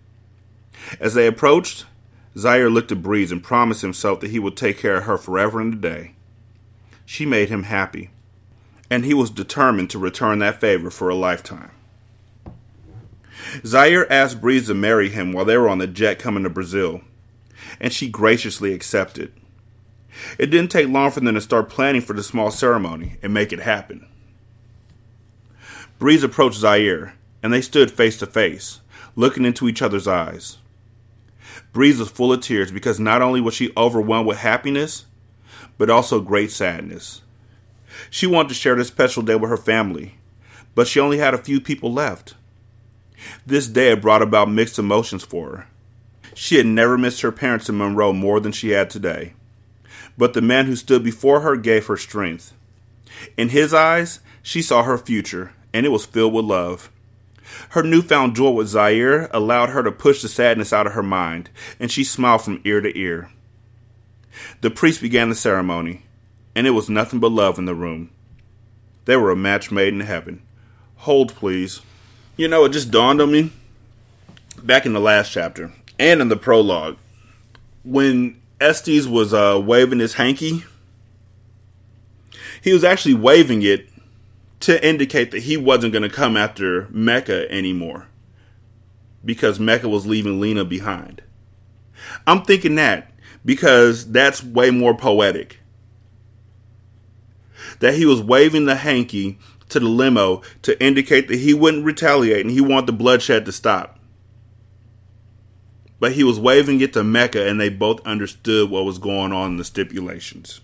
As 1.00 1.14
they 1.14 1.28
approached, 1.28 1.86
Zaire 2.38 2.70
looked 2.70 2.92
at 2.92 3.02
Breeze 3.02 3.32
and 3.32 3.42
promised 3.42 3.84
himself 3.84 4.20
that 4.20 4.32
he 4.32 4.38
would 4.38 4.58
take 4.58 4.80
care 4.80 4.98
of 4.98 5.06
her 5.06 5.18
forever 5.18 5.62
and 5.62 5.76
a 5.76 5.78
day. 5.78 6.16
She 7.06 7.26
made 7.26 7.48
him 7.48 7.64
happy, 7.64 8.10
and 8.90 9.06
he 9.06 9.14
was 9.14 9.30
determined 9.30 9.90
to 9.92 9.98
return 9.98 10.40
that 10.40 10.60
favor 10.60 10.90
for 10.90 11.08
a 11.08 11.16
lifetime. 11.16 11.72
Zaire 13.66 14.12
asked 14.12 14.42
Breeze 14.42 14.68
to 14.68 14.74
marry 14.74 15.08
him 15.08 15.32
while 15.32 15.46
they 15.46 15.56
were 15.58 15.70
on 15.70 15.78
the 15.78 15.88
jet 15.88 16.20
coming 16.20 16.44
to 16.44 16.50
Brazil, 16.50 17.00
and 17.80 17.94
she 17.94 18.10
graciously 18.10 18.74
accepted. 18.74 19.32
It 20.38 20.48
didn't 20.48 20.72
take 20.72 20.88
long 20.88 21.12
for 21.12 21.20
them 21.20 21.34
to 21.36 21.42
start 21.42 21.70
planning 21.70 22.02
for 22.02 22.14
the 22.14 22.24
small 22.24 22.52
ceremony 22.52 23.18
and 23.22 23.34
make 23.34 23.52
it 23.52 23.60
happen. 23.60 24.08
Breeze 26.00 26.24
approached 26.24 26.58
Zaire, 26.58 27.16
and 27.42 27.54
they 27.54 27.62
stood 27.62 27.92
face 27.92 28.18
to 28.20 28.26
face, 28.26 28.82
looking 29.16 29.46
into 29.46 29.68
each 29.68 29.82
other's 29.82 30.08
eyes. 30.08 30.58
Breeze 31.72 32.00
was 32.00 32.10
full 32.10 32.34
of 32.34 32.42
tears 32.42 32.72
because 32.72 33.00
not 33.00 33.22
only 33.22 33.42
was 33.42 33.54
she 33.54 33.72
overwhelmed 33.78 34.28
with 34.28 34.38
happiness, 34.40 35.06
but 35.78 35.90
also 35.90 36.20
great 36.20 36.52
sadness. 36.52 37.22
She 38.10 38.28
wanted 38.28 38.50
to 38.50 38.56
share 38.56 38.76
this 38.76 38.88
special 38.88 39.24
day 39.24 39.36
with 39.36 39.50
her 39.50 39.58
family, 39.58 40.16
but 40.76 40.88
she 40.88 41.00
only 41.00 41.18
had 41.18 41.34
a 41.34 41.38
few 41.38 41.60
people 41.60 41.92
left. 41.92 42.36
This 43.46 43.68
day 43.68 43.88
had 43.88 44.02
brought 44.02 44.22
about 44.22 44.50
mixed 44.52 44.80
emotions 44.80 45.24
for 45.24 45.50
her. 45.50 45.68
She 46.34 46.58
had 46.58 46.66
never 46.66 46.98
missed 46.98 47.22
her 47.22 47.32
parents 47.32 47.70
in 47.70 47.78
Monroe 47.78 48.14
more 48.14 48.40
than 48.40 48.52
she 48.52 48.70
had 48.70 48.90
today. 48.90 49.34
But 50.18 50.34
the 50.34 50.42
man 50.42 50.66
who 50.66 50.76
stood 50.76 51.04
before 51.04 51.42
her 51.42 51.56
gave 51.56 51.88
her 51.88 51.98
strength. 51.98 52.54
In 53.38 53.50
his 53.50 53.74
eyes, 53.74 54.20
she 54.42 54.62
saw 54.62 54.84
her 54.84 54.98
future, 54.98 55.54
and 55.74 55.86
it 55.86 55.90
was 55.90 56.06
filled 56.06 56.34
with 56.34 56.46
love. 56.46 56.92
Her 57.70 57.84
newfound 57.84 58.36
joy 58.36 58.52
with 58.52 58.68
Zaire 58.68 59.30
allowed 59.34 59.70
her 59.70 59.84
to 59.84 59.92
push 59.92 60.22
the 60.22 60.30
sadness 60.30 60.72
out 60.74 60.88
of 60.88 60.94
her 60.94 61.04
mind, 61.04 61.50
and 61.80 61.92
she 61.92 62.04
smiled 62.04 62.44
from 62.44 62.62
ear 62.64 62.82
to 62.82 62.98
ear. 62.98 63.30
The 64.62 64.72
priest 64.72 65.02
began 65.02 65.30
the 65.30 65.36
ceremony, 65.36 66.04
and 66.56 66.66
it 66.68 66.72
was 66.72 66.90
nothing 66.90 67.20
but 67.20 67.32
love 67.32 67.58
in 67.58 67.66
the 67.66 67.76
room. 67.76 68.10
They 69.06 69.18
were 69.18 69.32
a 69.32 69.36
match 69.36 69.72
made 69.72 69.94
in 69.94 70.00
heaven. 70.02 70.42
Hold, 70.98 71.36
please. 71.36 71.82
You 72.38 72.48
know, 72.48 72.66
it 72.66 72.70
just 72.70 72.92
dawned 72.92 73.22
on 73.22 73.32
me 73.32 73.52
back 74.62 74.86
in 74.86 74.94
the 74.94 75.00
last 75.00 75.32
chapter 75.32 75.74
and 76.00 76.22
in 76.22 76.30
the 76.30 76.38
prologue 76.38 76.98
when 77.84 78.42
Estes 78.64 79.08
was 79.08 79.34
uh, 79.34 79.62
waving 79.64 80.00
his 80.00 80.14
hanky. 80.14 80.64
He 82.62 82.72
was 82.72 82.84
actually 82.84 83.16
waving 83.16 83.62
it 83.62 83.90
to 84.62 84.86
indicate 84.88 85.32
that 85.32 85.44
he 85.44 85.58
wasn't 85.58 85.92
going 85.92 86.04
to 86.04 86.10
come 86.10 86.38
after 86.38 86.88
Mecca 86.90 87.52
anymore 87.52 88.08
because 89.26 89.60
Mecca 89.60 89.90
was 89.90 90.08
leaving 90.08 90.40
Lena 90.40 90.64
behind. 90.64 91.22
I'm 92.26 92.44
thinking 92.44 92.76
that 92.76 93.12
because 93.44 94.10
that's 94.12 94.42
way 94.42 94.72
more 94.72 94.96
poetic. 94.96 95.60
That 97.80 97.96
he 97.96 98.06
was 98.06 98.22
waving 98.22 98.66
the 98.66 98.76
hanky 98.76 99.38
to 99.70 99.80
the 99.82 99.88
limo 99.88 100.42
to 100.62 100.82
indicate 100.82 101.28
that 101.28 101.40
he 101.40 101.54
wouldn't 101.54 101.86
retaliate 101.86 102.46
and 102.46 102.52
he 102.52 102.62
wanted 102.62 102.88
the 102.88 102.94
bloodshed 102.94 103.46
to 103.46 103.52
stop. 103.52 104.00
But 106.04 106.12
he 106.12 106.26
was 106.26 106.38
waving 106.38 106.82
it 106.82 106.92
to 106.94 107.04
Mecca 107.06 107.48
and 107.48 107.62
they 107.62 107.70
both 107.70 108.06
understood 108.06 108.70
what 108.70 108.84
was 108.84 108.98
going 108.98 109.32
on 109.32 109.52
in 109.52 109.56
the 109.56 109.64
stipulations. 109.64 110.60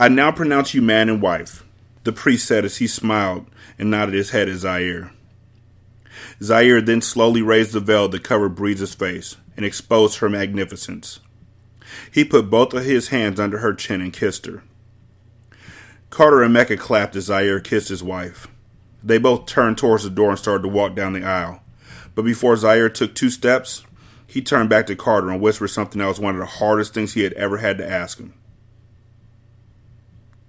I 0.00 0.08
now 0.08 0.32
pronounce 0.32 0.72
you 0.72 0.80
man 0.80 1.10
and 1.10 1.20
wife, 1.20 1.62
the 2.04 2.12
priest 2.12 2.48
said 2.48 2.64
as 2.64 2.78
he 2.78 2.86
smiled 2.86 3.44
and 3.78 3.90
nodded 3.90 4.14
his 4.14 4.30
head 4.30 4.48
at 4.48 4.56
Zaire. 4.56 5.12
Zaire 6.42 6.80
then 6.80 7.02
slowly 7.02 7.42
raised 7.42 7.74
the 7.74 7.80
veil 7.80 8.08
that 8.08 8.24
covered 8.24 8.54
Breeze's 8.54 8.94
face 8.94 9.36
and 9.58 9.66
exposed 9.66 10.20
her 10.20 10.30
magnificence. 10.30 11.20
He 12.10 12.24
put 12.24 12.48
both 12.48 12.72
of 12.72 12.86
his 12.86 13.08
hands 13.08 13.38
under 13.38 13.58
her 13.58 13.74
chin 13.74 14.00
and 14.00 14.10
kissed 14.10 14.46
her. 14.46 14.62
Carter 16.08 16.42
and 16.42 16.54
Mecca 16.54 16.78
clapped 16.78 17.14
as 17.14 17.24
Zaire 17.24 17.60
kissed 17.60 17.90
his 17.90 18.02
wife. 18.02 18.48
They 19.04 19.18
both 19.18 19.44
turned 19.44 19.76
towards 19.76 20.04
the 20.04 20.08
door 20.08 20.30
and 20.30 20.38
started 20.38 20.62
to 20.62 20.68
walk 20.70 20.94
down 20.94 21.12
the 21.12 21.24
aisle. 21.24 21.60
But 22.20 22.26
before 22.26 22.54
Zaire 22.54 22.90
took 22.90 23.14
two 23.14 23.30
steps, 23.30 23.82
He 24.26 24.42
turned 24.42 24.68
back 24.68 24.86
to 24.88 24.94
Carter 24.94 25.30
and 25.30 25.40
whispered 25.40 25.68
something 25.68 26.00
that 26.00 26.06
was 26.06 26.20
one 26.20 26.34
of 26.34 26.40
the 26.40 26.44
hardest 26.44 26.92
things 26.92 27.14
he 27.14 27.22
had 27.22 27.32
ever 27.32 27.56
had 27.56 27.78
to 27.78 27.90
ask 27.90 28.18
him. 28.18 28.34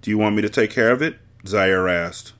Do 0.02 0.10
you 0.10 0.18
want 0.18 0.36
me 0.36 0.42
to 0.42 0.50
take 0.50 0.70
care 0.70 0.90
of 0.90 1.00
it? 1.00 1.18
Zaire 1.46 1.88
asked. 1.88 2.34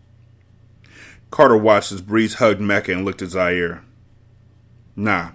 Carter 1.31 1.57
watched 1.57 1.93
as 1.93 2.03
Breeze 2.03 2.35
hugged 2.35 2.61
Mecca 2.61 2.93
and 2.93 3.07
looked 3.07 3.23
at 3.23 3.31
Zaire. 3.31 3.83
Nah, 4.97 5.31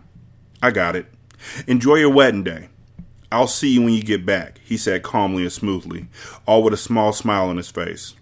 I 0.61 0.69
got 0.69 0.95
it. 0.95 1.07
Enjoy 1.65 1.95
your 1.95 2.13
wedding 2.13 2.43
day. 2.43 2.69
I'll 3.31 3.47
see 3.47 3.73
you 3.73 3.81
when 3.81 3.93
you 3.95 4.03
get 4.03 4.27
back, 4.27 4.59
he 4.63 4.77
said 4.77 5.01
calmly 5.01 5.41
and 5.41 5.51
smoothly, 5.51 6.05
all 6.45 6.61
with 6.61 6.75
a 6.75 6.77
small 6.77 7.13
smile 7.13 7.49
on 7.49 7.57
his 7.57 7.71
face. 7.71 8.13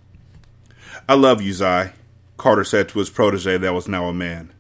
I 1.10 1.16
love 1.16 1.42
you, 1.42 1.52
Zai, 1.52 1.92
Carter 2.38 2.64
said 2.64 2.88
to 2.88 3.00
his 3.00 3.10
protege 3.10 3.58
that 3.58 3.74
was 3.74 3.90
now 3.90 4.06
a 4.06 4.14
man. 4.14 4.54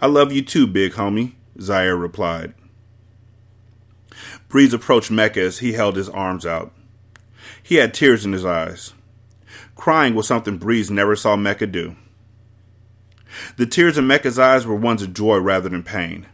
I 0.00 0.06
love 0.06 0.32
you 0.32 0.42
too, 0.42 0.66
big 0.66 0.92
homie, 0.92 1.32
Zaire 1.60 1.96
replied. 1.96 2.54
Breeze 4.48 4.72
approached 4.72 5.10
Mecca 5.10 5.40
as 5.40 5.58
he 5.58 5.72
held 5.72 5.96
his 5.96 6.08
arms 6.08 6.46
out. 6.46 6.72
He 7.62 7.76
had 7.76 7.94
tears 7.94 8.24
in 8.24 8.32
his 8.32 8.44
eyes. 8.44 8.92
Crying 9.74 10.14
was 10.14 10.26
something 10.26 10.58
Breeze 10.58 10.90
never 10.90 11.16
saw 11.16 11.36
Mecca 11.36 11.66
do. 11.66 11.96
The 13.56 13.66
tears 13.66 13.98
in 13.98 14.06
Mecca's 14.06 14.38
eyes 14.38 14.66
were 14.66 14.76
ones 14.76 15.02
of 15.02 15.14
joy 15.14 15.38
rather 15.38 15.68
than 15.68 15.82
pain. 15.82 16.26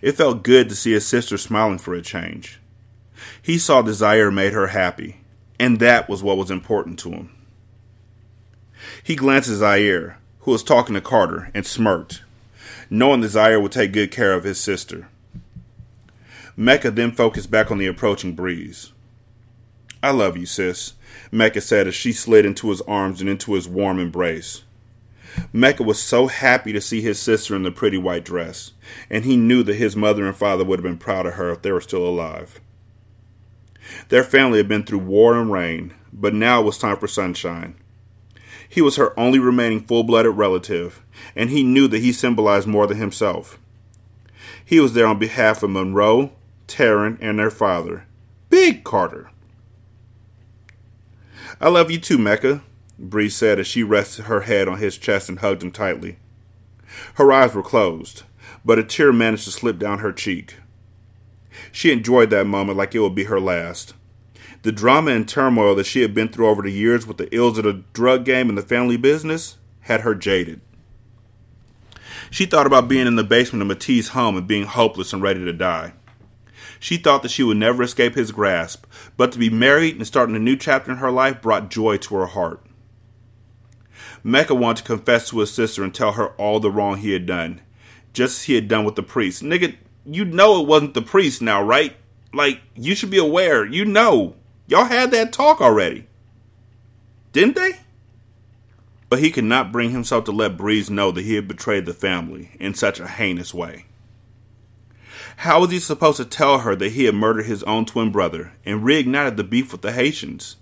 It 0.00 0.12
felt 0.12 0.42
good 0.42 0.68
to 0.68 0.76
see 0.76 0.92
his 0.92 1.06
sister 1.06 1.38
smiling 1.38 1.78
for 1.78 1.94
a 1.94 2.02
change. 2.02 2.60
He 3.40 3.58
saw 3.58 3.82
Zaire 3.86 4.30
made 4.30 4.52
her 4.52 4.68
happy, 4.68 5.20
and 5.58 5.78
that 5.78 6.08
was 6.08 6.22
what 6.22 6.36
was 6.36 6.50
important 6.50 6.98
to 7.00 7.10
him. 7.10 7.30
He 9.02 9.16
glanced 9.16 9.48
at 9.48 9.56
Zaire, 9.56 10.18
who 10.40 10.50
was 10.50 10.62
talking 10.62 10.94
to 10.94 11.00
Carter, 11.00 11.50
and 11.54 11.64
smirked, 11.64 12.22
knowing 12.92 13.26
Zaire 13.26 13.58
would 13.58 13.72
take 13.72 13.90
good 13.94 14.10
care 14.10 14.34
of 14.34 14.44
his 14.44 14.60
sister. 14.60 15.08
Mecca 16.58 16.90
then 16.90 17.10
focused 17.10 17.50
back 17.50 17.70
on 17.70 17.78
the 17.78 17.86
approaching 17.86 18.34
breeze. 18.34 18.92
I 20.02 20.10
love 20.10 20.36
you, 20.36 20.44
sis, 20.44 20.92
Mecca 21.30 21.62
said 21.62 21.88
as 21.88 21.94
she 21.94 22.12
slid 22.12 22.44
into 22.44 22.68
his 22.68 22.82
arms 22.82 23.22
and 23.22 23.30
into 23.30 23.54
his 23.54 23.66
warm 23.66 23.98
embrace. 23.98 24.64
Mecca 25.54 25.82
was 25.82 26.02
so 26.02 26.26
happy 26.26 26.70
to 26.74 26.82
see 26.82 27.00
his 27.00 27.18
sister 27.18 27.56
in 27.56 27.62
the 27.62 27.70
pretty 27.70 27.96
white 27.96 28.26
dress, 28.26 28.72
and 29.08 29.24
he 29.24 29.38
knew 29.38 29.62
that 29.62 29.76
his 29.76 29.96
mother 29.96 30.26
and 30.26 30.36
father 30.36 30.62
would 30.62 30.78
have 30.78 30.84
been 30.84 30.98
proud 30.98 31.24
of 31.24 31.34
her 31.34 31.50
if 31.50 31.62
they 31.62 31.72
were 31.72 31.80
still 31.80 32.06
alive. 32.06 32.60
Their 34.10 34.22
family 34.22 34.58
had 34.58 34.68
been 34.68 34.82
through 34.82 34.98
war 34.98 35.34
and 35.40 35.50
rain, 35.50 35.94
but 36.12 36.34
now 36.34 36.60
it 36.60 36.66
was 36.66 36.76
time 36.76 36.98
for 36.98 37.08
sunshine. 37.08 37.74
He 38.68 38.82
was 38.82 38.96
her 38.96 39.18
only 39.18 39.38
remaining 39.38 39.80
full 39.80 40.02
blooded 40.02 40.36
relative, 40.36 41.01
and 41.34 41.50
he 41.50 41.62
knew 41.62 41.88
that 41.88 42.00
he 42.00 42.12
symbolized 42.12 42.66
more 42.66 42.86
than 42.86 42.98
himself. 42.98 43.58
He 44.64 44.80
was 44.80 44.94
there 44.94 45.06
on 45.06 45.18
behalf 45.18 45.62
of 45.62 45.70
Monroe, 45.70 46.32
Taryn, 46.66 47.18
and 47.20 47.38
their 47.38 47.50
father, 47.50 48.06
Big 48.48 48.84
Carter. 48.84 49.30
I 51.60 51.68
love 51.68 51.90
you 51.90 51.98
too, 51.98 52.18
Mecca, 52.18 52.62
Bree 52.98 53.28
said 53.28 53.58
as 53.58 53.66
she 53.66 53.82
rested 53.82 54.26
her 54.26 54.42
head 54.42 54.68
on 54.68 54.78
his 54.78 54.98
chest 54.98 55.28
and 55.28 55.38
hugged 55.38 55.62
him 55.62 55.70
tightly. 55.70 56.18
Her 57.14 57.32
eyes 57.32 57.54
were 57.54 57.62
closed, 57.62 58.22
but 58.64 58.78
a 58.78 58.84
tear 58.84 59.12
managed 59.12 59.44
to 59.44 59.50
slip 59.50 59.78
down 59.78 59.98
her 59.98 60.12
cheek. 60.12 60.56
She 61.70 61.92
enjoyed 61.92 62.30
that 62.30 62.46
moment 62.46 62.78
like 62.78 62.94
it 62.94 63.00
would 63.00 63.14
be 63.14 63.24
her 63.24 63.40
last. 63.40 63.94
The 64.62 64.72
drama 64.72 65.10
and 65.10 65.28
turmoil 65.28 65.74
that 65.74 65.86
she 65.86 66.02
had 66.02 66.14
been 66.14 66.28
through 66.28 66.48
over 66.48 66.62
the 66.62 66.70
years 66.70 67.06
with 67.06 67.16
the 67.16 67.34
ills 67.34 67.58
of 67.58 67.64
the 67.64 67.82
drug 67.92 68.24
game 68.24 68.48
and 68.48 68.56
the 68.56 68.62
family 68.62 68.96
business 68.96 69.58
had 69.80 70.02
her 70.02 70.14
jaded. 70.14 70.60
She 72.32 72.46
thought 72.46 72.66
about 72.66 72.88
being 72.88 73.06
in 73.06 73.16
the 73.16 73.24
basement 73.24 73.60
of 73.60 73.68
Matisse' 73.68 74.08
home 74.08 74.38
and 74.38 74.46
being 74.46 74.64
hopeless 74.64 75.12
and 75.12 75.20
ready 75.20 75.44
to 75.44 75.52
die. 75.52 75.92
She 76.80 76.96
thought 76.96 77.22
that 77.22 77.30
she 77.30 77.42
would 77.42 77.58
never 77.58 77.82
escape 77.82 78.14
his 78.14 78.32
grasp, 78.32 78.86
but 79.18 79.32
to 79.32 79.38
be 79.38 79.50
married 79.50 79.96
and 79.96 80.06
starting 80.06 80.34
a 80.34 80.38
new 80.38 80.56
chapter 80.56 80.90
in 80.90 80.96
her 80.96 81.10
life 81.10 81.42
brought 81.42 81.70
joy 81.70 81.98
to 81.98 82.14
her 82.14 82.24
heart. 82.24 82.64
Mecca 84.24 84.54
wanted 84.54 84.78
to 84.78 84.96
confess 84.96 85.28
to 85.28 85.40
his 85.40 85.52
sister 85.52 85.84
and 85.84 85.94
tell 85.94 86.12
her 86.12 86.28
all 86.36 86.58
the 86.58 86.70
wrong 86.70 86.96
he 86.96 87.12
had 87.12 87.26
done, 87.26 87.60
just 88.14 88.38
as 88.38 88.44
he 88.44 88.54
had 88.54 88.66
done 88.66 88.86
with 88.86 88.94
the 88.94 89.02
priest. 89.02 89.42
Nigga, 89.42 89.76
you 90.06 90.24
know 90.24 90.58
it 90.58 90.66
wasn't 90.66 90.94
the 90.94 91.02
priest 91.02 91.42
now, 91.42 91.62
right? 91.62 91.94
Like, 92.32 92.62
you 92.74 92.94
should 92.94 93.10
be 93.10 93.18
aware. 93.18 93.66
You 93.66 93.84
know. 93.84 94.36
Y'all 94.66 94.86
had 94.86 95.10
that 95.10 95.34
talk 95.34 95.60
already. 95.60 96.06
Didn't 97.32 97.56
they? 97.56 97.80
But 99.12 99.18
he 99.18 99.30
could 99.30 99.44
not 99.44 99.72
bring 99.72 99.90
himself 99.90 100.24
to 100.24 100.32
let 100.32 100.56
Breeze 100.56 100.88
know 100.88 101.10
that 101.10 101.20
he 101.20 101.34
had 101.34 101.46
betrayed 101.46 101.84
the 101.84 101.92
family 101.92 102.52
in 102.58 102.72
such 102.72 102.98
a 102.98 103.06
heinous 103.06 103.52
way. 103.52 103.84
How 105.36 105.60
was 105.60 105.70
he 105.70 105.80
supposed 105.80 106.16
to 106.16 106.24
tell 106.24 106.60
her 106.60 106.74
that 106.74 106.92
he 106.92 107.04
had 107.04 107.14
murdered 107.14 107.44
his 107.44 107.62
own 107.64 107.84
twin 107.84 108.10
brother 108.10 108.52
and 108.64 108.80
reignited 108.80 109.36
the 109.36 109.44
beef 109.44 109.70
with 109.70 109.82
the 109.82 109.92
Haitians? 109.92 110.56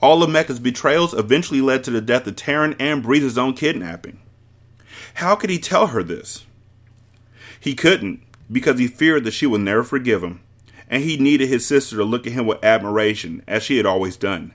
All 0.00 0.24
of 0.24 0.30
Mecca's 0.30 0.58
betrayals 0.58 1.14
eventually 1.14 1.60
led 1.60 1.84
to 1.84 1.92
the 1.92 2.00
death 2.00 2.26
of 2.26 2.34
Taryn 2.34 2.74
and 2.80 3.00
Breeze's 3.00 3.38
own 3.38 3.54
kidnapping. 3.54 4.18
How 5.14 5.36
could 5.36 5.50
he 5.50 5.60
tell 5.60 5.86
her 5.86 6.02
this? 6.02 6.44
He 7.60 7.76
couldn't, 7.76 8.24
because 8.50 8.80
he 8.80 8.88
feared 8.88 9.22
that 9.22 9.34
she 9.34 9.46
would 9.46 9.60
never 9.60 9.84
forgive 9.84 10.24
him, 10.24 10.40
and 10.88 11.04
he 11.04 11.16
needed 11.16 11.48
his 11.48 11.64
sister 11.64 11.94
to 11.94 12.02
look 12.02 12.26
at 12.26 12.32
him 12.32 12.44
with 12.44 12.64
admiration, 12.64 13.44
as 13.46 13.62
she 13.62 13.76
had 13.76 13.86
always 13.86 14.16
done. 14.16 14.52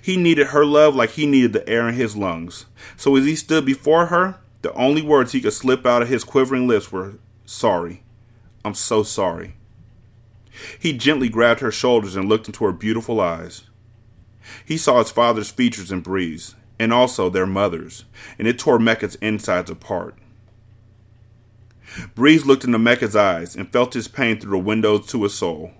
He 0.00 0.16
needed 0.16 0.48
her 0.48 0.64
love 0.64 0.94
like 0.94 1.10
he 1.10 1.26
needed 1.26 1.52
the 1.52 1.68
air 1.68 1.88
in 1.88 1.94
his 1.94 2.16
lungs. 2.16 2.66
So 2.96 3.16
as 3.16 3.24
he 3.24 3.36
stood 3.36 3.64
before 3.64 4.06
her, 4.06 4.38
the 4.62 4.72
only 4.74 5.02
words 5.02 5.32
he 5.32 5.40
could 5.40 5.52
slip 5.52 5.84
out 5.84 6.02
of 6.02 6.08
his 6.08 6.24
quivering 6.24 6.66
lips 6.66 6.90
were, 6.90 7.14
Sorry. 7.44 8.02
I'm 8.64 8.74
so 8.74 9.02
sorry. 9.02 9.56
He 10.78 10.92
gently 10.92 11.28
grabbed 11.28 11.60
her 11.60 11.70
shoulders 11.70 12.16
and 12.16 12.28
looked 12.28 12.46
into 12.46 12.64
her 12.64 12.72
beautiful 12.72 13.20
eyes. 13.20 13.64
He 14.64 14.76
saw 14.76 14.98
his 14.98 15.10
father's 15.10 15.50
features 15.50 15.90
in 15.90 16.00
Breeze, 16.00 16.54
and 16.78 16.92
also 16.92 17.28
their 17.28 17.46
mother's, 17.46 18.04
and 18.38 18.48
it 18.48 18.58
tore 18.58 18.78
Mecca's 18.78 19.16
insides 19.16 19.70
apart. 19.70 20.16
Breeze 22.14 22.46
looked 22.46 22.64
into 22.64 22.78
Mecca's 22.78 23.14
eyes 23.14 23.54
and 23.54 23.70
felt 23.70 23.94
his 23.94 24.08
pain 24.08 24.38
through 24.38 24.52
the 24.52 24.58
windows 24.58 25.06
to 25.08 25.22
his 25.22 25.34
soul. 25.34 25.72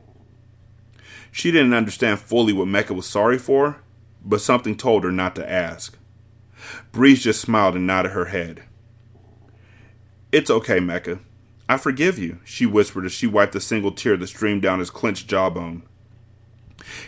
She 1.32 1.50
didn't 1.50 1.74
understand 1.74 2.20
fully 2.20 2.52
what 2.52 2.68
Mecca 2.68 2.94
was 2.94 3.06
sorry 3.06 3.38
for, 3.38 3.78
but 4.24 4.40
something 4.40 4.76
told 4.76 5.04
her 5.04 5.12
not 5.12 5.34
to 5.36 5.50
ask. 5.50 5.98
Breeze 6.92 7.22
just 7.22 7.40
smiled 7.40 7.74
and 7.74 7.86
nodded 7.86 8.12
her 8.12 8.26
head. 8.26 8.64
It's 10.32 10.50
okay, 10.50 10.80
Mecca. 10.80 11.20
I 11.68 11.76
forgive 11.76 12.18
you, 12.18 12.40
she 12.44 12.66
whispered 12.66 13.04
as 13.06 13.12
she 13.12 13.26
wiped 13.26 13.54
a 13.54 13.60
single 13.60 13.92
tear 13.92 14.16
that 14.16 14.26
streamed 14.26 14.62
down 14.62 14.78
his 14.78 14.90
clenched 14.90 15.28
jawbone. 15.28 15.82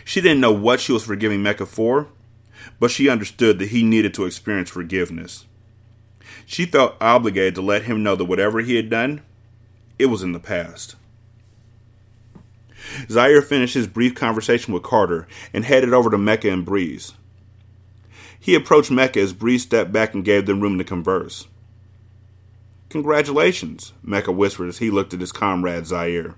She 0.03 0.21
didn't 0.21 0.41
know 0.41 0.51
what 0.51 0.79
she 0.79 0.91
was 0.91 1.03
forgiving 1.03 1.43
Mecca 1.43 1.65
for, 1.65 2.07
but 2.79 2.91
she 2.91 3.09
understood 3.09 3.59
that 3.59 3.69
he 3.69 3.83
needed 3.83 4.13
to 4.15 4.25
experience 4.25 4.69
forgiveness. 4.69 5.45
She 6.45 6.65
felt 6.65 6.95
obligated 7.01 7.55
to 7.55 7.61
let 7.61 7.83
him 7.83 8.03
know 8.03 8.15
that 8.15 8.25
whatever 8.25 8.61
he 8.61 8.75
had 8.75 8.89
done, 8.89 9.21
it 9.99 10.07
was 10.07 10.23
in 10.23 10.31
the 10.31 10.39
past. 10.39 10.95
Zaire 13.09 13.41
finished 13.41 13.73
his 13.73 13.87
brief 13.87 14.15
conversation 14.15 14.73
with 14.73 14.83
Carter 14.83 15.27
and 15.53 15.65
headed 15.65 15.93
over 15.93 16.09
to 16.09 16.17
Mecca 16.17 16.49
and 16.49 16.65
Breeze. 16.65 17.13
He 18.39 18.55
approached 18.55 18.91
Mecca 18.91 19.19
as 19.19 19.33
Breeze 19.33 19.63
stepped 19.63 19.91
back 19.91 20.13
and 20.13 20.23
gave 20.23 20.45
them 20.45 20.61
room 20.61 20.77
to 20.77 20.83
converse. 20.83 21.47
Congratulations, 22.89 23.93
Mecca 24.01 24.31
whispered 24.31 24.69
as 24.69 24.77
he 24.77 24.89
looked 24.89 25.13
at 25.13 25.19
his 25.19 25.31
comrade 25.31 25.85
Zaire. 25.85 26.35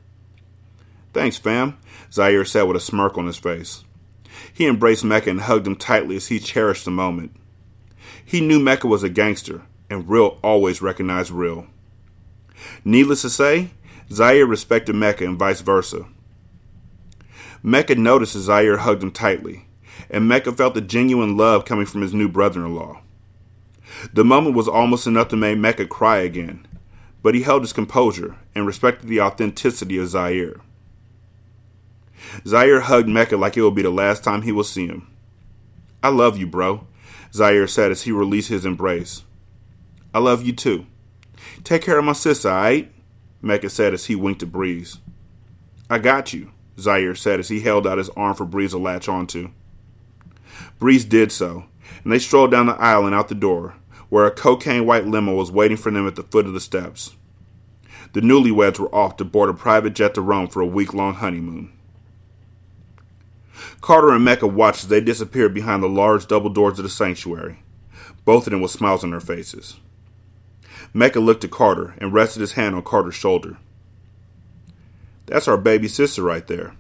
Thanks, 1.14 1.38
fam, 1.38 1.78
Zaire 2.12 2.46
said 2.46 2.64
with 2.64 2.78
a 2.78 2.80
smirk 2.80 3.18
on 3.18 3.28
his 3.28 3.38
face. 3.38 3.84
He 4.54 4.66
embraced 4.66 5.04
Mecca 5.04 5.30
and 5.30 5.42
hugged 5.42 5.68
him 5.68 5.76
tightly 5.76 6.16
as 6.16 6.28
he 6.28 6.40
cherished 6.40 6.86
the 6.86 6.92
moment. 6.92 7.36
He 8.24 8.42
knew 8.42 8.60
Mecca 8.60 8.88
was 8.88 9.04
a 9.04 9.10
gangster, 9.10 9.64
and 9.90 10.10
real 10.10 10.40
always 10.44 10.82
recognized 10.82 11.32
real. 11.32 11.68
Needless 12.84 13.22
to 13.24 13.30
say, 13.30 13.72
Zaire 14.12 14.46
respected 14.46 14.96
Mecca 14.96 15.26
and 15.26 15.38
vice 15.38 15.62
versa. 15.62 16.06
Mecca 17.62 17.96
noticed 17.96 18.36
as 18.36 18.44
Zaire 18.44 18.78
hugged 18.78 19.04
him 19.04 19.12
tightly, 19.12 19.68
and 20.10 20.28
Mecca 20.28 20.52
felt 20.52 20.74
the 20.74 20.82
genuine 20.82 21.36
love 21.36 21.66
coming 21.66 21.86
from 21.86 22.02
his 22.02 22.14
new 22.14 22.30
brother 22.30 22.66
in 22.66 22.76
law. 22.76 23.02
The 24.14 24.24
moment 24.24 24.56
was 24.56 24.68
almost 24.68 25.08
enough 25.08 25.28
to 25.30 25.36
make 25.36 25.58
Mecca 25.58 25.86
cry 25.86 26.18
again, 26.18 26.66
but 27.22 27.36
he 27.36 27.42
held 27.42 27.64
his 27.64 27.74
composure 27.74 28.38
and 28.56 28.66
respected 28.66 29.08
the 29.08 29.22
authenticity 29.22 29.98
of 29.98 30.08
Zaire. 30.08 30.62
Zaire 32.46 32.82
hugged 32.82 33.10
Mecca 33.10 33.36
like 33.38 33.58
it 33.58 33.62
would 33.62 33.76
be 33.76 33.82
the 33.82 33.90
last 33.90 34.24
time 34.24 34.44
he 34.44 34.52
would 34.52 34.66
see 34.66 34.88
him. 34.88 35.08
I 36.02 36.10
love 36.10 36.38
you, 36.38 36.48
bro, 36.48 36.88
Zaire 37.34 37.68
said 37.68 37.92
as 37.92 38.04
he 38.04 38.12
released 38.12 38.50
his 38.50 38.66
embrace. 38.66 39.24
I 40.14 40.20
love 40.20 40.46
you 40.46 40.54
too. 40.54 40.86
Take 41.64 41.82
care 41.82 41.98
of 41.98 42.06
my 42.06 42.14
sister, 42.14 42.50
alright? 42.50 42.92
Mecca 43.42 43.70
said 43.70 43.94
as 43.94 44.06
he 44.06 44.16
winked 44.16 44.44
at 44.44 44.52
Breeze. 44.52 44.98
I 45.90 45.98
got 45.98 46.34
you, 46.34 46.52
Zaire 46.80 47.16
said 47.16 47.40
as 47.40 47.50
he 47.50 47.62
held 47.62 47.86
out 47.86 47.98
his 47.98 48.10
arm 48.10 48.36
for 48.36 48.46
Breeze 48.46 48.72
to 48.72 48.78
latch 48.78 49.08
onto. 49.08 49.52
Breeze 50.80 51.06
did 51.06 51.32
so, 51.32 51.66
and 52.04 52.12
they 52.12 52.20
strolled 52.20 52.52
down 52.52 52.66
the 52.66 52.76
aisle 52.76 53.06
and 53.06 53.16
out 53.16 53.28
the 53.28 53.36
door, 53.36 53.76
where 54.10 54.26
a 54.26 54.32
cocaine 54.32 54.86
white 54.86 55.06
limo 55.06 55.36
was 55.36 55.52
waiting 55.52 55.78
for 55.78 55.92
them 55.92 56.08
at 56.08 56.16
the 56.16 56.24
foot 56.24 56.46
of 56.46 56.54
the 56.54 56.60
steps. 56.60 57.16
The 58.14 58.22
newlyweds 58.22 58.80
were 58.80 58.94
off 58.94 59.18
to 59.18 59.26
board 59.26 59.50
a 59.50 59.54
private 59.54 59.94
jet 59.94 60.16
to 60.16 60.22
Rome 60.22 60.48
for 60.48 60.62
a 60.62 60.68
week 60.68 60.94
long 60.94 61.16
honeymoon. 61.16 61.72
Carter 63.82 64.12
and 64.12 64.24
Mecca 64.24 64.48
watched 64.48 64.84
as 64.84 64.90
they 64.90 65.02
disappeared 65.02 65.54
behind 65.54 65.84
the 65.84 65.90
large 65.90 66.28
double 66.28 66.50
doors 66.50 66.80
of 66.80 66.84
the 66.84 66.90
sanctuary, 66.90 67.60
both 68.26 68.48
of 68.48 68.52
them 68.52 68.62
with 68.62 68.72
smiles 68.72 69.04
on 69.04 69.12
their 69.12 69.20
faces. 69.20 69.80
Mecca 70.94 71.20
looked 71.20 71.44
at 71.44 71.52
Carter 71.52 71.94
and 72.00 72.14
rested 72.14 72.40
his 72.40 72.54
hand 72.54 72.74
on 72.74 72.84
Carter's 72.84 73.16
shoulder. 73.16 73.58
That's 75.30 75.48
our 75.48 75.58
baby 75.58 75.88
sister 75.88 76.24
right 76.24 76.46
there. 76.48 76.74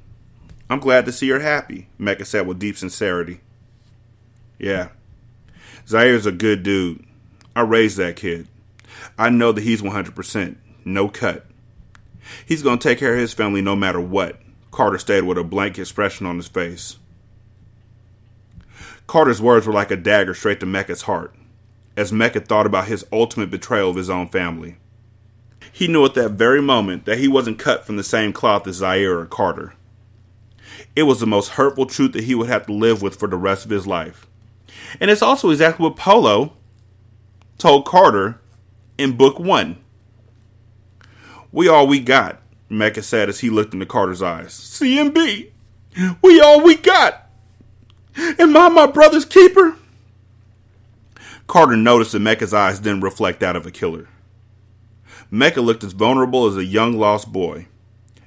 I'm 0.71 0.79
glad 0.79 1.05
to 1.05 1.11
see 1.11 1.29
her 1.29 1.39
happy, 1.39 1.87
Mecca 1.99 2.25
said 2.25 2.47
with 2.47 2.57
deep 2.57 2.77
sincerity. 2.77 3.41
Yeah, 4.57 4.89
Zaire's 5.87 6.25
a 6.25 6.31
good 6.31 6.63
dude. 6.63 7.05
I 7.55 7.61
raised 7.61 7.97
that 7.97 8.15
kid. 8.15 8.47
I 9.19 9.29
know 9.29 9.51
that 9.51 9.61
he's 9.63 9.83
100%, 9.83 10.55
no 10.83 11.07
cut. 11.09 11.45
He's 12.43 12.63
going 12.63 12.79
to 12.79 12.87
take 12.87 12.97
care 12.97 13.13
of 13.13 13.19
his 13.19 13.33
family 13.33 13.61
no 13.61 13.75
matter 13.75 14.01
what, 14.01 14.41
Carter 14.71 14.97
stated 14.97 15.25
with 15.25 15.37
a 15.37 15.43
blank 15.43 15.77
expression 15.77 16.25
on 16.25 16.37
his 16.37 16.47
face. 16.47 16.97
Carter's 19.05 19.41
words 19.41 19.67
were 19.67 19.73
like 19.73 19.91
a 19.91 19.95
dagger 19.95 20.33
straight 20.33 20.59
to 20.59 20.65
Mecca's 20.65 21.03
heart, 21.03 21.35
as 21.95 22.11
Mecca 22.11 22.39
thought 22.39 22.65
about 22.65 22.87
his 22.87 23.05
ultimate 23.11 23.51
betrayal 23.51 23.91
of 23.91 23.95
his 23.95 24.09
own 24.09 24.27
family. 24.27 24.77
He 25.71 25.87
knew 25.87 26.05
at 26.05 26.13
that 26.15 26.31
very 26.31 26.61
moment 26.61 27.05
that 27.05 27.19
he 27.19 27.27
wasn't 27.27 27.59
cut 27.59 27.85
from 27.85 27.97
the 27.97 28.03
same 28.03 28.33
cloth 28.33 28.67
as 28.67 28.75
Zaire 28.75 29.19
or 29.19 29.25
Carter. 29.25 29.73
It 30.95 31.03
was 31.03 31.19
the 31.19 31.27
most 31.27 31.49
hurtful 31.49 31.85
truth 31.85 32.13
that 32.13 32.23
he 32.23 32.35
would 32.35 32.49
have 32.49 32.65
to 32.65 32.73
live 32.73 33.01
with 33.01 33.15
for 33.15 33.27
the 33.27 33.37
rest 33.37 33.65
of 33.65 33.71
his 33.71 33.87
life. 33.87 34.27
And 34.99 35.09
it's 35.09 35.21
also 35.21 35.49
exactly 35.49 35.83
what 35.83 35.95
Polo 35.95 36.53
told 37.57 37.85
Carter 37.85 38.39
in 38.97 39.15
book 39.15 39.39
one. 39.39 39.77
We 41.51 41.67
all 41.67 41.87
we 41.87 41.99
got, 41.99 42.41
Mecca 42.69 43.01
said 43.01 43.29
as 43.29 43.39
he 43.39 43.49
looked 43.49 43.73
into 43.73 43.85
Carter's 43.85 44.21
eyes. 44.21 44.51
CMB, 44.51 45.49
we 46.21 46.39
all 46.39 46.61
we 46.61 46.75
got. 46.75 47.29
Am 48.17 48.55
I 48.55 48.69
my 48.69 48.85
brother's 48.85 49.25
keeper? 49.25 49.75
Carter 51.47 51.77
noticed 51.77 52.11
that 52.11 52.19
Mecca's 52.19 52.53
eyes 52.53 52.79
didn't 52.79 53.01
reflect 53.01 53.39
that 53.39 53.55
of 53.55 53.65
a 53.65 53.71
killer. 53.71 54.07
Mecca 55.31 55.61
looked 55.61 55.83
as 55.83 55.93
vulnerable 55.93 56.47
as 56.47 56.57
a 56.57 56.65
young 56.65 56.93
lost 56.97 57.31
boy, 57.31 57.67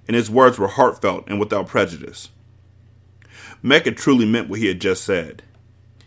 and 0.07 0.15
his 0.15 0.31
words 0.31 0.59
were 0.59 0.69
heartfelt 0.69 1.25
and 1.27 1.41
without 1.41 1.67
prejudice. 1.67 2.29
Mecca 3.63 3.93
truly 3.93 4.27
meant 4.27 4.49
what 4.49 4.61
he 4.61 4.67
had 4.67 4.81
just 4.81 5.05
said. 5.05 5.43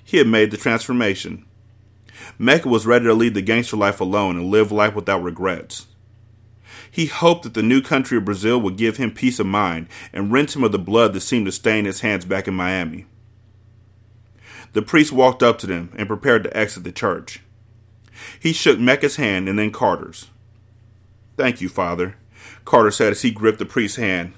He 0.04 0.18
had 0.18 0.28
made 0.28 0.52
the 0.52 0.58
transformation. 0.58 1.46
Mecca 2.38 2.70
was 2.70 2.86
ready 2.86 3.06
to 3.06 3.14
lead 3.14 3.34
the 3.34 3.42
gangster 3.42 3.76
life 3.76 4.00
alone 4.00 4.38
and 4.38 4.50
live 4.50 4.72
life 4.72 4.96
without 4.96 5.24
regrets. 5.24 5.88
He 6.90 7.08
hoped 7.08 7.44
that 7.44 7.54
the 7.54 7.64
new 7.64 7.82
country 7.82 8.18
of 8.18 8.26
Brazil 8.26 8.60
would 8.62 8.78
give 8.78 8.98
him 8.98 9.12
peace 9.12 9.40
of 9.40 9.48
mind 9.48 9.88
and 10.14 10.32
rinse 10.32 10.56
him 10.56 10.64
of 10.64 10.72
the 10.72 10.80
blood 10.80 11.14
that 11.14 11.22
seemed 11.22 11.46
to 11.46 11.52
stain 11.52 11.86
his 11.86 12.02
hands 12.02 12.24
back 12.24 12.48
in 12.48 12.54
Miami. 12.54 13.06
The 14.72 14.82
priest 14.82 15.12
walked 15.12 15.44
up 15.44 15.58
to 15.60 15.68
them 15.68 15.92
and 15.98 16.08
prepared 16.08 16.44
to 16.44 16.56
exit 16.56 16.84
the 16.84 16.92
church. 16.92 17.42
He 18.40 18.54
shook 18.54 18.80
Mecca's 18.80 19.18
hand 19.18 19.50
and 19.50 19.60
then 19.60 19.72
Carter's. 19.72 20.30
Thank 21.38 21.60
you, 21.60 21.70
Father, 21.70 22.16
Carter 22.64 22.92
said 22.92 23.12
as 23.12 23.22
he 23.22 23.32
gripped 23.32 23.60
the 23.60 23.66
priest's 23.66 23.98
hand. 23.98 24.34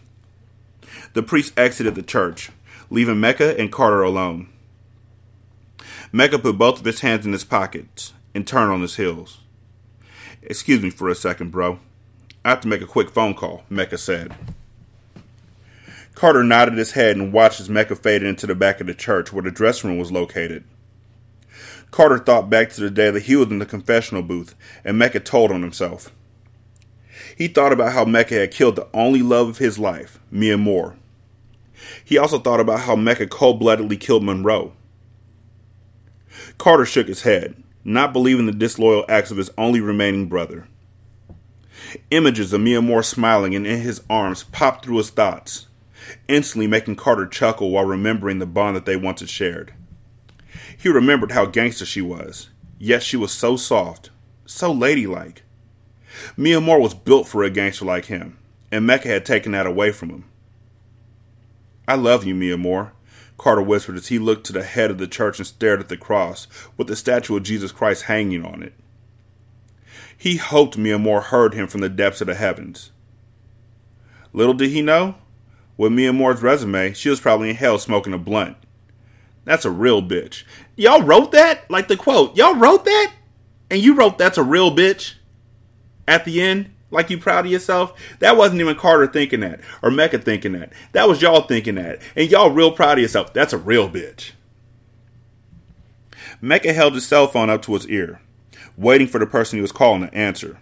The 1.13 1.23
priest 1.23 1.53
exited 1.57 1.95
the 1.95 2.01
church, 2.01 2.49
leaving 2.89 3.19
Mecca 3.19 3.59
and 3.59 3.71
Carter 3.71 4.01
alone. 4.01 4.49
Mecca 6.11 6.39
put 6.39 6.57
both 6.57 6.79
of 6.79 6.85
his 6.85 7.01
hands 7.01 7.25
in 7.25 7.33
his 7.33 7.43
pockets 7.43 8.13
and 8.33 8.47
turned 8.47 8.71
on 8.71 8.81
his 8.81 8.95
heels. 8.95 9.39
Excuse 10.41 10.81
me 10.81 10.89
for 10.89 11.09
a 11.09 11.15
second, 11.15 11.51
bro. 11.51 11.79
I 12.43 12.49
have 12.49 12.61
to 12.61 12.67
make 12.67 12.81
a 12.81 12.87
quick 12.87 13.09
phone 13.09 13.33
call, 13.33 13.63
Mecca 13.69 13.97
said. 13.97 14.33
Carter 16.15 16.43
nodded 16.43 16.77
his 16.77 16.93
head 16.93 17.15
and 17.15 17.31
watched 17.31 17.59
as 17.59 17.69
Mecca 17.69 17.95
faded 17.95 18.27
into 18.27 18.47
the 18.47 18.55
back 18.55 18.81
of 18.81 18.87
the 18.87 18.95
church 18.95 19.31
where 19.31 19.43
the 19.43 19.51
dressing 19.51 19.91
room 19.91 19.99
was 19.99 20.11
located. 20.11 20.63
Carter 21.91 22.17
thought 22.17 22.49
back 22.49 22.69
to 22.69 22.81
the 22.81 22.89
day 22.89 23.11
that 23.11 23.23
he 23.23 23.35
was 23.35 23.49
in 23.49 23.59
the 23.59 23.65
confessional 23.65 24.23
booth 24.23 24.55
and 24.83 24.97
Mecca 24.97 25.19
told 25.19 25.51
on 25.51 25.61
himself. 25.61 26.11
He 27.37 27.47
thought 27.47 27.71
about 27.71 27.93
how 27.93 28.03
Mecca 28.03 28.33
had 28.33 28.49
killed 28.49 28.75
the 28.75 28.87
only 28.95 29.21
love 29.21 29.47
of 29.47 29.57
his 29.59 29.77
life, 29.77 30.19
Miamor. 30.33 30.95
He 32.03 32.17
also 32.17 32.39
thought 32.39 32.59
about 32.59 32.79
how 32.81 32.95
Mecca 32.95 33.27
cold 33.27 33.59
bloodedly 33.59 33.95
killed 33.95 34.23
Monroe. 34.23 34.73
Carter 36.57 36.85
shook 36.85 37.07
his 37.07 37.21
head, 37.21 37.63
not 37.83 38.11
believing 38.11 38.47
the 38.47 38.51
disloyal 38.51 39.05
acts 39.07 39.29
of 39.29 39.37
his 39.37 39.51
only 39.55 39.79
remaining 39.79 40.25
brother. 40.25 40.67
Images 42.09 42.53
of 42.53 42.61
Miamor 42.61 43.05
smiling 43.05 43.53
and 43.53 43.67
in 43.67 43.81
his 43.81 44.01
arms 44.09 44.45
popped 44.45 44.83
through 44.83 44.97
his 44.97 45.11
thoughts, 45.11 45.67
instantly 46.27 46.65
making 46.65 46.95
Carter 46.95 47.27
chuckle 47.27 47.69
while 47.69 47.85
remembering 47.85 48.39
the 48.39 48.47
bond 48.47 48.75
that 48.75 48.87
they 48.87 48.95
once 48.95 49.19
had 49.19 49.29
shared. 49.29 49.75
He 50.75 50.89
remembered 50.89 51.33
how 51.33 51.45
gangster 51.45 51.85
she 51.85 52.01
was, 52.01 52.49
yet 52.79 53.03
she 53.03 53.15
was 53.15 53.31
so 53.31 53.57
soft, 53.57 54.09
so 54.47 54.71
ladylike. 54.71 55.43
Miamor 56.37 56.79
was 56.79 56.93
built 56.93 57.27
for 57.27 57.43
a 57.43 57.49
gangster 57.49 57.85
like 57.85 58.05
him, 58.05 58.37
and 58.71 58.85
Mecca 58.85 59.07
had 59.07 59.25
taken 59.25 59.51
that 59.53 59.65
away 59.65 59.91
from 59.91 60.09
him. 60.09 60.25
I 61.87 61.95
love 61.95 62.25
you, 62.25 62.35
Miamor, 62.35 62.91
Carter 63.37 63.61
whispered 63.61 63.95
as 63.95 64.07
he 64.07 64.19
looked 64.19 64.45
to 64.47 64.53
the 64.53 64.63
head 64.63 64.91
of 64.91 64.97
the 64.97 65.07
church 65.07 65.39
and 65.39 65.47
stared 65.47 65.79
at 65.79 65.89
the 65.89 65.97
cross 65.97 66.47
with 66.75 66.87
the 66.87 66.95
statue 66.95 67.37
of 67.37 67.43
Jesus 67.43 67.71
Christ 67.71 68.03
hanging 68.03 68.45
on 68.45 68.63
it. 68.63 68.73
He 70.17 70.37
hoped 70.37 70.77
Miamor 70.77 71.23
heard 71.23 71.53
him 71.53 71.67
from 71.67 71.81
the 71.81 71.89
depths 71.89 72.21
of 72.21 72.27
the 72.27 72.35
heavens. 72.35 72.91
Little 74.33 74.55
did 74.55 74.71
he 74.71 74.81
know, 74.81 75.15
with 75.77 75.91
Miamor's 75.91 76.41
resume, 76.41 76.93
she 76.93 77.09
was 77.09 77.19
probably 77.19 77.51
in 77.51 77.55
hell 77.55 77.77
smoking 77.77 78.13
a 78.13 78.17
blunt. 78.17 78.57
That's 79.45 79.65
a 79.65 79.71
real 79.71 80.01
bitch. 80.01 80.43
Y'all 80.75 81.03
wrote 81.03 81.31
that? 81.31 81.69
Like 81.69 81.87
the 81.87 81.95
quote, 81.95 82.35
y'all 82.35 82.55
wrote 82.55 82.83
that? 82.85 83.13
And 83.69 83.81
you 83.81 83.93
wrote 83.95 84.17
that's 84.17 84.37
a 84.37 84.43
real 84.43 84.75
bitch? 84.75 85.13
At 86.07 86.25
the 86.25 86.41
end? 86.41 86.73
Like 86.89 87.09
you 87.09 87.17
proud 87.17 87.45
of 87.45 87.51
yourself? 87.51 87.93
That 88.19 88.37
wasn't 88.37 88.61
even 88.61 88.75
Carter 88.75 89.07
thinking 89.07 89.41
that 89.41 89.59
or 89.81 89.91
Mecca 89.91 90.19
thinking 90.19 90.53
that. 90.53 90.71
That 90.93 91.09
was 91.09 91.21
y'all 91.21 91.41
thinking 91.41 91.75
that. 91.75 92.01
And 92.15 92.31
y'all 92.31 92.49
real 92.49 92.71
proud 92.71 92.97
of 92.97 93.01
yourself. 93.01 93.33
That's 93.33 93.53
a 93.53 93.57
real 93.57 93.89
bitch. 93.89 94.31
Mecca 96.39 96.71
held 96.71 96.93
his 96.93 97.05
cell 97.05 97.27
phone 97.27 97.49
up 97.49 97.61
to 97.63 97.73
his 97.73 97.87
ear, 97.87 98.21
waiting 98.77 99.07
for 99.07 99.19
the 99.19 99.25
person 99.25 99.57
he 99.57 99.61
was 99.61 99.71
calling 99.71 100.01
to 100.01 100.13
answer. 100.13 100.59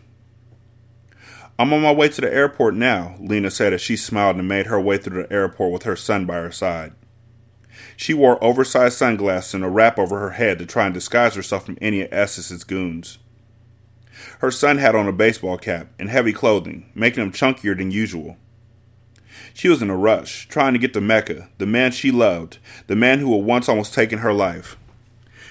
I'm 1.59 1.71
on 1.73 1.81
my 1.81 1.91
way 1.91 2.09
to 2.09 2.21
the 2.21 2.33
airport 2.33 2.75
now, 2.75 3.15
Lena 3.19 3.51
said 3.51 3.73
as 3.73 3.81
she 3.81 3.95
smiled 3.95 4.37
and 4.37 4.47
made 4.47 4.65
her 4.65 4.79
way 4.79 4.97
through 4.97 5.23
the 5.23 5.33
airport 5.33 5.71
with 5.71 5.83
her 5.83 5.95
son 5.95 6.25
by 6.25 6.35
her 6.35 6.51
side. 6.51 6.93
She 7.95 8.13
wore 8.13 8.43
oversized 8.43 8.97
sunglasses 8.97 9.53
and 9.53 9.63
a 9.63 9.69
wrap 9.69 9.97
over 9.97 10.19
her 10.19 10.31
head 10.31 10.59
to 10.59 10.65
try 10.65 10.85
and 10.85 10.93
disguise 10.93 11.35
herself 11.35 11.65
from 11.65 11.77
any 11.81 12.01
of 12.01 12.11
Estes's 12.11 12.63
goons. 12.63 13.19
Her 14.39 14.51
son 14.51 14.77
had 14.77 14.95
on 14.95 15.07
a 15.07 15.13
baseball 15.13 15.57
cap 15.57 15.87
and 15.99 16.09
heavy 16.09 16.33
clothing, 16.33 16.91
making 16.95 17.23
him 17.23 17.31
chunkier 17.31 17.77
than 17.77 17.91
usual. 17.91 18.37
She 19.53 19.69
was 19.69 19.81
in 19.81 19.89
a 19.89 19.95
rush, 19.95 20.47
trying 20.47 20.73
to 20.73 20.79
get 20.79 20.93
to 20.93 21.01
Mecca, 21.01 21.49
the 21.57 21.65
man 21.65 21.91
she 21.91 22.11
loved, 22.11 22.57
the 22.87 22.95
man 22.95 23.19
who 23.19 23.35
had 23.35 23.45
once 23.45 23.69
almost 23.69 23.93
taken 23.93 24.19
her 24.19 24.33
life. 24.33 24.77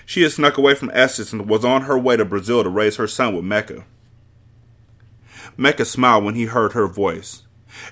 She 0.07 0.22
had 0.22 0.33
snuck 0.33 0.59
away 0.59 0.75
from 0.75 0.91
Estes 0.93 1.33
and 1.33 1.49
was 1.49 1.64
on 1.64 1.83
her 1.83 1.99
way 1.99 2.16
to 2.16 2.25
Brazil 2.25 2.62
to 2.62 2.68
raise 2.68 2.97
her 2.97 3.07
son 3.07 3.35
with 3.35 3.45
Mecca. 3.45 3.85
Mecca 5.57 5.85
smiled 5.85 6.25
when 6.25 6.35
he 6.35 6.45
heard 6.45 6.72
her 6.72 6.87
voice, 6.87 7.45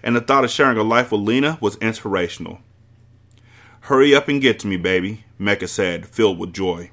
and 0.03 0.15
the 0.15 0.21
thought 0.21 0.45
of 0.45 0.51
sharing 0.51 0.77
a 0.77 0.83
life 0.83 1.13
with 1.13 1.23
Lena 1.23 1.59
was 1.61 1.77
inspirational. 1.77 2.61
Hurry 3.83 4.15
up 4.15 4.29
and 4.29 4.41
get 4.41 4.59
to 4.61 4.67
me, 4.67 4.77
baby, 4.77 5.25
Mecca 5.39 5.67
said, 5.67 6.07
filled 6.07 6.39
with 6.39 6.53
joy. 6.53 6.91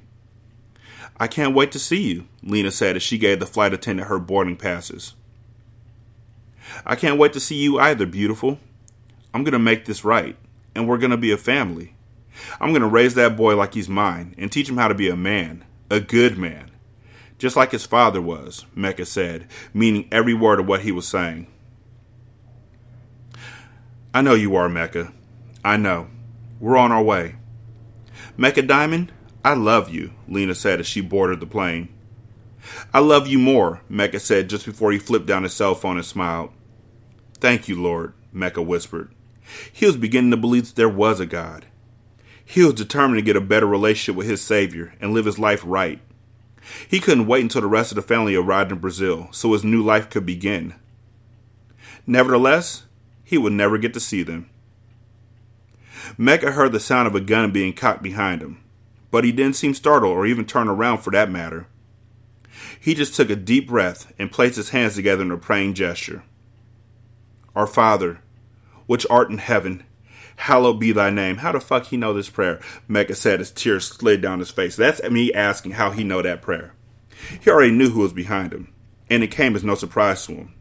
I 1.20 1.28
can't 1.28 1.54
wait 1.54 1.70
to 1.72 1.78
see 1.78 2.00
you, 2.00 2.26
Lena 2.42 2.70
said 2.70 2.96
as 2.96 3.02
she 3.02 3.18
gave 3.18 3.40
the 3.40 3.46
flight 3.46 3.74
attendant 3.74 4.08
her 4.08 4.18
boarding 4.18 4.56
passes. 4.56 5.12
I 6.86 6.96
can't 6.96 7.18
wait 7.18 7.34
to 7.34 7.40
see 7.40 7.56
you 7.56 7.78
either, 7.78 8.06
beautiful. 8.06 8.58
I'm 9.34 9.44
going 9.44 9.52
to 9.52 9.58
make 9.58 9.84
this 9.84 10.02
right, 10.02 10.36
and 10.74 10.88
we're 10.88 10.96
going 10.96 11.10
to 11.10 11.18
be 11.18 11.30
a 11.30 11.36
family. 11.36 11.94
I'm 12.58 12.70
going 12.70 12.80
to 12.80 12.88
raise 12.88 13.14
that 13.14 13.36
boy 13.36 13.54
like 13.54 13.74
he's 13.74 13.88
mine 13.88 14.34
and 14.38 14.50
teach 14.50 14.70
him 14.70 14.78
how 14.78 14.88
to 14.88 14.94
be 14.94 15.10
a 15.10 15.16
man, 15.16 15.62
a 15.90 16.00
good 16.00 16.38
man. 16.38 16.70
Just 17.36 17.54
like 17.54 17.72
his 17.72 17.84
father 17.84 18.22
was, 18.22 18.64
Mecca 18.74 19.04
said, 19.04 19.46
meaning 19.74 20.08
every 20.10 20.32
word 20.32 20.58
of 20.58 20.66
what 20.66 20.80
he 20.80 20.92
was 20.92 21.06
saying. 21.06 21.48
I 24.14 24.22
know 24.22 24.34
you 24.34 24.56
are, 24.56 24.70
Mecca. 24.70 25.12
I 25.62 25.76
know. 25.76 26.08
We're 26.58 26.78
on 26.78 26.92
our 26.92 27.02
way. 27.02 27.36
Mecca 28.38 28.62
Diamond, 28.62 29.12
I 29.44 29.54
love 29.54 29.88
you, 29.88 30.12
Lena 30.28 30.54
said 30.54 30.80
as 30.80 30.86
she 30.86 31.00
boarded 31.00 31.40
the 31.40 31.46
plane. 31.46 31.88
I 32.92 32.98
love 32.98 33.26
you 33.26 33.38
more, 33.38 33.80
Mecca 33.88 34.20
said 34.20 34.50
just 34.50 34.66
before 34.66 34.92
he 34.92 34.98
flipped 34.98 35.26
down 35.26 35.44
his 35.44 35.54
cell 35.54 35.74
phone 35.74 35.96
and 35.96 36.04
smiled. 36.04 36.50
Thank 37.34 37.68
you, 37.68 37.80
Lord, 37.80 38.12
Mecca 38.32 38.60
whispered. 38.60 39.14
He 39.72 39.86
was 39.86 39.96
beginning 39.96 40.30
to 40.32 40.36
believe 40.36 40.66
that 40.66 40.76
there 40.76 40.88
was 40.88 41.20
a 41.20 41.26
God. 41.26 41.66
He 42.44 42.62
was 42.62 42.74
determined 42.74 43.18
to 43.18 43.24
get 43.24 43.36
a 43.36 43.40
better 43.40 43.66
relationship 43.66 44.16
with 44.16 44.28
his 44.28 44.42
Savior 44.42 44.94
and 45.00 45.12
live 45.12 45.24
his 45.24 45.38
life 45.38 45.62
right. 45.64 46.00
He 46.88 47.00
couldn't 47.00 47.26
wait 47.26 47.42
until 47.42 47.62
the 47.62 47.66
rest 47.66 47.92
of 47.92 47.96
the 47.96 48.02
family 48.02 48.34
arrived 48.34 48.72
in 48.72 48.78
Brazil 48.78 49.28
so 49.30 49.52
his 49.52 49.64
new 49.64 49.82
life 49.82 50.10
could 50.10 50.26
begin. 50.26 50.74
Nevertheless, 52.06 52.84
he 53.24 53.38
would 53.38 53.52
never 53.52 53.78
get 53.78 53.94
to 53.94 54.00
see 54.00 54.22
them. 54.22 54.50
Mecca 56.18 56.52
heard 56.52 56.72
the 56.72 56.80
sound 56.80 57.06
of 57.06 57.14
a 57.14 57.20
gun 57.20 57.52
being 57.52 57.72
cocked 57.72 58.02
behind 58.02 58.42
him, 58.42 58.59
but 59.10 59.24
he 59.24 59.32
didn't 59.32 59.56
seem 59.56 59.74
startled 59.74 60.16
or 60.16 60.26
even 60.26 60.44
turn 60.44 60.68
around 60.68 60.98
for 60.98 61.10
that 61.10 61.30
matter. 61.30 61.66
He 62.78 62.94
just 62.94 63.14
took 63.14 63.30
a 63.30 63.36
deep 63.36 63.68
breath 63.68 64.12
and 64.18 64.32
placed 64.32 64.56
his 64.56 64.70
hands 64.70 64.94
together 64.94 65.22
in 65.22 65.30
a 65.30 65.38
praying 65.38 65.74
gesture. 65.74 66.22
Our 67.54 67.66
Father, 67.66 68.20
which 68.86 69.06
art 69.10 69.30
in 69.30 69.38
heaven, 69.38 69.84
hallowed 70.36 70.80
be 70.80 70.92
thy 70.92 71.10
name. 71.10 71.38
How 71.38 71.52
the 71.52 71.60
fuck 71.60 71.86
he 71.86 71.96
know 71.96 72.14
this 72.14 72.30
prayer? 72.30 72.60
Mecca 72.88 73.14
said 73.14 73.40
as 73.40 73.50
tears 73.50 73.86
slid 73.86 74.20
down 74.20 74.38
his 74.38 74.50
face. 74.50 74.76
That's 74.76 75.02
me 75.10 75.32
asking 75.32 75.72
how 75.72 75.90
he 75.90 76.04
know 76.04 76.22
that 76.22 76.42
prayer. 76.42 76.74
He 77.40 77.50
already 77.50 77.72
knew 77.72 77.90
who 77.90 78.00
was 78.00 78.12
behind 78.12 78.52
him, 78.52 78.72
and 79.10 79.22
it 79.22 79.30
came 79.30 79.54
as 79.54 79.64
no 79.64 79.74
surprise 79.74 80.24
to 80.26 80.32
him. 80.32 80.54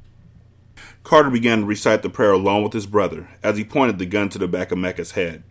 Carter 1.04 1.30
began 1.30 1.62
to 1.62 1.66
recite 1.66 2.02
the 2.02 2.10
prayer 2.10 2.34
along 2.34 2.64
with 2.64 2.74
his 2.74 2.86
brother 2.86 3.30
as 3.42 3.58
he 3.58 3.64
pointed 3.64 3.98
the 3.98 4.06
gun 4.06 4.30
to 4.30 4.38
the 4.38 4.48
back 4.48 4.72
of 4.72 4.78
Mecca's 4.78 5.12
head. 5.12 5.44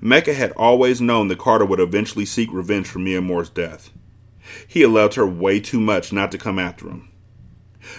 Mecca 0.00 0.34
had 0.34 0.52
always 0.52 1.00
known 1.00 1.28
that 1.28 1.38
Carter 1.38 1.64
would 1.64 1.80
eventually 1.80 2.24
seek 2.24 2.52
revenge 2.52 2.86
for 2.86 2.98
Miamor's 2.98 3.50
death. 3.50 3.90
He 4.66 4.82
had 4.82 4.90
loved 4.90 5.14
her 5.14 5.26
way 5.26 5.60
too 5.60 5.80
much 5.80 6.12
not 6.12 6.30
to 6.32 6.38
come 6.38 6.58
after 6.58 6.88
him. 6.88 7.08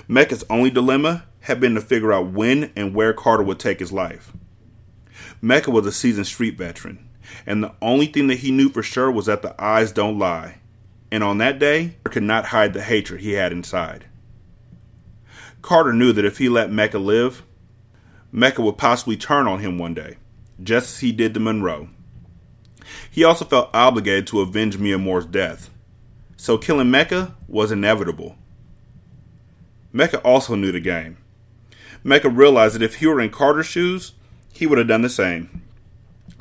Mecca's 0.08 0.44
only 0.50 0.70
dilemma 0.70 1.26
had 1.42 1.60
been 1.60 1.76
to 1.76 1.82
figure 1.82 2.12
out 2.12 2.32
when 2.32 2.72
and 2.76 2.94
where 2.94 3.14
Carter 3.14 3.44
would 3.44 3.60
take 3.60 3.80
his 3.80 3.92
life. 3.92 4.34
Mecca 5.42 5.72
was 5.72 5.86
a 5.86 5.92
seasoned 5.92 6.28
street 6.28 6.58
veteran, 6.58 7.08
and 7.46 7.64
the 7.64 7.74
only 7.82 8.06
thing 8.06 8.28
that 8.28 8.40
he 8.40 8.52
knew 8.52 8.70
for 8.70 8.84
sure 8.84 9.12
was 9.12 9.28
that 9.28 9.42
the 9.42 9.62
eyes 9.62 9.92
don't 9.92 10.20
lie. 10.20 10.60
And 11.12 11.24
on 11.24 11.38
that 11.38 11.60
day, 11.60 11.84
he 11.84 12.10
could 12.10 12.24
not 12.24 12.48
hide 12.48 12.74
the 12.74 12.84
hatred 12.84 13.22
he 13.22 13.34
had 13.34 13.52
inside. 13.52 14.06
Carter 15.62 15.94
knew 15.94 16.12
that 16.14 16.26
if 16.26 16.38
he 16.38 16.50
let 16.50 16.72
Mecca 16.72 17.00
live, 17.00 17.44
Mecca 18.32 18.62
would 18.62 18.78
possibly 18.78 19.16
turn 19.16 19.48
on 19.48 19.60
him 19.60 19.78
one 19.78 19.94
day, 19.94 20.18
just 20.62 20.96
as 20.96 21.00
he 21.00 21.12
did 21.12 21.34
to 21.34 21.40
Monroe. 21.40 21.90
He 23.10 23.24
also 23.24 23.46
felt 23.46 23.70
obligated 23.74 24.28
to 24.28 24.42
avenge 24.42 24.78
Miamor's 24.78 25.26
death, 25.26 25.70
so 26.36 26.58
killing 26.58 26.92
Mecca 26.92 27.36
was 27.48 27.72
inevitable. 27.72 28.36
Mecca 29.92 30.20
also 30.20 30.56
knew 30.56 30.72
the 30.72 30.80
game. 30.80 31.18
Mecca 32.04 32.30
realized 32.30 32.76
that 32.76 32.84
if 32.84 32.96
he 32.96 33.08
were 33.08 33.20
in 33.20 33.30
Carter's 33.30 33.66
shoes, 33.66 34.14
he 34.54 34.66
would 34.66 34.78
have 34.78 34.88
done 34.88 35.02
the 35.02 35.10
same. 35.10 35.64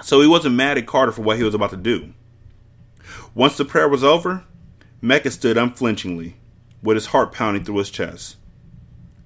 So 0.03 0.21
he 0.21 0.27
wasn't 0.27 0.55
mad 0.55 0.79
at 0.79 0.87
Carter 0.87 1.13
for 1.13 1.23
what 1.23 1.39
he 1.39 1.43
was 1.43 1.55
about 1.55 1.71
to 1.71 1.77
do. 1.77 2.13
Once 3.35 3.57
the 3.57 3.65
prayer 3.65 3.89
was 3.89 4.05
over, 4.05 4.45
Mecca 5.01 5.31
stood 5.31 5.57
unflinchingly, 5.57 6.37
with 6.83 6.97
his 6.97 7.07
heart 7.07 7.33
pounding 7.33 7.65
through 7.65 7.79
his 7.79 7.91
chest. 7.91 8.37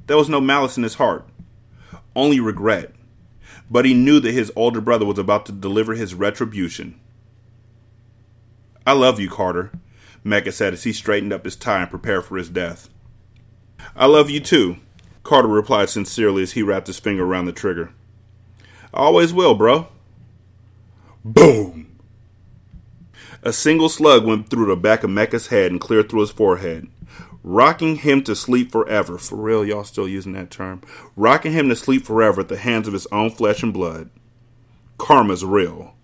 There 0.07 0.16
was 0.16 0.28
no 0.28 0.41
malice 0.41 0.76
in 0.76 0.82
his 0.82 0.95
heart, 0.95 1.28
only 2.14 2.41
regret. 2.41 2.93
But 3.71 3.85
he 3.85 3.95
knew 3.95 4.18
that 4.21 4.33
his 4.33 4.53
older 4.57 4.81
brother 4.81 5.07
was 5.07 5.18
about 5.18 5.47
to 5.47 5.53
deliver 5.53 5.95
his 5.95 6.14
retribution. 6.14 6.99
I 8.87 8.93
love 8.93 9.21
you, 9.21 9.31
Carter, 9.31 9.71
Mecca 10.25 10.53
said 10.53 10.73
as 10.73 10.85
he 10.85 10.93
straightened 10.93 11.33
up 11.33 11.45
his 11.45 11.57
tie 11.57 11.83
and 11.83 11.91
prepared 11.91 12.25
for 12.25 12.37
his 12.37 12.49
death. 12.49 12.89
I 13.95 14.07
love 14.07 14.29
you 14.29 14.41
too, 14.41 14.77
Carter 15.23 15.49
replied 15.49 15.91
sincerely 15.91 16.43
as 16.43 16.53
he 16.53 16.62
wrapped 16.62 16.89
his 16.89 16.99
finger 16.99 17.25
around 17.25 17.45
the 17.45 17.53
trigger. 17.53 17.93
I 18.93 18.99
always 18.99 19.33
will, 19.33 19.55
bro. 19.55 19.89
Boom! 21.25 21.87
A 23.43 23.53
single 23.53 23.89
slug 23.89 24.27
went 24.27 24.51
through 24.51 24.66
the 24.66 24.77
back 24.77 25.05
of 25.05 25.11
Mecca's 25.11 25.47
head 25.47 25.71
and 25.71 25.81
cleared 25.81 26.11
through 26.11 26.21
his 26.21 26.31
forehead 26.31 26.89
rocking 27.43 27.97
him 27.97 28.22
to 28.24 28.36
sleep 28.36 28.70
forever. 28.70 29.18
For 29.18 29.36
real, 29.36 29.64
y'all 29.64 29.84
still 29.84 30.09
using 30.09 30.32
that 30.32 30.51
term. 30.51 30.82
Rocking 31.16 31.53
him 31.53 31.68
to 31.68 31.76
sleep 31.76 32.05
forever 32.05 32.43
at 32.43 32.49
the 32.49 32.59
hands 32.59 32.86
of 32.86 32.95
his 32.95 33.07
own 33.07 33.30
flesh 33.30 33.62
and 33.62 33.72
blood. 33.72 34.11
Karma's 34.99 35.45
real, 35.45 35.95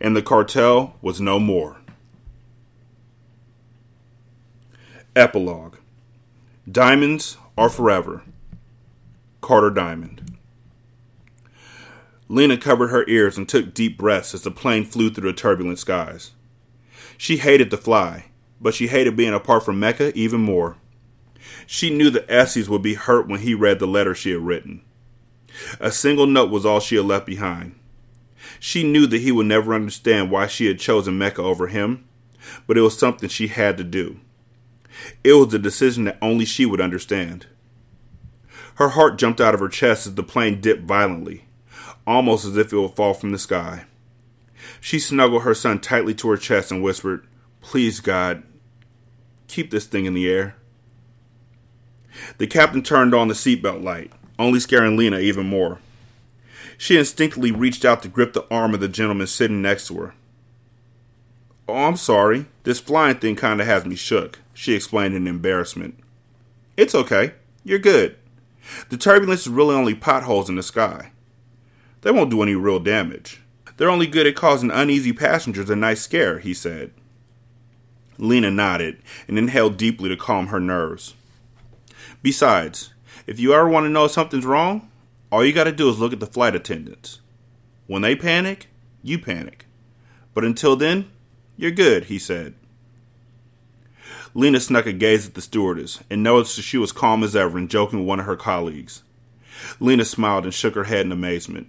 and 0.00 0.16
the 0.16 0.22
cartel 0.22 0.96
was 1.00 1.20
no 1.20 1.38
more. 1.38 1.80
Epilogue 5.14 5.76
Diamonds 6.70 7.36
are 7.56 7.68
forever. 7.68 8.22
Carter 9.40 9.70
Diamond. 9.70 10.36
Lena 12.28 12.56
covered 12.56 12.88
her 12.88 13.08
ears 13.08 13.36
and 13.36 13.48
took 13.48 13.74
deep 13.74 13.98
breaths 13.98 14.34
as 14.34 14.42
the 14.42 14.52
plane 14.52 14.84
flew 14.84 15.10
through 15.10 15.32
the 15.32 15.36
turbulent 15.36 15.80
skies. 15.80 16.30
She 17.18 17.38
hated 17.38 17.70
to 17.70 17.76
fly, 17.76 18.26
but 18.60 18.72
she 18.72 18.86
hated 18.86 19.16
being 19.16 19.34
apart 19.34 19.64
from 19.64 19.80
Mecca 19.80 20.16
even 20.16 20.40
more. 20.40 20.76
She 21.72 21.88
knew 21.88 22.10
that 22.10 22.28
Estes 22.28 22.68
would 22.68 22.82
be 22.82 22.94
hurt 22.94 23.28
when 23.28 23.42
he 23.42 23.54
read 23.54 23.78
the 23.78 23.86
letter 23.86 24.12
she 24.12 24.32
had 24.32 24.40
written. 24.40 24.82
A 25.78 25.92
single 25.92 26.26
note 26.26 26.50
was 26.50 26.66
all 26.66 26.80
she 26.80 26.96
had 26.96 27.04
left 27.04 27.26
behind. 27.26 27.76
She 28.58 28.82
knew 28.82 29.06
that 29.06 29.20
he 29.20 29.30
would 29.30 29.46
never 29.46 29.72
understand 29.72 30.32
why 30.32 30.48
she 30.48 30.66
had 30.66 30.80
chosen 30.80 31.16
Mecca 31.16 31.40
over 31.40 31.68
him, 31.68 32.08
but 32.66 32.76
it 32.76 32.80
was 32.80 32.98
something 32.98 33.28
she 33.28 33.46
had 33.46 33.78
to 33.78 33.84
do. 33.84 34.18
It 35.22 35.34
was 35.34 35.54
a 35.54 35.60
decision 35.60 36.02
that 36.04 36.18
only 36.20 36.44
she 36.44 36.66
would 36.66 36.80
understand. 36.80 37.46
Her 38.74 38.88
heart 38.88 39.16
jumped 39.16 39.40
out 39.40 39.54
of 39.54 39.60
her 39.60 39.68
chest 39.68 40.08
as 40.08 40.16
the 40.16 40.24
plane 40.24 40.60
dipped 40.60 40.82
violently, 40.82 41.44
almost 42.04 42.44
as 42.44 42.56
if 42.56 42.72
it 42.72 42.78
would 42.80 42.96
fall 42.96 43.14
from 43.14 43.30
the 43.30 43.38
sky. 43.38 43.84
She 44.80 44.98
snuggled 44.98 45.42
her 45.42 45.54
son 45.54 45.78
tightly 45.78 46.16
to 46.16 46.30
her 46.30 46.36
chest 46.36 46.72
and 46.72 46.82
whispered, 46.82 47.28
Please, 47.60 48.00
God, 48.00 48.42
keep 49.46 49.70
this 49.70 49.86
thing 49.86 50.06
in 50.06 50.14
the 50.14 50.28
air. 50.28 50.56
The 52.38 52.46
captain 52.46 52.82
turned 52.82 53.14
on 53.14 53.28
the 53.28 53.34
seatbelt 53.34 53.82
light, 53.82 54.12
only 54.38 54.60
scaring 54.60 54.96
Lena 54.96 55.18
even 55.18 55.46
more. 55.46 55.80
She 56.78 56.96
instinctively 56.96 57.52
reached 57.52 57.84
out 57.84 58.02
to 58.02 58.08
grip 58.08 58.32
the 58.32 58.46
arm 58.50 58.74
of 58.74 58.80
the 58.80 58.88
gentleman 58.88 59.26
sitting 59.26 59.60
next 59.60 59.88
to 59.88 59.98
her. 59.98 60.14
Oh, 61.68 61.74
I'm 61.74 61.96
sorry. 61.96 62.46
This 62.64 62.80
flying 62.80 63.18
thing 63.18 63.36
kind 63.36 63.60
of 63.60 63.66
has 63.66 63.84
me 63.84 63.96
shook, 63.96 64.40
she 64.54 64.74
explained 64.74 65.14
in 65.14 65.26
embarrassment. 65.26 65.98
It's 66.76 66.94
okay. 66.94 67.34
You're 67.64 67.78
good. 67.78 68.16
The 68.88 68.96
turbulence 68.96 69.42
is 69.42 69.48
really 69.48 69.74
only 69.74 69.94
potholes 69.94 70.48
in 70.48 70.56
the 70.56 70.62
sky. 70.62 71.12
They 72.02 72.10
won't 72.10 72.30
do 72.30 72.42
any 72.42 72.54
real 72.54 72.80
damage. 72.80 73.42
They're 73.76 73.90
only 73.90 74.06
good 74.06 74.26
at 74.26 74.34
causing 74.34 74.70
uneasy 74.70 75.12
passengers 75.12 75.70
a 75.70 75.76
nice 75.76 76.02
scare, 76.02 76.38
he 76.38 76.54
said. 76.54 76.92
Lena 78.18 78.50
nodded 78.50 79.02
and 79.28 79.38
inhaled 79.38 79.76
deeply 79.76 80.08
to 80.08 80.16
calm 80.16 80.48
her 80.48 80.60
nerves. 80.60 81.14
Besides, 82.22 82.92
if 83.26 83.40
you 83.40 83.54
ever 83.54 83.68
want 83.68 83.84
to 83.84 83.90
know 83.90 84.06
something's 84.06 84.44
wrong, 84.44 84.90
all 85.30 85.44
you 85.44 85.52
got 85.52 85.64
to 85.64 85.72
do 85.72 85.88
is 85.88 85.98
look 85.98 86.12
at 86.12 86.20
the 86.20 86.26
flight 86.26 86.54
attendants. 86.54 87.20
When 87.86 88.02
they 88.02 88.14
panic, 88.14 88.68
you 89.02 89.18
panic. 89.18 89.66
But 90.34 90.44
until 90.44 90.76
then, 90.76 91.10
you're 91.56 91.70
good, 91.70 92.04
he 92.04 92.18
said. 92.18 92.54
Lena 94.34 94.60
snuck 94.60 94.86
a 94.86 94.92
gaze 94.92 95.26
at 95.26 95.34
the 95.34 95.40
stewardess 95.40 96.02
and 96.08 96.22
noticed 96.22 96.56
that 96.56 96.62
she 96.62 96.78
was 96.78 96.92
calm 96.92 97.24
as 97.24 97.34
ever 97.34 97.58
and 97.58 97.68
joking 97.68 98.00
with 98.00 98.08
one 98.08 98.20
of 98.20 98.26
her 98.26 98.36
colleagues. 98.36 99.02
Lena 99.80 100.04
smiled 100.04 100.44
and 100.44 100.54
shook 100.54 100.74
her 100.74 100.84
head 100.84 101.06
in 101.06 101.12
amazement. 101.12 101.68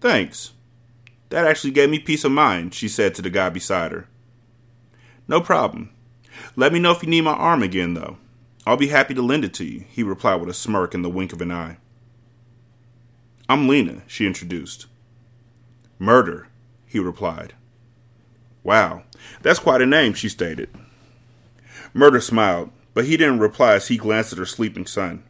Thanks. 0.00 0.52
That 1.30 1.46
actually 1.46 1.72
gave 1.72 1.90
me 1.90 1.98
peace 1.98 2.24
of 2.24 2.32
mind, 2.32 2.74
she 2.74 2.88
said 2.88 3.14
to 3.14 3.22
the 3.22 3.30
guy 3.30 3.48
beside 3.48 3.92
her. 3.92 4.06
No 5.26 5.40
problem. 5.40 5.90
Let 6.56 6.72
me 6.72 6.78
know 6.78 6.92
if 6.92 7.02
you 7.02 7.08
need 7.08 7.22
my 7.22 7.32
arm 7.32 7.62
again, 7.62 7.94
though. 7.94 8.18
I'll 8.68 8.76
be 8.76 8.88
happy 8.88 9.14
to 9.14 9.22
lend 9.22 9.46
it 9.46 9.54
to 9.54 9.64
you, 9.64 9.84
he 9.88 10.02
replied 10.02 10.42
with 10.42 10.50
a 10.50 10.52
smirk 10.52 10.92
and 10.92 11.02
the 11.02 11.08
wink 11.08 11.32
of 11.32 11.40
an 11.40 11.50
eye. 11.50 11.78
I'm 13.48 13.66
Lena, 13.66 14.02
she 14.06 14.26
introduced. 14.26 14.88
Murder, 15.98 16.48
he 16.84 16.98
replied. 16.98 17.54
Wow, 18.62 19.04
that's 19.40 19.58
quite 19.58 19.80
a 19.80 19.86
name, 19.86 20.12
she 20.12 20.28
stated. 20.28 20.68
Murder 21.94 22.20
smiled, 22.20 22.70
but 22.92 23.06
he 23.06 23.16
didn't 23.16 23.38
reply 23.38 23.72
as 23.72 23.88
he 23.88 23.96
glanced 23.96 24.32
at 24.32 24.38
her 24.38 24.44
sleeping 24.44 24.84
son. 24.84 25.22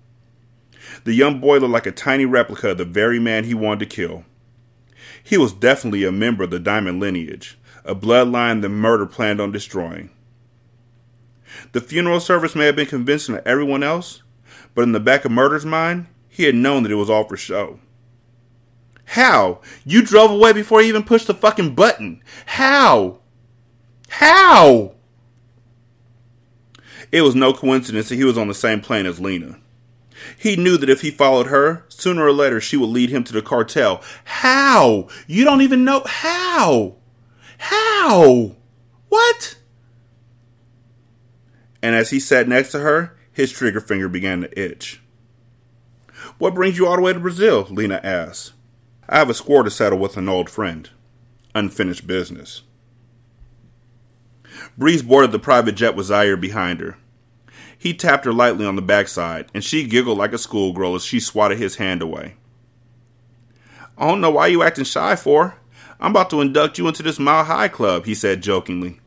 The 1.05 1.15
young 1.15 1.39
boy 1.39 1.59
looked 1.59 1.73
like 1.73 1.87
a 1.87 1.93
tiny 1.93 2.25
replica 2.25 2.71
of 2.71 2.79
the 2.79 2.85
very 2.85 3.21
man 3.21 3.45
he 3.45 3.55
wanted 3.55 3.89
to 3.89 3.95
kill. 3.95 4.25
He 5.23 5.39
was 5.39 5.53
definitely 5.53 6.03
a 6.03 6.11
member 6.11 6.43
of 6.43 6.51
the 6.51 6.59
Diamond 6.59 6.99
lineage, 6.99 7.57
a 7.85 7.95
bloodline 7.95 8.63
that 8.63 8.71
murder 8.71 9.07
planned 9.07 9.41
on 9.41 9.53
destroying. 9.53 10.11
The 11.73 11.81
funeral 11.81 12.21
service 12.21 12.55
may 12.55 12.67
have 12.67 12.77
been 12.77 12.87
convincing 12.87 13.35
to 13.35 13.47
everyone 13.47 13.83
else, 13.83 14.23
but 14.75 14.83
in 14.83 14.93
the 14.93 15.01
back 15.01 15.25
of 15.25 15.33
Murder's 15.33 15.67
mind, 15.67 16.07
he 16.29 16.45
had 16.45 16.55
known 16.55 16.83
that 16.83 16.93
it 16.93 16.97
was 16.97 17.11
all 17.11 17.25
for 17.25 17.37
show. 17.37 17.81
How? 19.07 19.61
You 19.85 20.03
drove 20.03 20.31
away 20.31 20.53
before 20.53 20.81
he 20.81 20.89
even 20.89 21.03
pushed 21.03 21.27
the 21.27 21.35
fucking 21.35 21.75
button. 21.75 22.23
How? 22.47 23.21
How? 24.09 24.95
It 27.11 27.23
was 27.23 27.35
no 27.35 27.53
coincidence 27.53 28.09
that 28.09 28.17
he 28.17 28.25
was 28.25 28.37
on 28.37 28.49
the 28.49 28.55
same 28.55 28.81
plane 28.81 29.07
as 29.07 29.19
Lena. 29.19 29.59
He 30.37 30.57
knew 30.57 30.77
that 30.77 30.91
if 30.91 31.01
he 31.01 31.11
followed 31.11 31.47
her, 31.47 31.85
sooner 31.89 32.25
or 32.25 32.33
later 32.33 32.61
she 32.61 32.77
would 32.77 32.91
lead 32.91 33.11
him 33.11 33.25
to 33.25 33.33
the 33.33 33.43
cartel. 33.43 34.03
How? 34.25 35.09
You 35.27 35.45
don't 35.45 35.63
even 35.63 35.85
know 35.85 36.03
how. 36.05 36.97
How? 37.59 38.57
What? 39.09 39.58
And 41.89 41.97
as 41.97 42.11
he 42.11 42.21
sat 42.21 42.47
next 42.47 42.73
to 42.73 42.81
her, 42.81 43.17
his 43.33 43.51
trigger 43.51 43.81
finger 43.81 44.11
began 44.11 44.43
to 44.43 44.61
itch. 44.61 45.01
What 46.37 46.55
brings 46.55 46.77
you 46.77 46.87
all 46.87 46.97
the 46.97 47.01
way 47.01 47.15
to 47.15 47.19
Brazil? 47.19 47.67
Lena 47.71 47.99
asked. 48.05 48.53
I 49.09 49.17
have 49.17 49.31
a 49.31 49.33
score 49.33 49.63
to 49.63 49.71
settle 49.71 49.99
with 49.99 50.19
an 50.19 50.29
old 50.29 50.51
friend. 50.51 50.91
Unfinished 51.55 52.07
business. 52.07 52.61
Breeze 54.77 55.01
boarded 55.01 55.33
the 55.33 55.39
private 55.39 55.77
jet 55.77 55.97
with 55.97 56.09
Zaire 56.09 56.37
behind 56.37 56.81
her. 56.81 56.99
He 57.79 57.95
tapped 57.95 58.27
her 58.27 58.35
lightly 58.35 58.67
on 58.67 58.77
the 58.77 58.83
backside, 58.83 59.47
and 59.55 59.65
she 59.65 59.89
giggled 59.89 60.19
like 60.19 60.35
a 60.35 60.39
schoolgirl 60.39 60.95
as 60.95 61.07
she 61.07 61.19
swatted 61.19 61.57
his 61.57 61.77
hand 61.77 62.03
away. 62.03 62.35
I 63.97 64.07
don't 64.07 64.21
know 64.21 64.33
why 64.33 64.49
you 64.49 64.63
acting 64.63 64.85
shy 64.85 65.17
for. 65.17 65.57
I'm 65.99 66.11
about 66.11 66.29
to 66.29 66.43
induct 66.43 66.77
you 66.77 66.87
into 66.87 67.03
this 67.03 67.19
Mile 67.19 67.45
High 67.45 67.69
Club, 67.69 68.05
he 68.05 68.15
said 68.15 68.43
jokingly. 68.43 68.98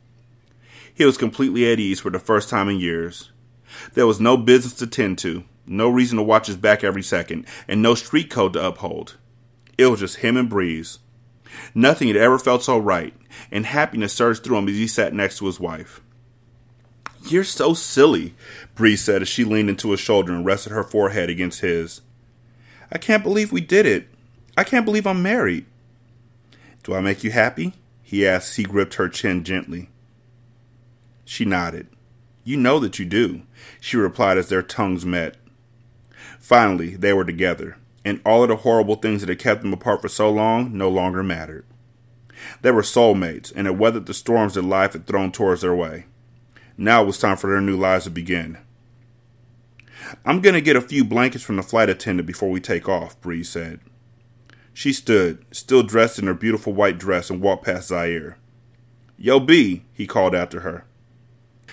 He 0.93 1.05
was 1.05 1.17
completely 1.17 1.71
at 1.71 1.79
ease 1.79 1.99
for 1.99 2.09
the 2.09 2.19
first 2.19 2.49
time 2.49 2.69
in 2.69 2.79
years. 2.79 3.31
There 3.93 4.07
was 4.07 4.19
no 4.19 4.37
business 4.37 4.73
to 4.75 4.87
tend 4.87 5.17
to, 5.19 5.43
no 5.65 5.89
reason 5.89 6.17
to 6.17 6.23
watch 6.23 6.47
his 6.47 6.57
back 6.57 6.83
every 6.83 7.03
second, 7.03 7.45
and 7.67 7.81
no 7.81 7.95
street 7.95 8.29
code 8.29 8.53
to 8.53 8.65
uphold. 8.65 9.17
It 9.77 9.87
was 9.87 10.01
just 10.01 10.17
him 10.17 10.37
and 10.37 10.49
Breeze. 10.49 10.99
Nothing 11.73 12.07
had 12.07 12.17
ever 12.17 12.37
felt 12.37 12.63
so 12.63 12.77
right, 12.77 13.13
and 13.51 13.65
happiness 13.65 14.13
surged 14.13 14.43
through 14.43 14.57
him 14.57 14.67
as 14.67 14.75
he 14.75 14.87
sat 14.87 15.13
next 15.13 15.37
to 15.37 15.45
his 15.45 15.59
wife. 15.59 16.01
You're 17.27 17.43
so 17.43 17.73
silly, 17.73 18.33
Breeze 18.75 19.03
said 19.03 19.21
as 19.21 19.27
she 19.27 19.43
leaned 19.43 19.69
into 19.69 19.91
his 19.91 19.99
shoulder 19.99 20.33
and 20.33 20.45
rested 20.45 20.71
her 20.71 20.83
forehead 20.83 21.29
against 21.29 21.61
his. 21.61 22.01
I 22.91 22.97
can't 22.97 23.23
believe 23.23 23.51
we 23.51 23.61
did 23.61 23.85
it. 23.85 24.07
I 24.57 24.63
can't 24.63 24.85
believe 24.85 25.07
I'm 25.07 25.21
married. 25.23 25.65
Do 26.83 26.93
I 26.93 26.99
make 26.99 27.23
you 27.23 27.31
happy? 27.31 27.73
he 28.01 28.27
asked 28.27 28.49
as 28.49 28.55
he 28.57 28.63
gripped 28.63 28.95
her 28.95 29.07
chin 29.07 29.43
gently. 29.43 29.89
She 31.25 31.45
nodded. 31.45 31.87
You 32.43 32.57
know 32.57 32.79
that 32.79 32.99
you 32.99 33.05
do, 33.05 33.43
she 33.79 33.97
replied 33.97 34.37
as 34.37 34.49
their 34.49 34.63
tongues 34.63 35.05
met. 35.05 35.35
Finally, 36.39 36.95
they 36.95 37.13
were 37.13 37.23
together, 37.23 37.77
and 38.03 38.19
all 38.25 38.43
of 38.43 38.49
the 38.49 38.55
horrible 38.57 38.95
things 38.95 39.21
that 39.21 39.29
had 39.29 39.39
kept 39.39 39.61
them 39.61 39.73
apart 39.73 40.01
for 40.01 40.09
so 40.09 40.29
long 40.29 40.75
no 40.75 40.89
longer 40.89 41.21
mattered. 41.21 41.65
They 42.61 42.71
were 42.71 42.81
soulmates 42.81 43.53
and 43.55 43.67
had 43.67 43.77
weathered 43.77 44.07
the 44.07 44.13
storms 44.13 44.55
that 44.55 44.63
life 44.63 44.93
had 44.93 45.05
thrown 45.05 45.31
towards 45.31 45.61
their 45.61 45.75
way. 45.75 46.05
Now 46.77 47.03
it 47.03 47.05
was 47.05 47.19
time 47.19 47.37
for 47.37 47.49
their 47.49 47.61
new 47.61 47.77
lives 47.77 48.05
to 48.05 48.09
begin. 48.09 48.57
I'm 50.25 50.41
going 50.41 50.55
to 50.55 50.61
get 50.61 50.75
a 50.75 50.81
few 50.81 51.05
blankets 51.05 51.43
from 51.43 51.57
the 51.57 51.63
flight 51.63 51.89
attendant 51.89 52.25
before 52.25 52.49
we 52.49 52.59
take 52.59 52.89
off, 52.89 53.19
Breeze 53.21 53.49
said. 53.49 53.79
She 54.73 54.93
stood, 54.93 55.45
still 55.51 55.83
dressed 55.83 56.17
in 56.17 56.27
her 56.27 56.33
beautiful 56.33 56.73
white 56.73 56.97
dress, 56.97 57.29
and 57.29 57.41
walked 57.41 57.65
past 57.65 57.89
Zaire. 57.89 58.37
Yo, 59.17 59.39
B, 59.39 59.83
he 59.93 60.07
called 60.07 60.33
after 60.33 60.61
her. 60.61 60.85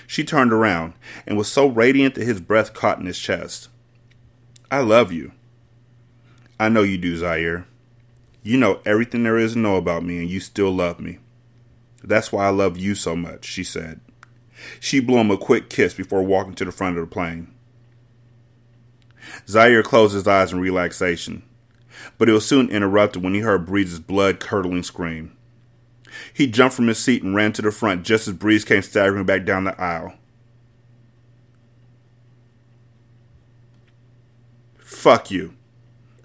She 0.08 0.24
turned 0.24 0.54
around 0.54 0.94
and 1.26 1.36
was 1.36 1.52
so 1.52 1.66
radiant 1.66 2.14
that 2.14 2.24
his 2.24 2.40
breath 2.40 2.72
caught 2.72 2.98
in 2.98 3.04
his 3.04 3.18
chest. 3.18 3.68
I 4.70 4.80
love 4.80 5.12
you. 5.12 5.32
I 6.58 6.70
know 6.70 6.82
you 6.82 6.96
do, 6.96 7.14
Zaire. 7.14 7.66
You 8.42 8.56
know 8.56 8.80
everything 8.86 9.24
there 9.24 9.36
is 9.36 9.52
to 9.52 9.58
know 9.58 9.76
about 9.76 10.02
me, 10.02 10.16
and 10.16 10.30
you 10.30 10.40
still 10.40 10.70
love 10.70 10.98
me. 10.98 11.18
That's 12.02 12.32
why 12.32 12.46
I 12.46 12.48
love 12.48 12.78
you 12.78 12.94
so 12.94 13.14
much, 13.14 13.44
she 13.44 13.62
said. 13.62 14.00
She 14.80 14.98
blew 14.98 15.18
him 15.18 15.30
a 15.30 15.36
quick 15.36 15.68
kiss 15.68 15.92
before 15.92 16.22
walking 16.22 16.54
to 16.54 16.64
the 16.64 16.72
front 16.72 16.96
of 16.96 17.06
the 17.06 17.14
plane. 17.14 17.52
Zaire 19.46 19.82
closed 19.82 20.14
his 20.14 20.26
eyes 20.26 20.54
in 20.54 20.60
relaxation, 20.60 21.42
but 22.16 22.30
it 22.30 22.32
was 22.32 22.46
soon 22.46 22.70
interrupted 22.70 23.22
when 23.22 23.34
he 23.34 23.40
heard 23.40 23.66
Breeze's 23.66 24.00
blood 24.00 24.40
curdling 24.40 24.84
scream. 24.84 25.36
He 26.32 26.46
jumped 26.46 26.76
from 26.76 26.88
his 26.88 26.98
seat 26.98 27.22
and 27.22 27.34
ran 27.34 27.52
to 27.54 27.62
the 27.62 27.70
front 27.70 28.04
just 28.04 28.28
as 28.28 28.34
Breeze 28.34 28.64
came 28.64 28.82
staggering 28.82 29.24
back 29.24 29.44
down 29.44 29.64
the 29.64 29.80
aisle. 29.80 30.14
Fuck 34.78 35.30
you. 35.30 35.54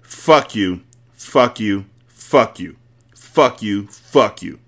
Fuck 0.02 0.54
you. 0.54 0.82
Fuck 1.12 1.60
you. 1.60 1.86
Fuck 2.06 2.58
you. 2.58 2.76
Fuck 3.14 3.62
you. 3.62 3.86
Fuck 3.86 4.42
you. 4.42 4.58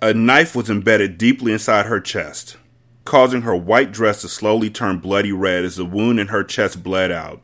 A 0.00 0.12
knife 0.12 0.56
was 0.56 0.68
embedded 0.68 1.16
deeply 1.16 1.52
inside 1.52 1.86
her 1.86 2.00
chest, 2.00 2.56
causing 3.04 3.42
her 3.42 3.54
white 3.54 3.92
dress 3.92 4.20
to 4.22 4.28
slowly 4.28 4.68
turn 4.68 4.98
bloody 4.98 5.30
red 5.30 5.64
as 5.64 5.76
the 5.76 5.84
wound 5.84 6.18
in 6.18 6.26
her 6.26 6.42
chest 6.42 6.82
bled 6.82 7.12
out. 7.12 7.40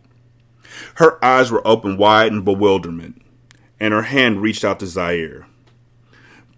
Her 0.96 1.22
eyes 1.24 1.50
were 1.50 1.66
open 1.66 1.96
wide 1.96 2.32
in 2.32 2.42
bewilderment, 2.42 3.22
and 3.80 3.92
her 3.92 4.02
hand 4.02 4.42
reached 4.42 4.64
out 4.64 4.80
to 4.80 4.86
Zaire. 4.86 5.46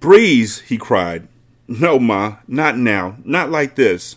Breeze, 0.01 0.61
he 0.61 0.79
cried. 0.79 1.29
No, 1.69 1.99
Ma, 1.99 2.37
not 2.49 2.77
now, 2.77 3.17
not 3.25 3.51
like 3.51 3.77
this. 3.77 4.17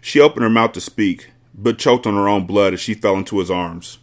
She 0.00 0.20
opened 0.20 0.42
her 0.42 0.50
mouth 0.50 0.72
to 0.72 0.80
speak, 0.80 1.30
but 1.54 1.78
choked 1.78 2.06
on 2.06 2.14
her 2.14 2.28
own 2.28 2.46
blood 2.46 2.74
as 2.74 2.80
she 2.80 2.94
fell 2.94 3.16
into 3.16 3.38
his 3.38 3.50
arms. 3.50 3.98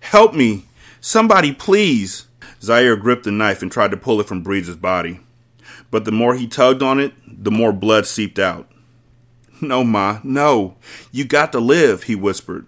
Help 0.00 0.34
me! 0.34 0.64
Somebody, 1.00 1.52
please! 1.52 2.26
Zaire 2.60 2.96
gripped 2.96 3.24
the 3.24 3.30
knife 3.30 3.62
and 3.62 3.70
tried 3.70 3.90
to 3.90 3.96
pull 3.96 4.20
it 4.20 4.26
from 4.26 4.42
Breeze's 4.42 4.76
body. 4.76 5.20
But 5.90 6.04
the 6.04 6.12
more 6.12 6.34
he 6.34 6.46
tugged 6.46 6.82
on 6.82 6.98
it, 6.98 7.12
the 7.26 7.50
more 7.50 7.72
blood 7.72 8.06
seeped 8.06 8.38
out. 8.38 8.70
No, 9.60 9.84
Ma, 9.84 10.20
no. 10.22 10.76
You 11.12 11.24
got 11.24 11.52
to 11.52 11.60
live, 11.60 12.04
he 12.04 12.14
whispered. 12.14 12.66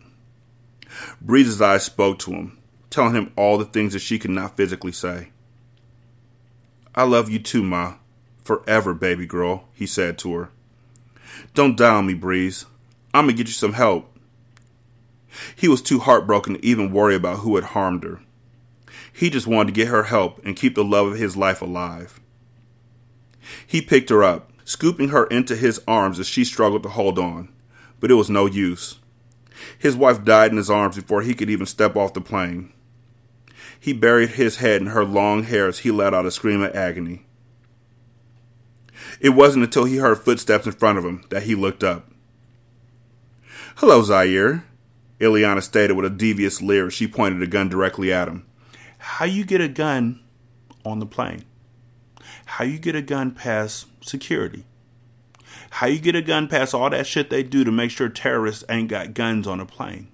Breeze's 1.20 1.60
eyes 1.60 1.84
spoke 1.84 2.18
to 2.20 2.32
him, 2.32 2.58
telling 2.88 3.14
him 3.14 3.32
all 3.36 3.58
the 3.58 3.64
things 3.64 3.92
that 3.92 4.00
she 4.00 4.18
could 4.18 4.30
not 4.30 4.56
physically 4.56 4.92
say. 4.92 5.30
I 6.94 7.04
love 7.04 7.30
you 7.30 7.38
too, 7.38 7.62
Ma. 7.62 7.94
Forever, 8.44 8.94
baby 8.94 9.26
girl, 9.26 9.68
he 9.72 9.86
said 9.86 10.18
to 10.18 10.34
her. 10.34 10.50
Don't 11.54 11.76
die 11.76 11.94
on 11.94 12.06
me, 12.06 12.14
Breeze. 12.14 12.66
I'm 13.14 13.26
gonna 13.26 13.36
get 13.36 13.46
you 13.46 13.52
some 13.52 13.74
help. 13.74 14.16
He 15.54 15.68
was 15.68 15.82
too 15.82 16.00
heartbroken 16.00 16.54
to 16.54 16.66
even 16.66 16.92
worry 16.92 17.14
about 17.14 17.40
who 17.40 17.54
had 17.56 17.64
harmed 17.64 18.04
her. 18.04 18.20
He 19.12 19.30
just 19.30 19.46
wanted 19.46 19.74
to 19.74 19.80
get 19.80 19.88
her 19.88 20.04
help 20.04 20.40
and 20.44 20.56
keep 20.56 20.74
the 20.74 20.84
love 20.84 21.08
of 21.08 21.18
his 21.18 21.36
life 21.36 21.62
alive. 21.62 22.20
He 23.66 23.80
picked 23.82 24.10
her 24.10 24.22
up, 24.22 24.52
scooping 24.64 25.08
her 25.08 25.26
into 25.26 25.56
his 25.56 25.80
arms 25.86 26.20
as 26.20 26.28
she 26.28 26.44
struggled 26.44 26.82
to 26.84 26.88
hold 26.88 27.18
on, 27.18 27.48
but 27.98 28.10
it 28.10 28.14
was 28.14 28.30
no 28.30 28.46
use. 28.46 28.99
His 29.78 29.96
wife 29.96 30.24
died 30.24 30.50
in 30.50 30.56
his 30.56 30.70
arms 30.70 30.96
before 30.96 31.22
he 31.22 31.34
could 31.34 31.50
even 31.50 31.66
step 31.66 31.96
off 31.96 32.14
the 32.14 32.20
plane. 32.20 32.72
He 33.78 33.92
buried 33.92 34.30
his 34.30 34.56
head 34.56 34.80
in 34.80 34.88
her 34.88 35.04
long 35.04 35.44
hair 35.44 35.66
as 35.66 35.80
he 35.80 35.90
let 35.90 36.14
out 36.14 36.26
a 36.26 36.30
scream 36.30 36.62
of 36.62 36.74
agony. 36.74 37.26
It 39.20 39.30
wasn't 39.30 39.64
until 39.64 39.84
he 39.84 39.96
heard 39.96 40.18
footsteps 40.18 40.66
in 40.66 40.72
front 40.72 40.98
of 40.98 41.04
him 41.04 41.24
that 41.30 41.44
he 41.44 41.54
looked 41.54 41.82
up. 41.82 42.10
Hello, 43.76 44.02
Zaire, 44.02 44.64
Ileana 45.18 45.62
stated 45.62 45.94
with 45.94 46.04
a 46.04 46.10
devious 46.10 46.60
leer 46.60 46.88
as 46.88 46.94
she 46.94 47.06
pointed 47.06 47.42
a 47.42 47.46
gun 47.46 47.68
directly 47.68 48.12
at 48.12 48.28
him. 48.28 48.46
How 48.98 49.24
you 49.24 49.44
get 49.44 49.60
a 49.60 49.68
gun 49.68 50.20
on 50.84 50.98
the 50.98 51.06
plane? 51.06 51.44
How 52.44 52.64
you 52.64 52.78
get 52.78 52.94
a 52.94 53.02
gun 53.02 53.30
past 53.30 53.86
security? 54.02 54.64
How 55.70 55.86
you 55.86 55.98
get 55.98 56.16
a 56.16 56.22
gun 56.22 56.48
past 56.48 56.74
all 56.74 56.90
that 56.90 57.06
shit 57.06 57.30
they 57.30 57.42
do 57.42 57.64
to 57.64 57.72
make 57.72 57.90
sure 57.90 58.08
terrorists 58.08 58.64
ain't 58.68 58.88
got 58.88 59.14
guns 59.14 59.46
on 59.46 59.60
a 59.60 59.66
plane? 59.66 60.08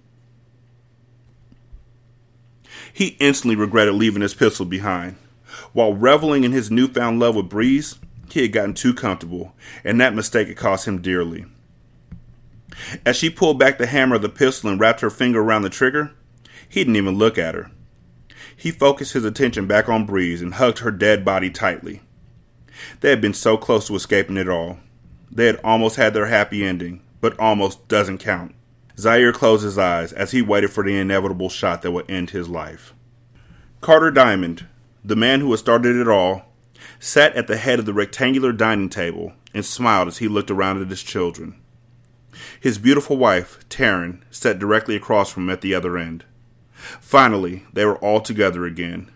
He 2.93 3.17
instantly 3.19 3.57
regretted 3.57 3.95
leaving 3.95 4.23
his 4.23 4.35
pistol 4.35 4.67
behind. 4.67 5.17
While 5.73 5.95
reveling 5.95 6.45
in 6.45 6.53
his 6.53 6.71
newfound 6.71 7.19
love 7.19 7.35
with 7.35 7.49
Breeze, 7.49 7.99
he 8.31 8.43
had 8.43 8.53
gotten 8.53 8.75
too 8.75 8.93
comfortable, 8.93 9.55
and 9.85 10.01
that 10.01 10.15
mistake 10.15 10.49
had 10.49 10.57
cost 10.57 10.87
him 10.87 11.01
dearly. 11.01 11.47
As 13.05 13.17
she 13.17 13.31
pulled 13.31 13.59
back 13.59 13.79
the 13.79 13.87
hammer 13.87 14.17
of 14.17 14.23
the 14.23 14.29
pistol 14.29 14.71
and 14.71 14.79
wrapped 14.79 15.01
her 15.01 15.11
finger 15.11 15.41
around 15.41 15.63
the 15.63 15.71
trigger, 15.71 16.13
he 16.69 16.81
didn't 16.81 16.97
even 16.97 17.17
look 17.17 17.39
at 17.39 17.55
her. 17.55 17.71
He 18.57 18.71
focused 18.71 19.13
his 19.13 19.25
attention 19.25 19.67
back 19.67 19.89
on 19.89 20.07
Breeze 20.07 20.43
and 20.43 20.55
hugged 20.55 20.81
her 20.81 20.91
dead 20.91 21.25
body 21.25 21.51
tightly. 21.51 22.03
They 23.01 23.11
had 23.11 23.21
been 23.21 23.35
so 23.35 23.57
close 23.57 23.87
to 23.87 23.95
escaping 23.95 24.37
it 24.37 24.49
all. 24.49 24.79
They 25.31 25.47
had 25.47 25.61
almost 25.63 25.97
had 25.97 26.15
their 26.15 26.27
happy 26.27 26.65
ending, 26.65 27.03
but 27.21 27.39
almost 27.39 27.89
doesn't 27.89 28.19
count. 28.19 28.55
Zaire 28.99 29.33
closed 29.33 29.65
his 29.65 29.77
eyes 29.77 30.13
as 30.13 30.31
he 30.31 30.41
waited 30.41 30.71
for 30.71 30.83
the 30.83 30.97
inevitable 30.97 31.49
shot 31.51 31.83
that 31.83 31.93
would 31.93 32.11
end 32.11 32.31
his 32.31 32.49
life. 32.49 32.95
Carter 33.81 34.11
Diamond, 34.11 34.67
the 35.05 35.17
man 35.17 35.41
who 35.41 35.51
had 35.51 35.61
started 35.61 35.97
it 35.97 36.09
all, 36.09 36.47
sat 36.99 37.35
at 37.37 37.47
the 37.47 37.57
head 37.57 37.79
of 37.79 37.87
the 37.87 37.93
rectangular 37.93 38.53
dining 38.53 38.89
table 38.89 39.35
and 39.53 39.65
smiled 39.65 40.09
as 40.09 40.19
he 40.19 40.29
looked 40.29 40.51
around 40.51 40.81
at 40.81 40.89
his 40.89 41.03
children. 41.03 41.61
His 42.61 42.79
beautiful 42.79 43.17
wife, 43.17 43.67
Taryn, 43.69 44.21
sat 44.31 44.59
directly 44.59 44.97
across 44.97 45.31
from 45.31 45.45
him 45.45 45.51
at 45.51 45.61
the 45.61 45.75
other 45.75 45.97
end. 45.97 46.25
Finally, 46.73 47.65
they 47.73 47.85
were 47.85 47.97
all 47.97 48.21
together 48.21 48.65
again. 48.65 49.11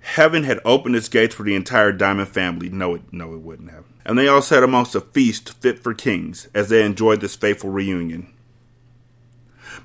Heaven 0.00 0.44
had 0.44 0.60
opened 0.64 0.96
its 0.96 1.08
gates 1.08 1.34
for 1.34 1.42
the 1.42 1.54
entire 1.54 1.92
Diamond 1.92 2.28
family. 2.28 2.68
No, 2.68 2.94
it, 2.94 3.02
no, 3.12 3.34
it 3.34 3.40
wouldn't 3.40 3.70
have. 3.70 3.84
And 4.04 4.18
they 4.18 4.28
all 4.28 4.42
sat 4.42 4.62
amongst 4.62 4.94
a 4.94 5.00
feast 5.00 5.52
fit 5.60 5.78
for 5.78 5.94
kings 5.94 6.48
as 6.54 6.68
they 6.68 6.84
enjoyed 6.84 7.20
this 7.20 7.36
fateful 7.36 7.70
reunion. 7.70 8.32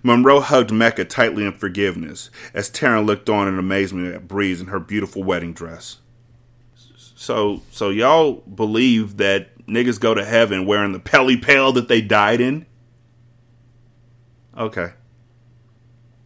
Monroe 0.02 0.40
hugged 0.40 0.72
Mecca 0.72 1.06
tightly 1.06 1.44
in 1.46 1.52
forgiveness 1.52 2.30
as 2.54 2.70
Taryn 2.70 3.06
looked 3.06 3.30
on 3.30 3.48
in 3.48 3.60
amazement 3.60 4.14
at 4.14 4.28
Breeze 4.28 4.62
in 4.62 4.68
her 4.68 4.80
beautiful 4.80 5.24
wedding 5.24 5.54
dress. 5.54 5.98
So 7.16 7.62
so 7.72 7.90
y'all 7.90 8.34
believe 8.42 9.18
that 9.18 9.66
niggas 9.68 10.00
go 10.00 10.14
to 10.14 10.24
heaven 10.24 10.66
wearing 10.66 10.92
the 10.92 11.00
pelly 11.00 11.38
pail 11.38 11.72
that 11.74 11.88
they 11.88 12.02
died 12.02 12.42
in? 12.42 12.66
Okay. 14.58 14.94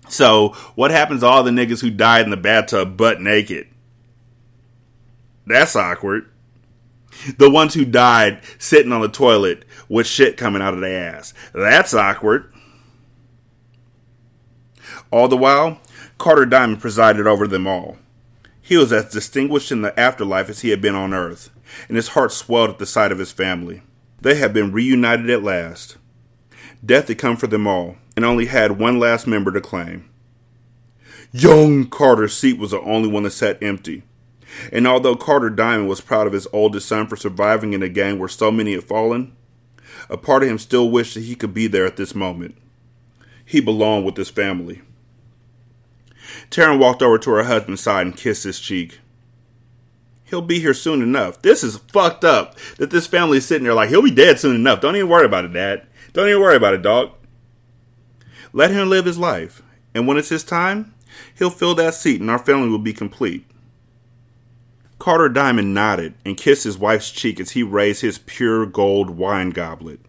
So 0.07 0.49
what 0.75 0.91
happens 0.91 1.21
to 1.21 1.27
all 1.27 1.43
the 1.43 1.51
niggas 1.51 1.81
who 1.81 1.89
died 1.89 2.25
in 2.25 2.31
the 2.31 2.37
bathtub 2.37 2.97
butt 2.97 3.21
naked? 3.21 3.67
That's 5.45 5.75
awkward. 5.75 6.29
The 7.37 7.49
ones 7.49 7.73
who 7.73 7.85
died 7.85 8.41
sitting 8.57 8.91
on 8.91 9.01
the 9.01 9.09
toilet 9.09 9.65
with 9.87 10.07
shit 10.07 10.37
coming 10.37 10.61
out 10.61 10.73
of 10.73 10.79
their 10.79 11.15
ass. 11.15 11.33
That's 11.53 11.93
awkward. 11.93 12.51
All 15.11 15.27
the 15.27 15.37
while, 15.37 15.79
Carter 16.17 16.45
Diamond 16.45 16.81
presided 16.81 17.27
over 17.27 17.47
them 17.47 17.67
all. 17.67 17.97
He 18.61 18.77
was 18.77 18.93
as 18.93 19.09
distinguished 19.09 19.71
in 19.71 19.81
the 19.81 19.99
afterlife 19.99 20.49
as 20.49 20.61
he 20.61 20.69
had 20.69 20.81
been 20.81 20.95
on 20.95 21.13
earth, 21.13 21.49
and 21.87 21.97
his 21.97 22.09
heart 22.09 22.31
swelled 22.31 22.69
at 22.69 22.77
the 22.77 22.85
sight 22.85 23.11
of 23.11 23.17
his 23.17 23.31
family. 23.31 23.81
They 24.21 24.35
had 24.35 24.53
been 24.53 24.71
reunited 24.71 25.29
at 25.29 25.43
last. 25.43 25.97
Death 26.85 27.07
had 27.07 27.17
come 27.17 27.35
for 27.35 27.47
them 27.47 27.65
all, 27.65 27.97
and 28.15 28.23
only 28.23 28.45
had 28.45 28.77
one 28.77 28.99
last 28.99 29.25
member 29.25 29.51
to 29.51 29.61
claim. 29.61 30.07
Young 31.31 31.87
Carter's 31.87 32.37
seat 32.37 32.59
was 32.59 32.71
the 32.71 32.81
only 32.81 33.09
one 33.09 33.23
that 33.23 33.31
sat 33.31 33.61
empty. 33.63 34.03
And 34.71 34.87
although 34.87 35.15
Carter 35.15 35.49
Diamond 35.49 35.89
was 35.89 36.01
proud 36.01 36.27
of 36.27 36.33
his 36.33 36.47
oldest 36.53 36.87
son 36.87 37.07
for 37.07 37.15
surviving 37.15 37.73
in 37.73 37.83
a 37.83 37.89
gang 37.89 38.19
where 38.19 38.29
so 38.29 38.51
many 38.51 38.73
had 38.73 38.83
fallen, 38.83 39.35
a 40.09 40.17
part 40.17 40.43
of 40.43 40.49
him 40.49 40.57
still 40.57 40.89
wished 40.89 41.13
that 41.15 41.23
he 41.23 41.35
could 41.35 41.53
be 41.53 41.67
there 41.67 41.85
at 41.85 41.97
this 41.97 42.15
moment. 42.15 42.55
He 43.45 43.59
belonged 43.59 44.05
with 44.05 44.17
his 44.17 44.29
family. 44.29 44.81
Taryn 46.51 46.79
walked 46.79 47.01
over 47.01 47.17
to 47.17 47.31
her 47.31 47.43
husband's 47.43 47.81
side 47.81 48.05
and 48.05 48.15
kissed 48.15 48.43
his 48.43 48.59
cheek. 48.59 48.99
He'll 50.25 50.41
be 50.41 50.59
here 50.59 50.75
soon 50.75 51.01
enough. 51.01 51.41
This 51.41 51.63
is 51.63 51.77
fucked 51.77 52.23
up 52.23 52.55
that 52.77 52.91
this 52.91 53.07
family 53.07 53.39
is 53.39 53.47
sitting 53.47 53.63
there 53.63 53.73
like, 53.73 53.89
he'll 53.89 54.03
be 54.03 54.11
dead 54.11 54.39
soon 54.39 54.55
enough. 54.55 54.81
Don't 54.81 54.95
even 54.95 55.09
worry 55.09 55.25
about 55.25 55.45
it, 55.45 55.53
Dad. 55.53 55.87
Don't 56.13 56.29
even 56.29 56.41
worry 56.41 56.55
about 56.55 56.75
it, 56.75 56.83
dog. 56.83 57.11
Let 58.53 58.71
him 58.71 58.89
live 58.89 59.05
his 59.05 59.17
life. 59.17 59.63
And 59.95 60.07
when 60.07 60.17
it's 60.17 60.29
his 60.29 60.43
time, 60.43 60.93
he'll 61.37 61.49
fill 61.49 61.73
that 61.75 61.95
seat 61.95 62.21
and 62.21 62.29
our 62.29 62.37
family 62.37 62.69
will 62.69 62.77
be 62.77 62.93
complete. 62.93 63.48
Carter 64.99 65.29
Diamond 65.29 65.73
nodded 65.73 66.13
and 66.25 66.35
kissed 66.35 66.65
his 66.65 66.77
wife's 66.77 67.09
cheek 67.09 67.39
as 67.39 67.51
he 67.51 67.63
raised 67.63 68.01
his 68.01 68.17
pure 68.17 68.65
gold 68.65 69.11
wine 69.11 69.51
goblet. 69.51 70.01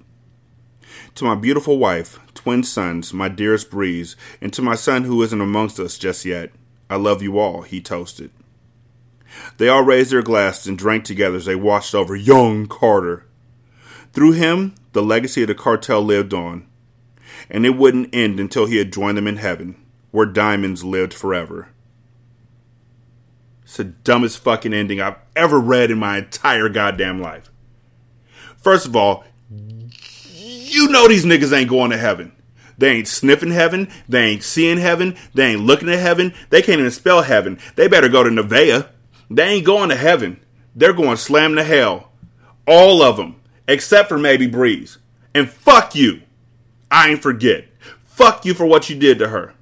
To 1.15 1.25
my 1.25 1.37
beautiful 1.37 1.79
wife, 1.79 2.19
twin 2.35 2.65
sons, 2.65 3.15
my 3.15 3.29
dearest 3.29 3.71
Breeze, 3.71 4.17
and 4.41 4.53
to 4.53 4.63
my 4.63 4.75
son 4.75 5.05
who 5.05 5.23
isn't 5.23 5.41
amongst 5.41 5.79
us 5.79 5.97
just 5.97 6.25
yet, 6.25 6.51
I 6.91 6.97
love 6.97 7.23
you 7.23 7.39
all, 7.39 7.63
he 7.63 7.81
toasted. 7.81 8.33
They 9.59 9.69
all 9.69 9.85
raised 9.85 10.11
their 10.11 10.23
glasses 10.23 10.67
and 10.67 10.77
drank 10.77 11.05
together 11.05 11.37
as 11.37 11.45
they 11.45 11.55
watched 11.55 11.95
over 11.95 12.17
young 12.17 12.67
Carter. 12.67 13.27
Through 14.13 14.33
him, 14.33 14.75
the 14.93 15.03
legacy 15.03 15.43
of 15.43 15.49
the 15.49 15.55
cartel 15.55 16.03
lived 16.03 16.35
on, 16.35 16.67
and 17.49 17.65
it 17.65 17.77
wouldn't 17.77 18.13
end 18.13 18.41
until 18.41 18.67
he 18.67 18.79
had 18.79 18.93
joined 18.93 19.17
them 19.17 19.29
in 19.29 19.37
heaven, 19.37 19.77
where 20.11 20.27
diamonds 20.27 20.83
lived 20.83 21.15
forever. 21.15 21.69
It's 23.71 23.77
the 23.77 23.85
dumbest 23.85 24.41
fucking 24.41 24.75
ending 24.75 25.01
I've 25.01 25.15
ever 25.37 25.61
read 25.61 25.93
in 25.93 25.99
my 26.01 26.19
entire 26.19 26.69
goddamn 26.69 27.23
life. 27.23 27.53
First 28.57 28.85
of 28.85 28.97
all, 28.97 29.23
you 29.49 30.89
know 30.89 31.07
these 31.07 31.25
niggas 31.25 31.57
ain't 31.57 31.71
going 31.71 31.93
to 31.93 31.97
heaven. 31.97 32.33
They 32.79 32.91
ain't 32.91 33.07
sniffing 33.07 33.53
heaven. 33.53 33.89
They 34.09 34.25
ain't 34.25 34.43
seeing 34.43 34.79
heaven. 34.79 35.17
They 35.35 35.53
ain't 35.53 35.61
looking 35.61 35.89
at 35.89 36.01
heaven. 36.01 36.35
They 36.49 36.63
can't 36.63 36.81
even 36.81 36.91
spell 36.91 37.23
heaven. 37.23 37.61
They 37.77 37.87
better 37.87 38.09
go 38.09 38.25
to 38.25 38.31
Nevaeh. 38.31 38.89
They 39.31 39.45
ain't 39.45 39.67
going 39.67 39.91
to 39.91 39.97
heaven. 39.97 40.41
They're 40.75 40.93
going 40.93 41.19
slam 41.19 41.55
to 41.55 41.63
hell. 41.63 42.11
All 42.67 43.05
of 43.05 43.19
them, 43.19 43.41
except 43.69 44.09
for 44.09 44.19
maybe 44.19 44.49
Breeze. 44.49 44.99
And 45.33 45.49
fuck 45.49 45.95
you. 45.95 46.23
I 46.91 47.11
ain't 47.11 47.23
forget. 47.23 47.67
Fuck 48.03 48.45
you 48.45 48.53
for 48.53 48.67
what 48.67 48.91
you 48.91 48.99
did 48.99 49.21
to 49.21 49.29
her. 49.29 49.55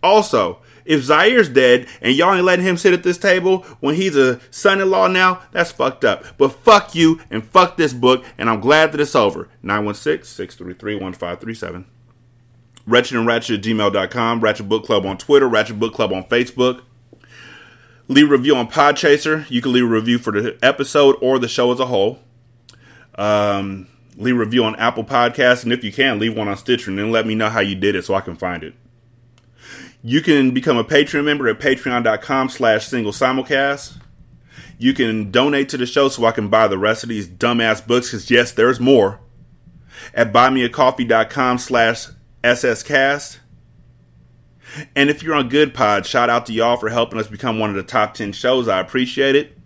Also, 0.00 0.61
if 0.84 1.02
Zaire's 1.02 1.48
dead 1.48 1.86
and 2.00 2.14
y'all 2.14 2.34
ain't 2.34 2.44
letting 2.44 2.64
him 2.64 2.76
sit 2.76 2.94
at 2.94 3.02
this 3.02 3.18
table 3.18 3.62
when 3.80 3.94
he's 3.94 4.16
a 4.16 4.40
son 4.50 4.80
in 4.80 4.90
law 4.90 5.06
now, 5.06 5.42
that's 5.52 5.72
fucked 5.72 6.04
up. 6.04 6.24
But 6.38 6.52
fuck 6.52 6.94
you 6.94 7.20
and 7.30 7.44
fuck 7.44 7.76
this 7.76 7.92
book, 7.92 8.24
and 8.38 8.48
I'm 8.48 8.60
glad 8.60 8.92
that 8.92 9.00
it's 9.00 9.16
over. 9.16 9.48
916 9.62 10.24
633 10.24 10.94
1537. 10.96 11.86
Wretched 12.86 13.16
and 13.16 13.26
Ratchet 13.26 13.58
at 13.58 13.64
gmail.com, 13.64 14.40
Ratchet 14.40 14.68
Book 14.68 14.84
Club 14.84 15.06
on 15.06 15.16
Twitter, 15.16 15.48
Ratchet 15.48 15.78
Book 15.78 15.94
Club 15.94 16.12
on 16.12 16.24
Facebook. 16.24 16.82
Leave 18.08 18.28
a 18.28 18.32
review 18.32 18.56
on 18.56 18.68
Podchaser. 18.68 19.48
You 19.48 19.62
can 19.62 19.72
leave 19.72 19.84
a 19.84 19.88
review 19.88 20.18
for 20.18 20.32
the 20.32 20.58
episode 20.62 21.16
or 21.20 21.38
the 21.38 21.48
show 21.48 21.72
as 21.72 21.78
a 21.78 21.86
whole. 21.86 22.18
Um, 23.14 23.86
leave 24.16 24.34
a 24.34 24.38
review 24.38 24.64
on 24.64 24.74
Apple 24.76 25.04
Podcasts, 25.04 25.62
and 25.62 25.72
if 25.72 25.84
you 25.84 25.92
can, 25.92 26.18
leave 26.18 26.36
one 26.36 26.48
on 26.48 26.56
Stitcher, 26.56 26.90
and 26.90 26.98
then 26.98 27.12
let 27.12 27.26
me 27.26 27.34
know 27.34 27.48
how 27.48 27.60
you 27.60 27.74
did 27.74 27.94
it 27.94 28.04
so 28.04 28.14
I 28.14 28.20
can 28.20 28.36
find 28.36 28.64
it. 28.64 28.74
You 30.02 30.20
can 30.20 30.50
become 30.50 30.76
a 30.76 30.84
Patreon 30.84 31.24
member 31.24 31.48
at 31.48 31.60
patreon.com 31.60 32.48
slash 32.48 32.88
single 32.88 33.12
simulcast. 33.12 33.98
You 34.78 34.94
can 34.94 35.30
donate 35.30 35.68
to 35.68 35.76
the 35.76 35.86
show 35.86 36.08
so 36.08 36.24
I 36.24 36.32
can 36.32 36.48
buy 36.48 36.66
the 36.66 36.78
rest 36.78 37.04
of 37.04 37.08
these 37.08 37.28
dumbass 37.28 37.86
books, 37.86 38.08
because 38.08 38.30
yes, 38.30 38.50
there's 38.50 38.80
more. 38.80 39.20
At 40.12 40.32
buymeacoffee.com 40.32 41.58
slash 41.58 42.08
sscast. 42.42 43.38
And 44.96 45.08
if 45.08 45.22
you're 45.22 45.34
on 45.34 45.48
Good 45.48 45.72
Pod, 45.74 46.04
shout 46.04 46.30
out 46.30 46.46
to 46.46 46.52
y'all 46.52 46.76
for 46.76 46.88
helping 46.88 47.20
us 47.20 47.28
become 47.28 47.60
one 47.60 47.70
of 47.70 47.76
the 47.76 47.82
top 47.84 48.14
10 48.14 48.32
shows. 48.32 48.66
I 48.66 48.80
appreciate 48.80 49.36
it. 49.36 49.56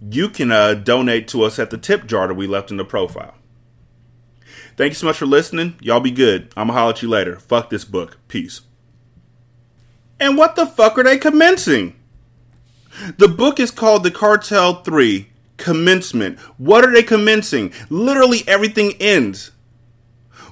You 0.00 0.30
can 0.30 0.52
uh, 0.52 0.74
donate 0.74 1.28
to 1.28 1.42
us 1.42 1.58
at 1.58 1.70
the 1.70 1.78
tip 1.78 2.06
jar 2.06 2.28
that 2.28 2.34
we 2.34 2.46
left 2.46 2.70
in 2.70 2.76
the 2.78 2.84
profile. 2.84 3.34
Thank 4.76 4.90
you 4.90 4.96
so 4.96 5.06
much 5.06 5.16
for 5.18 5.26
listening. 5.26 5.76
Y'all 5.80 6.00
be 6.00 6.10
good. 6.10 6.52
I'm 6.56 6.68
going 6.68 6.74
to 6.76 6.80
holler 6.80 6.92
at 6.92 7.02
you 7.02 7.08
later. 7.08 7.38
Fuck 7.38 7.70
this 7.70 7.84
book. 7.84 8.18
Peace. 8.28 8.62
And 10.20 10.36
what 10.36 10.56
the 10.56 10.66
fuck 10.66 10.98
are 10.98 11.02
they 11.04 11.18
commencing? 11.18 11.96
The 13.18 13.28
book 13.28 13.58
is 13.58 13.70
called 13.70 14.04
The 14.04 14.10
Cartel 14.10 14.82
3 14.82 15.28
Commencement. 15.56 16.38
What 16.58 16.84
are 16.84 16.92
they 16.92 17.02
commencing? 17.02 17.72
Literally 17.90 18.42
everything 18.46 18.94
ends. 19.00 19.50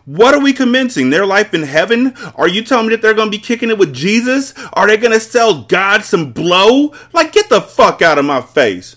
What 0.05 0.35
are 0.35 0.41
we 0.41 0.53
commencing? 0.53 1.11
Their 1.11 1.27
life 1.27 1.55
in 1.55 1.63
heaven? 1.63 2.15
Are 2.35 2.49
you 2.49 2.65
telling 2.65 2.89
me 2.89 2.97
that 2.97 3.03
they're 3.03 3.15
going 3.15 3.31
to 3.31 3.37
be 3.37 3.43
kicking 3.43 3.71
it 3.71 3.79
with 3.79 3.95
Jesus? 3.95 4.53
Are 4.73 4.89
they 4.89 4.97
going 4.97 5.13
to 5.13 5.21
sell 5.21 5.63
God 5.63 6.03
some 6.03 6.33
blow? 6.33 6.93
Like, 7.13 7.33
get 7.33 7.49
the 7.49 7.61
fuck 7.61 8.03
out 8.03 8.19
of 8.19 8.25
my 8.25 8.41
face. 8.41 8.97